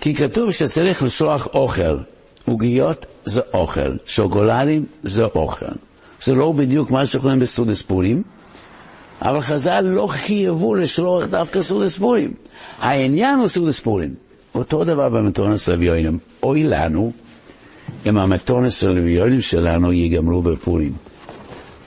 כי 0.00 0.14
כתוב 0.14 0.52
שצריך 0.52 1.02
לשלוח 1.02 1.48
אוכל. 1.54 1.96
עוגיות 2.46 3.06
זה 3.24 3.40
אוכל, 3.54 3.96
שוקולדים 4.06 4.86
זה 5.02 5.24
אוכל. 5.24 5.66
זה 6.22 6.34
לא 6.34 6.52
בדיוק 6.52 6.90
מה 6.90 7.06
שאוכלים 7.06 7.38
בסעודת 7.38 7.76
פורים, 7.76 8.22
אבל 9.22 9.40
חז"ל 9.40 9.80
לא 9.80 10.06
חייבו 10.06 10.74
לשלוח 10.74 11.24
דווקא 11.24 11.62
סעודת 11.62 11.92
פורים. 11.92 12.34
העניין 12.78 13.38
הוא 13.38 13.48
סעודת 13.48 13.74
פורים. 13.74 14.14
אותו 14.54 14.84
דבר 14.84 15.08
במתונס 15.08 15.68
לוויונים. 15.68 16.18
אוי 16.42 16.62
לנו 16.62 17.12
אם 18.06 18.16
המתונס 18.16 18.82
לוויונים 18.82 19.40
שלנו 19.40 19.92
ייגמרו 19.92 20.42
בפורים. 20.42 20.92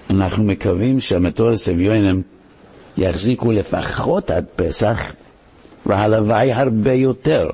אנחנו 0.10 0.44
מקווים 0.44 1.00
שהמתונס 1.00 1.68
לוויונים 1.68 2.22
יחזיקו 2.98 3.52
לפחות 3.52 4.32
עד 4.32 4.46
פסח, 4.56 5.02
והלוואי 5.86 6.54
הרבה 6.54 6.94
יותר. 6.94 7.50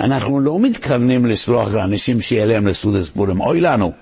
אנחנו 0.00 0.40
לא 0.40 0.58
מתכוונים 0.58 1.26
לשלוח 1.26 1.74
לאנשים 1.74 2.20
שיהיה 2.20 2.46
להם 2.46 2.66
לסעודת 2.66 3.08
פורים. 3.08 3.40
אוי 3.40 3.60
לנו. 3.60 3.92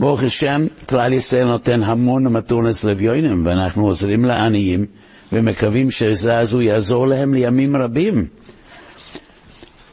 ברוך 0.00 0.22
השם, 0.22 0.66
כלל 0.88 1.12
ישראל 1.12 1.46
נותן 1.46 1.82
המון 1.82 2.24
מתונס 2.26 2.84
לוויונים, 2.84 3.46
ואנחנו 3.46 3.86
עוזרים 3.86 4.24
לעניים, 4.24 4.86
ומקווים 5.32 5.90
שזה 5.90 6.38
הזו 6.38 6.60
יעזור 6.60 7.06
להם 7.08 7.34
לימים 7.34 7.76
רבים. 7.76 8.26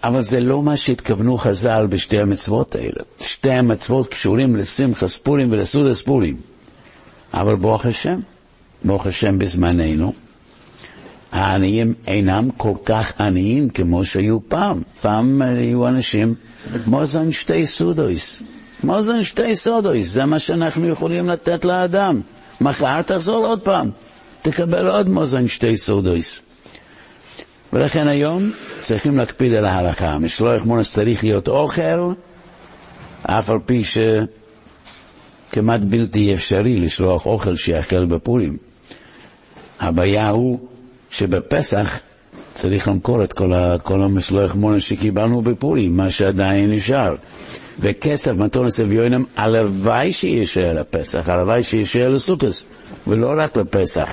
אבל 0.04 0.22
זה 0.22 0.40
לא 0.40 0.64
מה 0.64 0.78
שהתכוונו 0.78 1.38
חז"ל 1.38 1.88
בשתי 1.90 2.20
המצוות 2.20 2.76
האלה. 2.76 3.04
שתי 3.20 3.52
המצוות 3.52 4.08
קשורים 4.08 4.56
לשמחה 4.56 5.08
ספורים 5.08 5.52
ולסעודה 5.52 5.94
ספורים. 5.94 6.38
אבל 7.34 7.56
ברוך 7.56 7.86
השם, 7.86 8.20
ברוך 8.84 9.08
השם 9.08 9.40
בזמננו, 9.40 10.14
העניים 11.32 11.94
אינם 12.08 12.50
כל 12.58 12.74
כך 12.86 13.22
עניים 13.22 13.70
כמו 13.70 14.06
שהיו 14.06 14.40
פעם. 14.48 14.82
פעם 15.02 15.42
היו 15.42 15.88
אנשים, 15.88 16.36
מוזן 16.86 17.32
שתי 17.32 17.68
סודויס. 17.68 18.44
מוזן 18.84 19.24
שתי 19.24 19.56
סודויס, 19.56 20.12
זה 20.12 20.26
מה 20.26 20.40
שאנחנו 20.40 20.88
יכולים 20.88 21.30
לתת 21.30 21.66
לאדם. 21.66 22.22
מחר 22.62 23.02
תחזור 23.02 23.46
עוד 23.46 23.62
פעם, 23.62 23.90
תקבל 24.42 24.88
עוד 24.88 25.10
מוזן 25.10 25.48
שתי 25.48 25.78
סודויס. 25.78 26.42
ולכן 27.74 28.08
היום 28.08 28.52
צריכים 28.80 29.18
להקפיד 29.18 29.54
על 29.54 29.66
ההלכה. 29.66 30.20
משלוח 30.20 30.66
מונס 30.66 30.94
צריך 30.94 31.24
להיות 31.24 31.48
אוכל, 31.48 32.14
אף 33.24 33.50
על 33.50 33.60
פי 33.66 33.82
שכמעט 35.50 35.82
בלתי 35.82 36.34
אפשרי 36.34 36.78
לשלוח 36.78 37.26
אוכל 37.26 37.56
שיאכל 37.56 38.06
בפורים. 38.06 38.58
הבעיה 39.80 40.30
הוא 40.30 40.60
שבפסח 41.12 42.00
צריך 42.54 42.88
למכור 42.88 43.24
את 43.24 43.34
כל, 43.34 43.54
ה, 43.54 43.78
כל 43.84 44.02
המשלוח 44.02 44.56
מונס 44.56 44.84
שקיבלנו 44.84 45.42
בפורים, 45.42 45.98
מה 45.98 46.10
שעדיין 46.10 46.72
נשאר. 46.72 47.16
וכסף 47.80 48.32
מתונס 48.32 48.80
אביונם, 48.80 49.24
הלוואי 49.38 50.14
שישאר 50.14 50.74
לפסח, 50.74 51.30
הלוואי 51.30 51.64
שישאר 51.64 52.10
לסוכס, 52.10 52.66
ולא 53.08 53.34
רק 53.38 53.58
לפסח. 53.58 54.10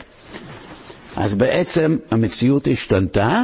אז 1.17 1.35
בעצם 1.35 1.97
המציאות 2.11 2.69
השתנתה, 2.71 3.43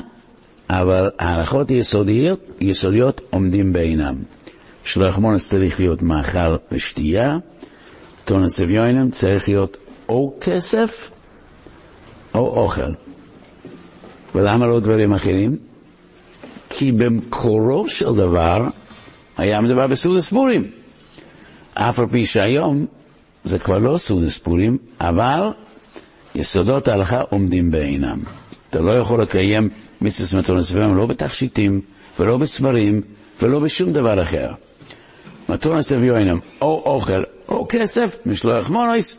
אבל 0.71 1.11
ההלכות 1.19 1.69
היסודיות, 1.69 2.41
יסודיות 2.61 3.21
עומדים 3.31 3.73
בעינם. 3.73 4.15
שלוח 4.85 5.19
מונס 5.19 5.51
צריך 5.51 5.81
להיות 5.81 6.03
מאכל 6.03 6.57
ושתייה, 6.73 7.39
תונס 8.25 8.61
אביונם 8.61 9.11
צריך 9.11 9.49
להיות 9.49 9.77
או 10.09 10.35
כסף 10.41 11.11
או 12.35 12.63
אוכל. 12.63 12.91
ולמה 14.35 14.67
לא 14.67 14.81
דברים 14.81 15.13
אחרים? 15.13 15.57
כי 16.71 16.93
במקורו 16.93 17.89
של 17.89 18.15
דבר 18.15 18.69
היה 19.37 19.61
מדובר 19.61 19.87
בסעודת 19.87 20.25
פורים. 20.25 20.71
אף 21.75 21.99
על 21.99 22.07
פי 22.11 22.27
שהיום 22.27 22.87
זה 23.45 23.59
כבר 23.59 23.79
לא 23.79 23.99
סעודת 23.99 24.33
פורים, 24.33 24.79
אבל 25.01 25.51
יסודות 26.35 26.89
ההלכה 26.89 27.21
עומדים 27.21 27.71
בעינם. 27.71 28.19
אתה 28.71 28.81
לא 28.81 28.99
יכול 28.99 29.23
לקיים 29.23 29.69
מצווה 30.01 30.41
מתונס 30.41 30.71
אביונם 30.71 30.97
לא 30.97 31.07
בתכשיטים 31.07 31.81
ולא 32.19 32.39
בסמרים 32.39 33.01
ולא 33.43 33.59
בשום 33.59 33.93
דבר 33.93 34.23
אחר. 34.23 34.53
מתונס 35.49 35.93
אביונם 35.93 36.39
או 36.63 36.83
אוכל 36.87 37.23
או 37.49 37.67
כסף, 37.69 38.19
משלוח 38.27 38.71
מונויס, 38.71 39.17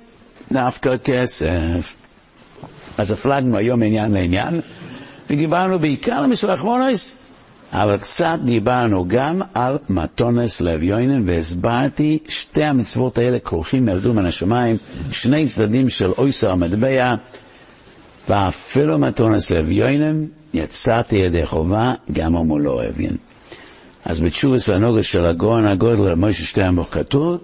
דווקא 0.52 0.98
כסף. 0.98 1.96
אז 2.98 3.12
הפלגנו 3.12 3.58
היום 3.58 3.84
עניין 3.84 4.12
לעניין, 4.12 4.62
ודיברנו 5.30 5.80
בעיקר 5.80 6.14
על 6.14 6.26
משלוח 6.28 6.64
מונויס, 6.64 7.14
אבל 7.72 7.98
קצת 7.98 8.40
דיברנו 8.44 9.06
גם 9.08 9.42
על 9.54 9.78
מתונס 9.90 10.62
לאביונן, 10.62 11.30
והסברתי, 11.30 12.20
שתי 12.28 12.64
המצוות 12.64 13.18
האלה 13.18 13.40
כרוכים 13.40 13.88
ירדו 13.88 14.14
מן 14.14 14.26
השמיים, 14.26 14.78
שני 15.12 15.48
צדדים 15.48 15.90
של 15.90 16.12
אויסר 16.18 16.52
המטבע, 16.52 17.16
ואפילו 18.30 18.98
מתונס 18.98 19.52
לאביונן, 19.52 20.26
יצאתי 20.54 21.16
ידי 21.16 21.46
חובה, 21.46 21.94
גם 22.12 22.36
אם 22.36 22.50
הוא 22.50 22.60
לא 22.60 22.88
אביין. 22.88 23.18
אז 24.06 24.22
בתשובס 24.22 24.70
והנוגה 24.70 25.04
של 25.04 25.26
הגאון 25.26 25.66
הגודל, 25.66 26.14
מוישה 26.14 26.44
שטיינבוך 26.44 26.88
כתוב, 26.92 27.38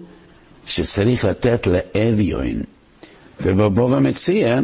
שצריך 0.66 1.24
לתת 1.24 1.66
לאביון. 1.66 2.62
ובבוא 3.40 3.96
המציע, 3.96 4.60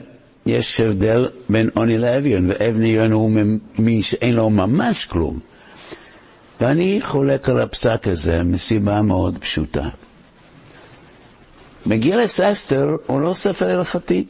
יש 0.49 0.81
הבדל 0.81 1.29
בין 1.49 1.71
עוני 1.75 1.99
לאביון, 1.99 2.51
ואביון 2.51 3.13
הוא 3.13 3.31
מי 3.79 4.03
שאין 4.03 4.35
לו 4.35 4.51
ממש 4.51 5.05
כלום. 5.05 5.39
ואני 6.61 6.99
חולק 7.03 7.49
על 7.49 7.61
הפסק 7.61 8.09
הזה 8.09 8.43
מסיבה 8.43 9.03
מאוד 9.03 9.39
פשוטה. 9.41 9.89
מגילס 11.87 12.41
אסתר 12.41 12.97
הוא 13.07 13.21
לא 13.21 13.35
ספר 13.35 13.71
הלכתי. 13.71 14.25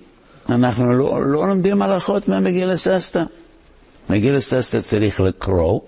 אנחנו 0.49 0.93
לא, 0.93 1.23
לא 1.27 1.49
לומדים 1.49 1.83
הלכות 1.83 2.29
ממגילס 2.29 2.87
אסתר. 2.87 3.25
מגילס 4.11 4.53
אסתר 4.53 4.81
צריך 4.81 5.21
לקרוא, 5.21 5.81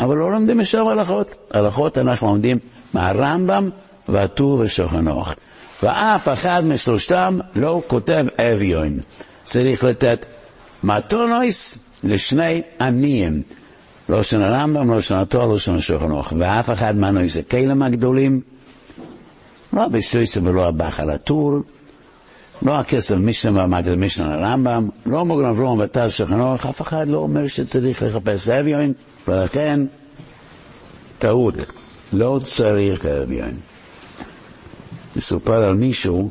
אבל 0.00 0.16
לא 0.16 0.32
לומדים 0.32 0.58
משם 0.58 0.86
הלכות. 0.86 1.34
הלכות 1.50 1.98
אנחנו 1.98 2.26
לומדים 2.26 2.58
מהרמב"ם 2.94 3.70
והטור 4.08 4.60
ושוכנוך. 4.60 5.34
ואף 5.82 6.28
אחד 6.28 6.64
משלושתם 6.64 7.38
לא 7.56 7.82
כותב 7.86 8.24
אביון. 8.40 8.98
צריך 9.44 9.84
לתת 9.84 10.26
מתונויס 10.82 11.78
לשני 12.04 12.62
עניים. 12.80 13.42
לא 14.08 14.22
של 14.22 14.42
הרמב"ם, 14.42 14.90
לא 14.90 15.00
של 15.00 15.14
התואר, 15.14 15.46
לא 15.46 15.58
של 15.58 15.74
השולחנוך. 15.74 16.32
ואף 16.38 16.70
אחד 16.70 16.96
מהנויס 16.96 17.36
הכלים 17.36 17.82
הגדולים, 17.82 18.40
לא 19.72 19.88
בסויסה 19.88 20.40
ולא 20.42 20.68
הבחל 20.68 21.10
הטור, 21.10 21.52
לא 22.62 22.78
הכסף 22.78 23.14
משנה 23.14 23.60
והמגד 23.60 23.94
משנה 23.94 24.36
לרמב"ם, 24.36 24.88
לא 25.06 25.24
מוגן 25.24 25.44
אברום 25.44 25.80
ותל 25.80 26.08
שולחנוך, 26.08 26.66
אף 26.66 26.82
אחד 26.82 27.08
לא 27.08 27.18
אומר 27.18 27.48
שצריך 27.48 28.02
לחפש 28.02 28.48
אביון, 28.48 28.92
ולכן 29.28 29.80
טעות, 31.18 31.54
לא 32.12 32.40
צריך 32.44 33.06
אביון. 33.06 33.71
מסופר 35.16 35.64
על 35.64 35.74
מישהו 35.74 36.30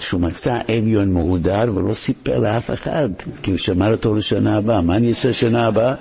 שהוא 0.00 0.20
מצא 0.20 0.58
אביון 0.78 1.12
מהודר 1.12 1.64
ולא 1.74 1.94
סיפר 1.94 2.38
לאף 2.38 2.70
אחד, 2.70 3.08
כי 3.42 3.50
הוא 3.50 3.58
שמר 3.58 3.92
אותו 3.92 4.14
לשנה 4.14 4.56
הבאה. 4.56 4.80
מה 4.82 4.96
אני 4.96 5.08
אעשה 5.08 5.32
שנה 5.32 5.66
הבאה? 5.66 5.94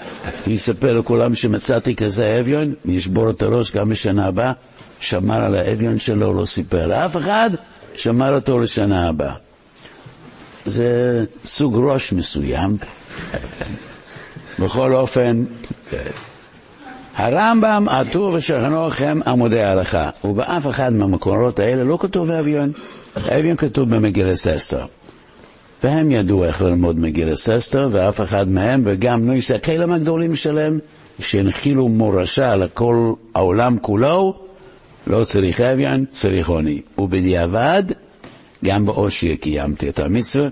אני 0.47 0.55
אספר 0.55 0.93
לכולם 0.99 1.35
שמצאתי 1.35 1.95
כזה 1.95 2.39
אביון, 2.39 2.73
אני 2.85 2.97
אשבור 2.97 3.29
את 3.29 3.41
הראש 3.41 3.71
גם 3.71 3.89
בשנה 3.89 4.25
הבאה. 4.25 4.51
שמר 4.99 5.43
על 5.45 5.55
האביון 5.55 5.99
שלו, 5.99 6.33
לא 6.33 6.45
סיפר 6.45 6.87
לאף 6.87 7.17
אחד, 7.17 7.49
שמר 7.95 8.35
אותו 8.35 8.59
לשנה 8.59 9.09
הבאה. 9.09 9.33
זה 10.65 11.23
סוג 11.45 11.75
ראש 11.77 12.13
מסוים. 12.13 12.77
בכל 14.59 14.93
אופן, 14.93 15.43
הרמב"ם, 17.17 17.85
הטור 17.89 18.33
ושכנוך 18.33 19.01
הם 19.01 19.21
עמודי 19.27 19.61
ההלכה, 19.61 20.09
ובאף 20.23 20.67
אחד 20.67 20.93
מהמקורות 20.93 21.59
האלה 21.59 21.83
לא 21.83 21.97
כתוב 22.01 22.31
אביון. 22.31 22.71
אביון 23.37 23.55
כתוב 23.57 23.89
במגילת 23.89 24.47
אסתר. 24.47 24.85
והם 25.83 26.11
ידעו 26.11 26.43
איך 26.43 26.61
ללמוד 26.61 26.99
מגילת 26.99 27.49
אסתר, 27.49 27.87
ואף 27.91 28.21
אחד 28.21 28.49
מהם, 28.49 28.81
וגם 28.85 29.25
נויס 29.25 29.51
הכלים 29.51 29.91
הגדולים 29.91 30.35
שלהם, 30.35 30.79
שהנחילו 31.19 31.89
מורשה 31.89 32.55
לכל 32.55 33.13
העולם 33.35 33.77
כולו, 33.81 34.39
לא 35.07 35.23
צריך 35.23 35.61
אביון, 35.61 36.05
צריך 36.05 36.49
עוני. 36.49 36.81
ובדיעבד, 36.97 37.83
גם 38.65 38.85
באושיע 38.85 39.35
קיימתי 39.35 39.89
את 39.89 39.99
המצווה, 39.99 40.47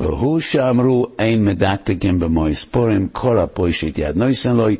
והוא 0.00 0.40
שאמרו 0.40 1.06
אין 1.18 1.44
מדקדקים 1.44 2.18
במויס 2.18 2.64
פורים, 2.64 3.08
כל 3.12 3.38
הפוישית 3.38 3.98
יד 3.98 4.16
נויסן 4.16 4.56
לוי, 4.56 4.76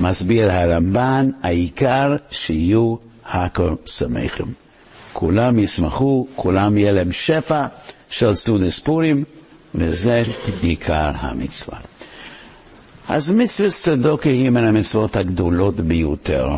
מסביר 0.00 0.52
הרמב"ן, 0.52 1.30
העיקר 1.42 2.16
שיהיו 2.30 2.94
הכל 3.26 3.74
שמחים. 3.86 4.46
כולם 5.12 5.58
ישמחו, 5.58 6.26
כולם 6.36 6.78
יהיה 6.78 6.92
להם 6.92 7.12
שפע 7.12 7.66
של 8.10 8.34
סעודת 8.34 8.72
פורים, 8.84 9.24
וזה 9.74 10.22
עיקר 10.62 11.10
המצווה. 11.14 11.78
אז 13.08 13.30
מצווה 13.30 13.70
צדוקה 13.70 14.28
היא 14.28 14.50
מן 14.50 14.64
המצוות 14.64 15.16
הגדולות 15.16 15.80
ביותר. 15.80 16.48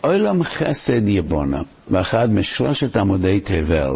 עולם 0.00 0.42
חסד 0.42 1.08
יבונה, 1.08 1.62
באחד 1.90 2.32
משלושת 2.32 2.96
עמודי 2.96 3.40
תבל, 3.40 3.90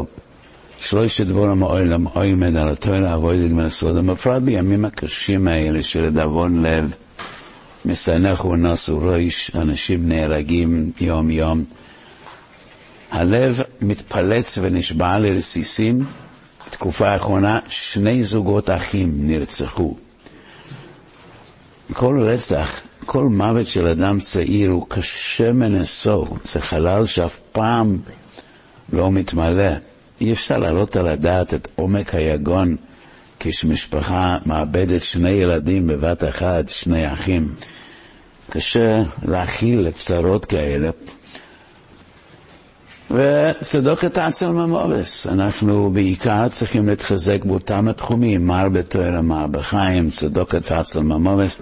שלושת 0.81 1.27
דבורם 1.27 1.63
העולם 1.63 2.05
עומד 2.05 2.57
על 2.57 2.69
התואר 2.69 3.15
אבוידד 3.15 3.53
מן 3.53 3.65
הסודם, 3.65 4.07
בפרט 4.07 4.43
בימים 4.43 4.85
הקשים 4.85 5.49
האלה 5.49 5.83
של 5.83 6.03
לדאבון 6.03 6.63
לב, 6.63 6.95
מסנח 7.85 8.45
ונשו 8.45 8.99
ראש, 8.99 9.51
אנשים 9.55 10.09
נהרגים 10.09 10.93
יום-יום. 11.01 11.65
הלב 13.11 13.61
מתפלץ 13.81 14.59
ונשבע 14.63 15.19
לרסיסים. 15.19 16.05
בתקופה 16.71 17.09
האחרונה 17.09 17.59
שני 17.69 18.23
זוגות 18.25 18.71
אחים 18.71 19.11
נרצחו. 19.17 19.97
כל 21.93 22.21
רצח, 22.23 22.81
כל 23.07 23.25
מוות 23.25 23.67
של 23.69 23.87
אדם 23.87 24.21
צעיר 24.21 24.71
הוא 24.71 24.87
קשה 24.89 25.53
מנשוא, 25.53 26.27
זה 26.45 26.61
חלל 26.61 27.07
שאף 27.07 27.39
פעם 27.53 27.99
לא 28.93 29.11
מתמלא. 29.11 29.73
אי 30.21 30.33
אפשר 30.33 30.59
להעלות 30.59 30.97
על 30.97 31.09
הדעת 31.09 31.55
את 31.55 31.69
עומק 31.77 32.15
היגון 32.15 32.77
כשמשפחה 33.41 34.39
מאבדת 34.47 35.03
שני 35.03 35.31
ילדים 35.31 35.87
בבת 35.87 36.25
אחת, 36.25 36.69
שני 36.69 37.13
אחים. 37.13 37.55
קשה 38.51 39.03
להכיל 39.23 39.91
צרות 39.91 40.45
כאלה. 40.45 40.91
וצדוקת 43.11 44.19
עצל 44.19 44.49
ממובס. 44.49 45.27
אנחנו 45.27 45.91
בעיקר 45.91 46.49
צריכים 46.49 46.89
להתחזק 46.89 47.45
באותם 47.45 47.89
התחומים, 47.89 48.47
מר 48.47 48.69
בתואר, 48.69 49.21
מר 49.21 49.47
בחיים, 49.47 50.11
צדוקת 50.11 50.71
עצל 50.73 51.01
ממובס. 51.01 51.61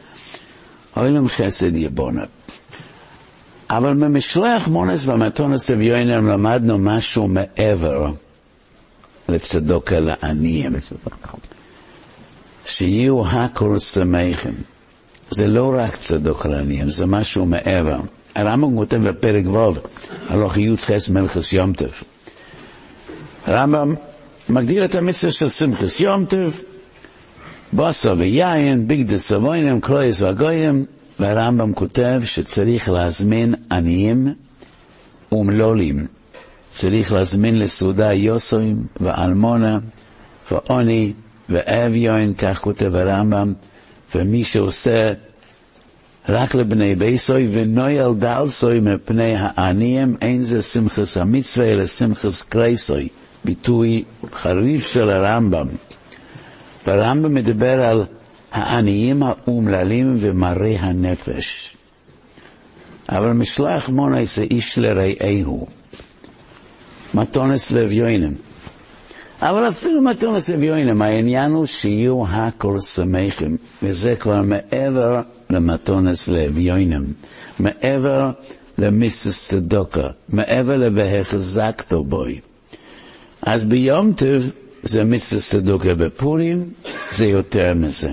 אוילם 0.97 1.29
חסד 1.29 1.77
יבונה. 1.77 2.25
אבל 3.71 3.95
במשלח 3.95 4.69
מונס 4.69 5.07
ומתונס 5.09 5.71
אביונם 5.71 6.29
למדנו 6.29 6.79
משהו 6.79 7.29
מעבר 7.29 8.07
לצדוקה 9.29 10.01
לעניים. 10.01 10.73
שיהיו 12.67 13.27
הכל 13.27 13.79
שמחים. 13.79 14.55
זה 15.31 15.47
לא 15.47 15.75
רק 15.79 15.97
צדוק 15.97 16.47
לעניים, 16.47 16.91
זה 16.91 17.07
משהו 17.07 17.47
מעבר. 17.47 18.01
הרמב"ם 18.35 18.77
כותב 18.77 18.97
בפרק 18.97 19.47
ו', 19.47 19.73
הלוך 20.29 20.57
י"ח 20.57 20.91
מלכס 21.11 21.53
יום 21.53 21.73
טוב. 21.73 21.91
הרמב"ם 23.47 23.95
מגדיר 24.49 24.85
את 24.85 24.95
המצווה 24.95 25.33
של 25.33 25.49
שמחס 25.49 26.01
יום 26.01 26.25
טוב, 26.25 26.61
בוסו 27.73 28.19
ויין, 28.19 28.89
ביגדס 28.89 29.29
סבוינם, 29.29 29.81
קלויס 29.81 30.23
והגויים, 30.23 30.85
והרמב"ם 31.21 31.73
כותב 31.73 32.21
שצריך 32.25 32.89
להזמין 32.89 33.55
עניים 33.73 34.35
ומלולים. 35.33 36.07
צריך 36.71 37.13
להזמין 37.13 37.59
לסעודה 37.59 38.13
יוסוים 38.13 38.87
ואלמונה 39.01 39.79
ועוני 40.53 41.13
ואביון, 41.49 42.35
כך 42.35 42.61
כותב 42.61 42.97
הרמב"ם, 42.97 43.53
ומי 44.15 44.45
שעושה 44.45 45.13
רק 46.29 46.55
לבני 46.55 46.95
ביסוי 46.95 47.49
ונויל 47.53 48.15
דלסוי 48.19 48.81
מפני 48.81 49.35
העניים, 49.39 50.17
אין 50.23 50.43
זה 50.43 50.63
שמחס 50.63 51.17
המצווה 51.17 51.67
אלא 51.73 51.87
שמחס 51.87 52.43
קרייסוי, 52.43 53.09
ביטוי 53.45 54.05
חריף 54.33 54.87
של 54.87 55.11
הרמב"ם. 55.11 55.67
והרמב"ם 56.87 57.35
מדבר 57.35 57.83
על 57.83 58.05
העניים 58.53 59.23
האומללים 59.23 60.17
ומרי 60.21 60.77
הנפש. 60.77 61.77
אבל 63.09 63.33
משלח 63.33 63.89
מוני 63.89 64.27
זה 64.27 64.43
איש 64.43 64.79
לרעהו. 64.79 65.67
מתונס 67.15 67.71
לב 67.71 67.93
יוינם. 67.93 68.33
אבל 69.43 69.69
אפילו 69.69 70.03
מתונס 70.03 70.49
לב 70.49 70.63
יוינם, 70.63 71.03
העניין 71.03 71.51
הוא 71.51 71.67
שיהיו 71.67 72.25
הכל 72.29 72.79
שמחים, 72.79 73.57
וזה 73.83 74.17
כבר 74.17 74.43
מעבר 74.43 75.21
למתונס 75.51 76.29
לב 76.29 76.59
יוינם, 76.59 77.05
מעבר 77.59 78.31
למיסס 78.79 79.49
צדוקה, 79.49 80.09
מעבר 80.29 80.77
לבהחזקתו 80.77 82.05
בוי. 82.05 82.41
אז 83.43 83.65
ביום 83.65 84.13
טוב 84.13 84.43
זה 84.83 85.05
מיסס 85.05 85.51
צדוקה 85.51 85.95
בפורים, 85.95 86.71
זה 87.13 87.27
יותר 87.27 87.75
מזה. 87.75 88.11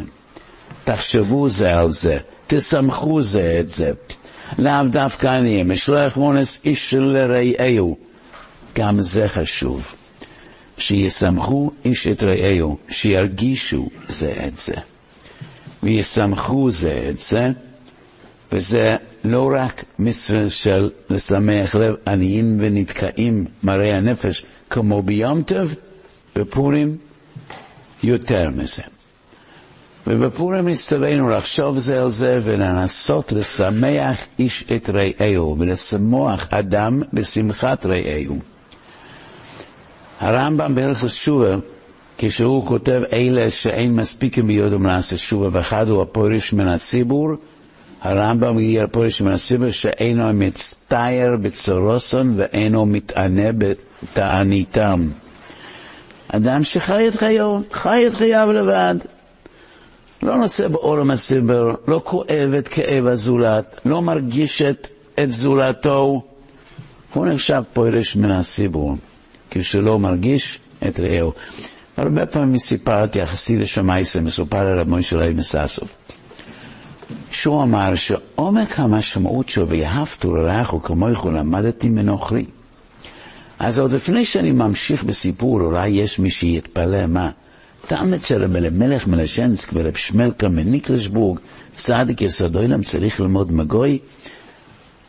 תחשבו 0.83 1.49
זה 1.49 1.79
על 1.79 1.91
זה, 1.91 2.17
תסמכו 2.47 3.21
זה 3.21 3.57
את 3.59 3.69
זה. 3.69 3.91
לאו 4.59 4.87
דווקא 4.89 5.27
אני, 5.27 5.63
משלח 5.63 6.17
מונס 6.17 6.59
איש 6.65 6.89
של 6.89 7.17
רעהו. 7.17 7.97
גם 8.75 9.01
זה 9.01 9.27
חשוב. 9.27 9.95
שיסמכו 10.77 11.71
איש 11.85 12.07
את 12.07 12.23
רעהו, 12.23 12.77
שירגישו 12.89 13.89
זה 14.09 14.33
את 14.47 14.57
זה. 14.57 14.73
ויסמכו 15.83 16.71
זה 16.71 17.07
את 17.09 17.19
זה, 17.19 17.49
וזה 18.51 18.95
לא 19.23 19.49
רק 19.55 19.83
מצווה 19.99 20.49
של 20.49 20.89
לשמח 21.09 21.75
לב 21.75 21.95
עניים 22.07 22.57
ונתקעים 22.59 23.45
מראי 23.63 23.93
הנפש, 23.93 24.45
כמו 24.69 25.01
ביום 25.01 25.43
טוב, 25.43 25.73
בפורים, 26.35 26.97
יותר 28.03 28.49
מזה. 28.49 28.83
ובפורים 30.07 30.67
נצטווינו 30.67 31.29
לחשוב 31.29 31.79
זה 31.79 32.01
על 32.01 32.11
זה 32.11 32.39
ולנסות 32.43 33.31
לשמח 33.31 34.21
איש 34.39 34.65
את 34.75 34.89
רעהו 34.89 35.55
ולשמוח 35.59 36.47
אדם 36.51 37.01
בשמחת 37.13 37.85
רעהו. 37.85 38.52
הרמב"ם 40.19 40.75
בערך 40.75 41.03
השובה, 41.03 41.55
כשהוא 42.17 42.65
כותב 42.65 43.01
אלה 43.13 43.49
שאין 43.51 43.95
מספיקים 43.95 44.47
ביודום 44.47 44.85
לעשות 44.85 45.19
שובה, 45.19 45.49
ואחד 45.51 45.87
הוא 45.89 46.01
הפורש 46.01 46.53
מן 46.53 46.67
הציבור, 46.67 47.29
הרמב"ם 48.01 48.59
יהיה 48.59 48.83
הפורש 48.83 49.21
מן 49.21 49.31
הציבור 49.31 49.69
שאינו 49.69 50.33
מצטייר 50.33 51.37
בצורוסון 51.41 52.33
ואינו 52.37 52.85
מתענה 52.85 53.49
בתעניתם. 53.57 55.09
אדם 56.27 56.63
שחי 56.63 57.07
את 57.07 57.15
חיו, 57.15 57.59
חי 57.71 58.07
את 58.07 58.13
חייו 58.13 58.49
לבד. 58.51 58.95
לא 60.23 60.35
נושא 60.37 60.67
בעולם 60.67 61.11
הציבור, 61.11 61.71
לא 61.87 62.01
כואב 62.03 62.53
את 62.59 62.67
כאב 62.67 63.07
הזולת, 63.07 63.79
לא 63.85 64.01
מרגיש 64.01 64.61
את 65.19 65.31
זולתו, 65.31 66.21
הוא 67.13 67.25
נחשב 67.27 67.61
פורש 67.73 68.15
מן 68.15 68.31
הציבור. 68.31 68.95
כשלא 69.53 69.99
מרגיש 69.99 70.59
את 70.87 70.99
רעהו. 70.99 71.33
הרבה 71.97 72.25
פעמים 72.25 72.57
סיפרתי, 72.57 73.19
יחסי 73.19 73.57
לשמייסה, 73.57 74.21
מסופר 74.21 74.57
על 74.57 74.79
רבי 74.79 75.03
שלהם 75.03 75.37
מססוב. 75.37 75.89
שהוא 77.31 77.63
אמר 77.63 77.95
שעומק 77.95 78.79
המשמעות 78.79 79.49
שלו, 79.49 79.69
ויהבתו 79.69 80.35
לרעך 80.35 80.73
וכמוך 80.73 81.25
למדתי 81.25 81.89
מנוכרי. 81.89 82.45
אז 83.59 83.79
עוד 83.79 83.91
לפני 83.91 84.25
שאני 84.25 84.51
ממשיך 84.51 85.03
בסיפור, 85.03 85.61
אולי 85.61 85.89
יש 85.89 86.19
מי 86.19 86.29
שיתפלא 86.29 87.05
מה. 87.05 87.29
תלמד 87.87 88.23
של 88.23 88.43
רבי 88.43 88.69
מלך 88.69 89.07
מלשנסק 89.07 89.69
ורב 89.73 89.95
שמלקה 89.95 90.49
מניקלשבורג, 90.49 91.39
צדיק 91.73 92.21
יסודוילם 92.21 92.83
צריך 92.83 93.21
ללמוד 93.21 93.53
מגוי. 93.53 93.99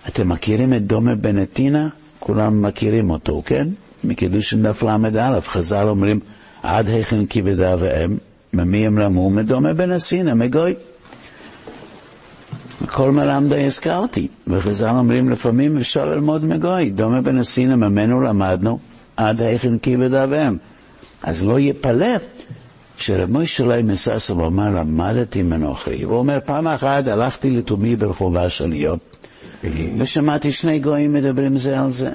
אתם 0.09 0.29
מכירים 0.29 0.75
את 0.75 0.87
דומה 0.87 1.15
בנטינה? 1.15 1.89
כולם 2.19 2.63
מכירים 2.63 3.11
אותו, 3.11 3.43
כן? 3.47 3.67
מקידושין 4.05 4.63
דף 4.63 4.83
ל"א, 4.83 5.41
חז"ל 5.41 5.89
אומרים, 5.89 6.21
עד 6.63 6.89
היכן 6.89 7.27
כיבדה 7.27 7.77
ואם, 7.79 8.17
ממי 8.53 8.87
הם 8.87 8.99
רמו? 8.99 9.31
מדומה 9.31 9.75
בן 9.75 9.91
הסינא, 9.91 10.35
מגוי. 10.35 10.75
כל 12.87 13.13
מלמדי 13.13 13.65
הזכרתי, 13.65 14.29
וחז"ל 14.47 14.89
אומרים 14.89 15.31
לפעמים 15.31 15.77
אפשר 15.77 16.05
ללמוד 16.05 16.45
מגוי, 16.45 16.91
דומה 16.91 17.21
בן 17.21 17.39
הסינא, 17.39 17.75
ממנו 17.75 18.21
למדנו, 18.21 18.79
עד 19.17 19.43
היכן 19.43 19.79
כיבדה 19.79 20.27
ואם. 20.31 20.57
אז 21.23 21.45
לא 21.45 21.61
יפלא 21.61 22.17
שרב 22.97 23.31
מוישה 23.31 23.65
לוי 23.65 23.83
מססוב 23.83 24.41
אמר, 24.41 24.81
למדתי 24.81 25.43
מנוכרי. 25.43 26.03
הוא 26.03 26.17
אומר, 26.17 26.39
פעם 26.45 26.69
אחת 26.69 27.07
הלכתי 27.09 27.51
לתומי 27.51 27.97
ברחובה 27.97 28.49
של 28.49 28.73
יום, 28.73 28.99
ושמעתי 29.99 30.53
שני 30.53 30.79
גויים 30.79 31.13
מדברים 31.13 31.57
זה 31.57 31.81
על 31.81 31.91
זה. 31.91 32.11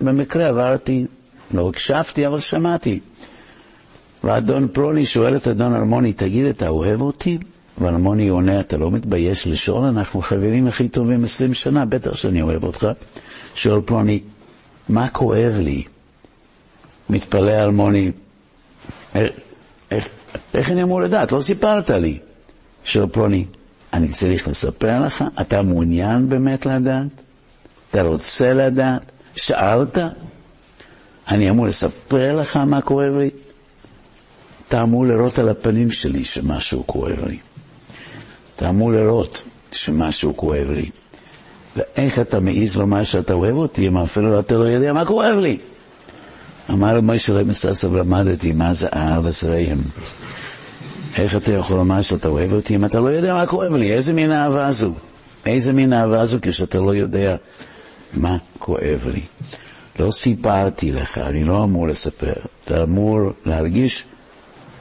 במקרה 0.00 0.48
עברתי, 0.48 1.06
לא 1.54 1.68
הקשבתי, 1.68 2.26
אבל 2.26 2.40
שמעתי. 2.40 3.00
ואדון 4.24 4.68
פרולי 4.68 5.04
שואל 5.06 5.36
את 5.36 5.48
אדון 5.48 5.74
הרמוני, 5.74 6.12
תגיד, 6.12 6.46
אתה 6.46 6.68
אוהב 6.68 7.00
אותי? 7.00 7.38
והרמוני 7.78 8.28
עונה, 8.28 8.60
אתה 8.60 8.76
לא 8.76 8.90
מתבייש 8.90 9.46
לשאול? 9.46 9.84
אנחנו 9.84 10.20
חברים 10.20 10.66
הכי 10.66 10.88
טובים 10.88 11.24
עשרים 11.24 11.54
שנה, 11.54 11.84
בטח 11.84 12.14
שאני 12.14 12.42
אוהב 12.42 12.64
אותך. 12.64 12.86
שואל 13.54 13.80
פלוני, 13.80 14.20
מה 14.88 15.08
כואב 15.08 15.58
לי? 15.60 15.82
מתפלא 17.10 17.64
אלמוני, 17.64 18.10
איך, 19.14 19.32
איך, 19.90 20.08
איך 20.54 20.70
אני 20.70 20.82
אמור 20.82 21.00
לדעת? 21.00 21.32
לא 21.32 21.40
סיפרת 21.40 21.90
לי. 21.90 22.18
שואל 22.84 23.06
פלוני, 23.12 23.44
אני 23.92 24.08
צריך 24.08 24.48
לספר 24.48 25.00
לך? 25.00 25.24
אתה 25.40 25.62
מעוניין 25.62 26.28
באמת 26.28 26.66
לדעת? 26.66 27.06
אתה 27.90 28.02
רוצה 28.02 28.52
לדעת? 28.52 29.12
שאלת? 29.36 29.98
אני 31.28 31.50
אמור 31.50 31.66
לספר 31.66 32.40
לך 32.40 32.56
מה 32.56 32.80
כואב 32.80 33.16
לי? 33.16 33.30
אתה 34.68 34.82
אמור 34.82 35.06
לראות 35.06 35.38
על 35.38 35.48
הפנים 35.48 35.90
שלי 35.90 36.24
שמשהו 36.24 36.86
כואב 36.86 37.24
לי. 37.26 37.38
אתה 38.56 38.68
אמור 38.68 38.92
לראות 38.92 39.42
שמשהו 39.72 40.36
כואב 40.36 40.70
לי. 40.70 40.90
ואיך 41.76 42.18
אתה 42.18 42.40
מעז 42.40 42.76
לומר 42.76 43.04
שאתה 43.04 43.32
אוהב 43.32 43.56
אותי, 43.56 43.88
אם 43.88 43.98
אפילו 43.98 44.40
אתה 44.40 44.54
לא 44.54 44.64
יודע 44.64 44.92
מה 44.92 45.06
כואב 45.06 45.36
לי? 45.38 45.58
אמר 46.70 46.96
רבי 46.96 47.06
משה 47.06 47.32
רבי 47.32 47.44
מססוב, 47.44 47.96
למדתי 47.96 48.52
מה 48.52 48.72
זה 48.74 48.88
אהב 48.94 49.26
עשריהם. 49.26 49.78
איך 51.18 51.36
אתה 51.36 51.52
יכול 51.52 51.76
לומר 51.76 52.02
שאתה 52.02 52.28
אוהב 52.28 52.52
אותי 52.52 52.74
אם 52.74 52.84
אתה 52.84 53.00
לא 53.00 53.08
יודע 53.08 53.34
מה 53.34 53.46
כואב 53.46 53.74
לי? 53.74 53.92
איזה 53.92 54.12
מין 54.12 54.32
אהבה 54.32 54.72
זו? 54.72 54.92
איזה 55.46 55.72
מין 55.72 55.92
אהבה 55.92 56.26
זו 56.26 56.38
כשאתה 56.42 56.78
לא 56.78 56.94
יודע 56.94 57.36
מה 58.14 58.36
כואב 58.58 59.06
לי? 59.14 59.20
לא 59.98 60.10
סיפרתי 60.10 60.92
לך, 60.92 61.18
אני 61.18 61.44
לא 61.44 61.64
אמור 61.64 61.88
לספר. 61.88 62.32
אתה 62.64 62.82
אמור 62.82 63.18
להרגיש, 63.46 64.04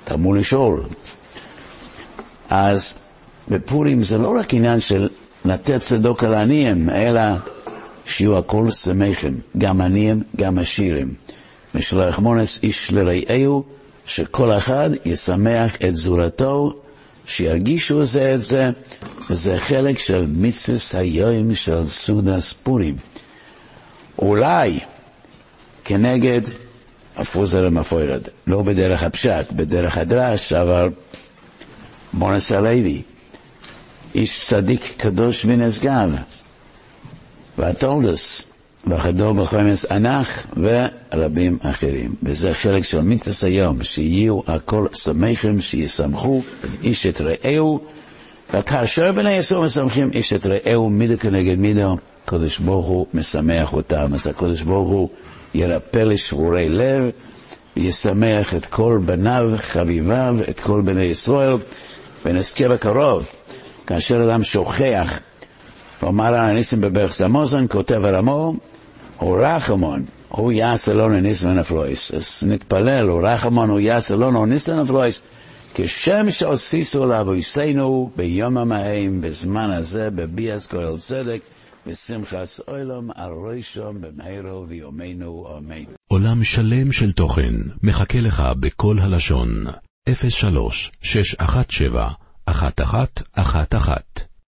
אתה 0.03 0.13
אמור 0.13 0.35
לשאול. 0.35 0.83
אז 2.49 2.93
בפורים 3.47 4.03
זה 4.03 4.17
לא 4.17 4.35
רק 4.39 4.53
עניין 4.53 4.79
של 4.79 5.09
לתת 5.45 5.81
צדוק 5.81 6.23
על 6.23 6.33
העניים, 6.33 6.89
אלא 6.89 7.21
שיהיו 8.05 8.37
הכל 8.37 8.71
שמחים, 8.71 9.39
גם 9.57 9.81
עניים, 9.81 10.23
גם 10.35 10.59
עשירים. 10.59 11.13
משלח 11.75 12.19
מונס 12.19 12.59
איש 12.63 12.91
לרעהו, 12.91 13.63
שכל 14.05 14.57
אחד 14.57 14.89
ישמח 15.05 15.75
את 15.75 15.95
זולתו, 15.95 16.73
שירגישו 17.25 18.05
זה 18.05 18.33
את 18.33 18.41
זה, 18.41 18.69
וזה 19.29 19.57
חלק 19.57 19.99
של 19.99 20.25
מצווה 20.29 20.77
היום 20.93 21.55
של 21.55 21.87
סודס 21.87 22.53
פורים. 22.53 22.95
אולי 24.21 24.79
כנגד 25.85 26.41
הפוזר 27.15 27.65
המפוירד, 27.65 28.21
לא 28.47 28.61
בדרך 28.61 29.03
הפשט, 29.03 29.51
בדרך 29.51 29.97
הדרש, 29.97 30.53
אבל 30.53 30.89
מונס 32.13 32.51
הלוי, 32.51 33.01
איש 34.15 34.45
צדיק 34.47 34.81
קדוש 34.97 35.45
ונשגב, 35.45 36.15
והתולדס, 37.57 38.43
וחדור 38.87 39.33
בחומס 39.33 39.85
ענך 39.85 40.45
ורבים 40.57 41.57
אחרים. 41.61 42.15
וזה 42.23 42.53
חלק 42.53 42.83
של 42.83 43.01
מצווה 43.01 43.49
היום, 43.49 43.83
שיהיו 43.83 44.39
הכל 44.47 44.87
שמחים, 44.93 45.61
שישמחו 45.61 46.41
איש 46.83 47.05
את 47.05 47.21
רעהו, 47.21 47.79
וכאשר 48.53 49.11
בני 49.11 49.31
ישראל 49.31 49.61
משמחים 49.61 50.11
איש 50.13 50.33
את 50.33 50.45
רעהו, 50.45 50.89
מידו 50.89 51.17
כנגד 51.19 51.59
מידו, 51.59 51.97
הקדוש 52.25 52.59
ברוך 52.59 52.87
הוא 52.87 53.05
משמח 53.13 53.73
אותם. 53.73 54.13
אז 54.13 54.27
הקדוש 54.27 54.61
ברוך 54.61 54.89
הוא 54.89 55.09
ירפא 55.53 55.99
לשבורי 55.99 56.69
לב, 56.69 57.09
וישמח 57.77 58.55
את 58.55 58.65
כל 58.65 58.99
בניו, 59.05 59.51
חביביו, 59.57 60.35
את 60.49 60.59
כל 60.59 60.81
בני 60.81 61.03
ישראל, 61.03 61.57
ונזכה 62.25 62.67
בקרוב, 62.67 63.29
כאשר 63.87 64.23
אדם 64.23 64.43
שוכח, 64.43 65.19
ואומר 66.01 66.25
על 66.25 66.35
הניסים 66.35 66.81
בברך 66.81 67.13
סמוזון, 67.13 67.65
כותב 67.69 68.05
על 68.05 68.15
עמו, 68.15 68.53
הוא 69.17 69.37
רחמון, 69.41 70.05
הוא 70.29 70.51
יעשה 70.51 70.93
לנו 70.93 71.19
ניס 71.21 71.43
ונפלויס. 71.43 72.11
אז 72.13 72.43
נתפלל, 72.47 73.07
הוא 73.07 73.27
רחמון, 73.27 73.69
הוא 73.69 73.79
יעשה 73.79 74.15
לנו 74.15 74.45
ניס 74.45 74.69
ונפלויס. 74.69 75.21
כשם 75.83 76.31
שעושיסו 76.31 77.05
לאבויסנו 77.05 78.11
ביום 78.15 78.57
המהם, 78.57 79.21
בזמן 79.21 79.69
הזה, 79.71 80.09
בביאס 80.09 80.67
כל 80.67 80.97
צדק, 80.97 81.41
בשמחס 81.87 82.59
אוילום 82.67 83.09
על 83.15 83.31
ראשום 83.31 84.01
במהרו 84.01 84.67
ויומנו 84.67 85.57
אמן. 85.57 85.83
עולם 86.07 86.43
שלם 86.43 86.91
של 86.91 87.11
תוכן 87.11 87.53
מחכה 87.83 88.19
לך 88.21 88.43
בכל 88.59 88.99
הלשון, 88.99 89.65
03 90.29 90.91
617 91.01 92.09
1111 92.47 94.28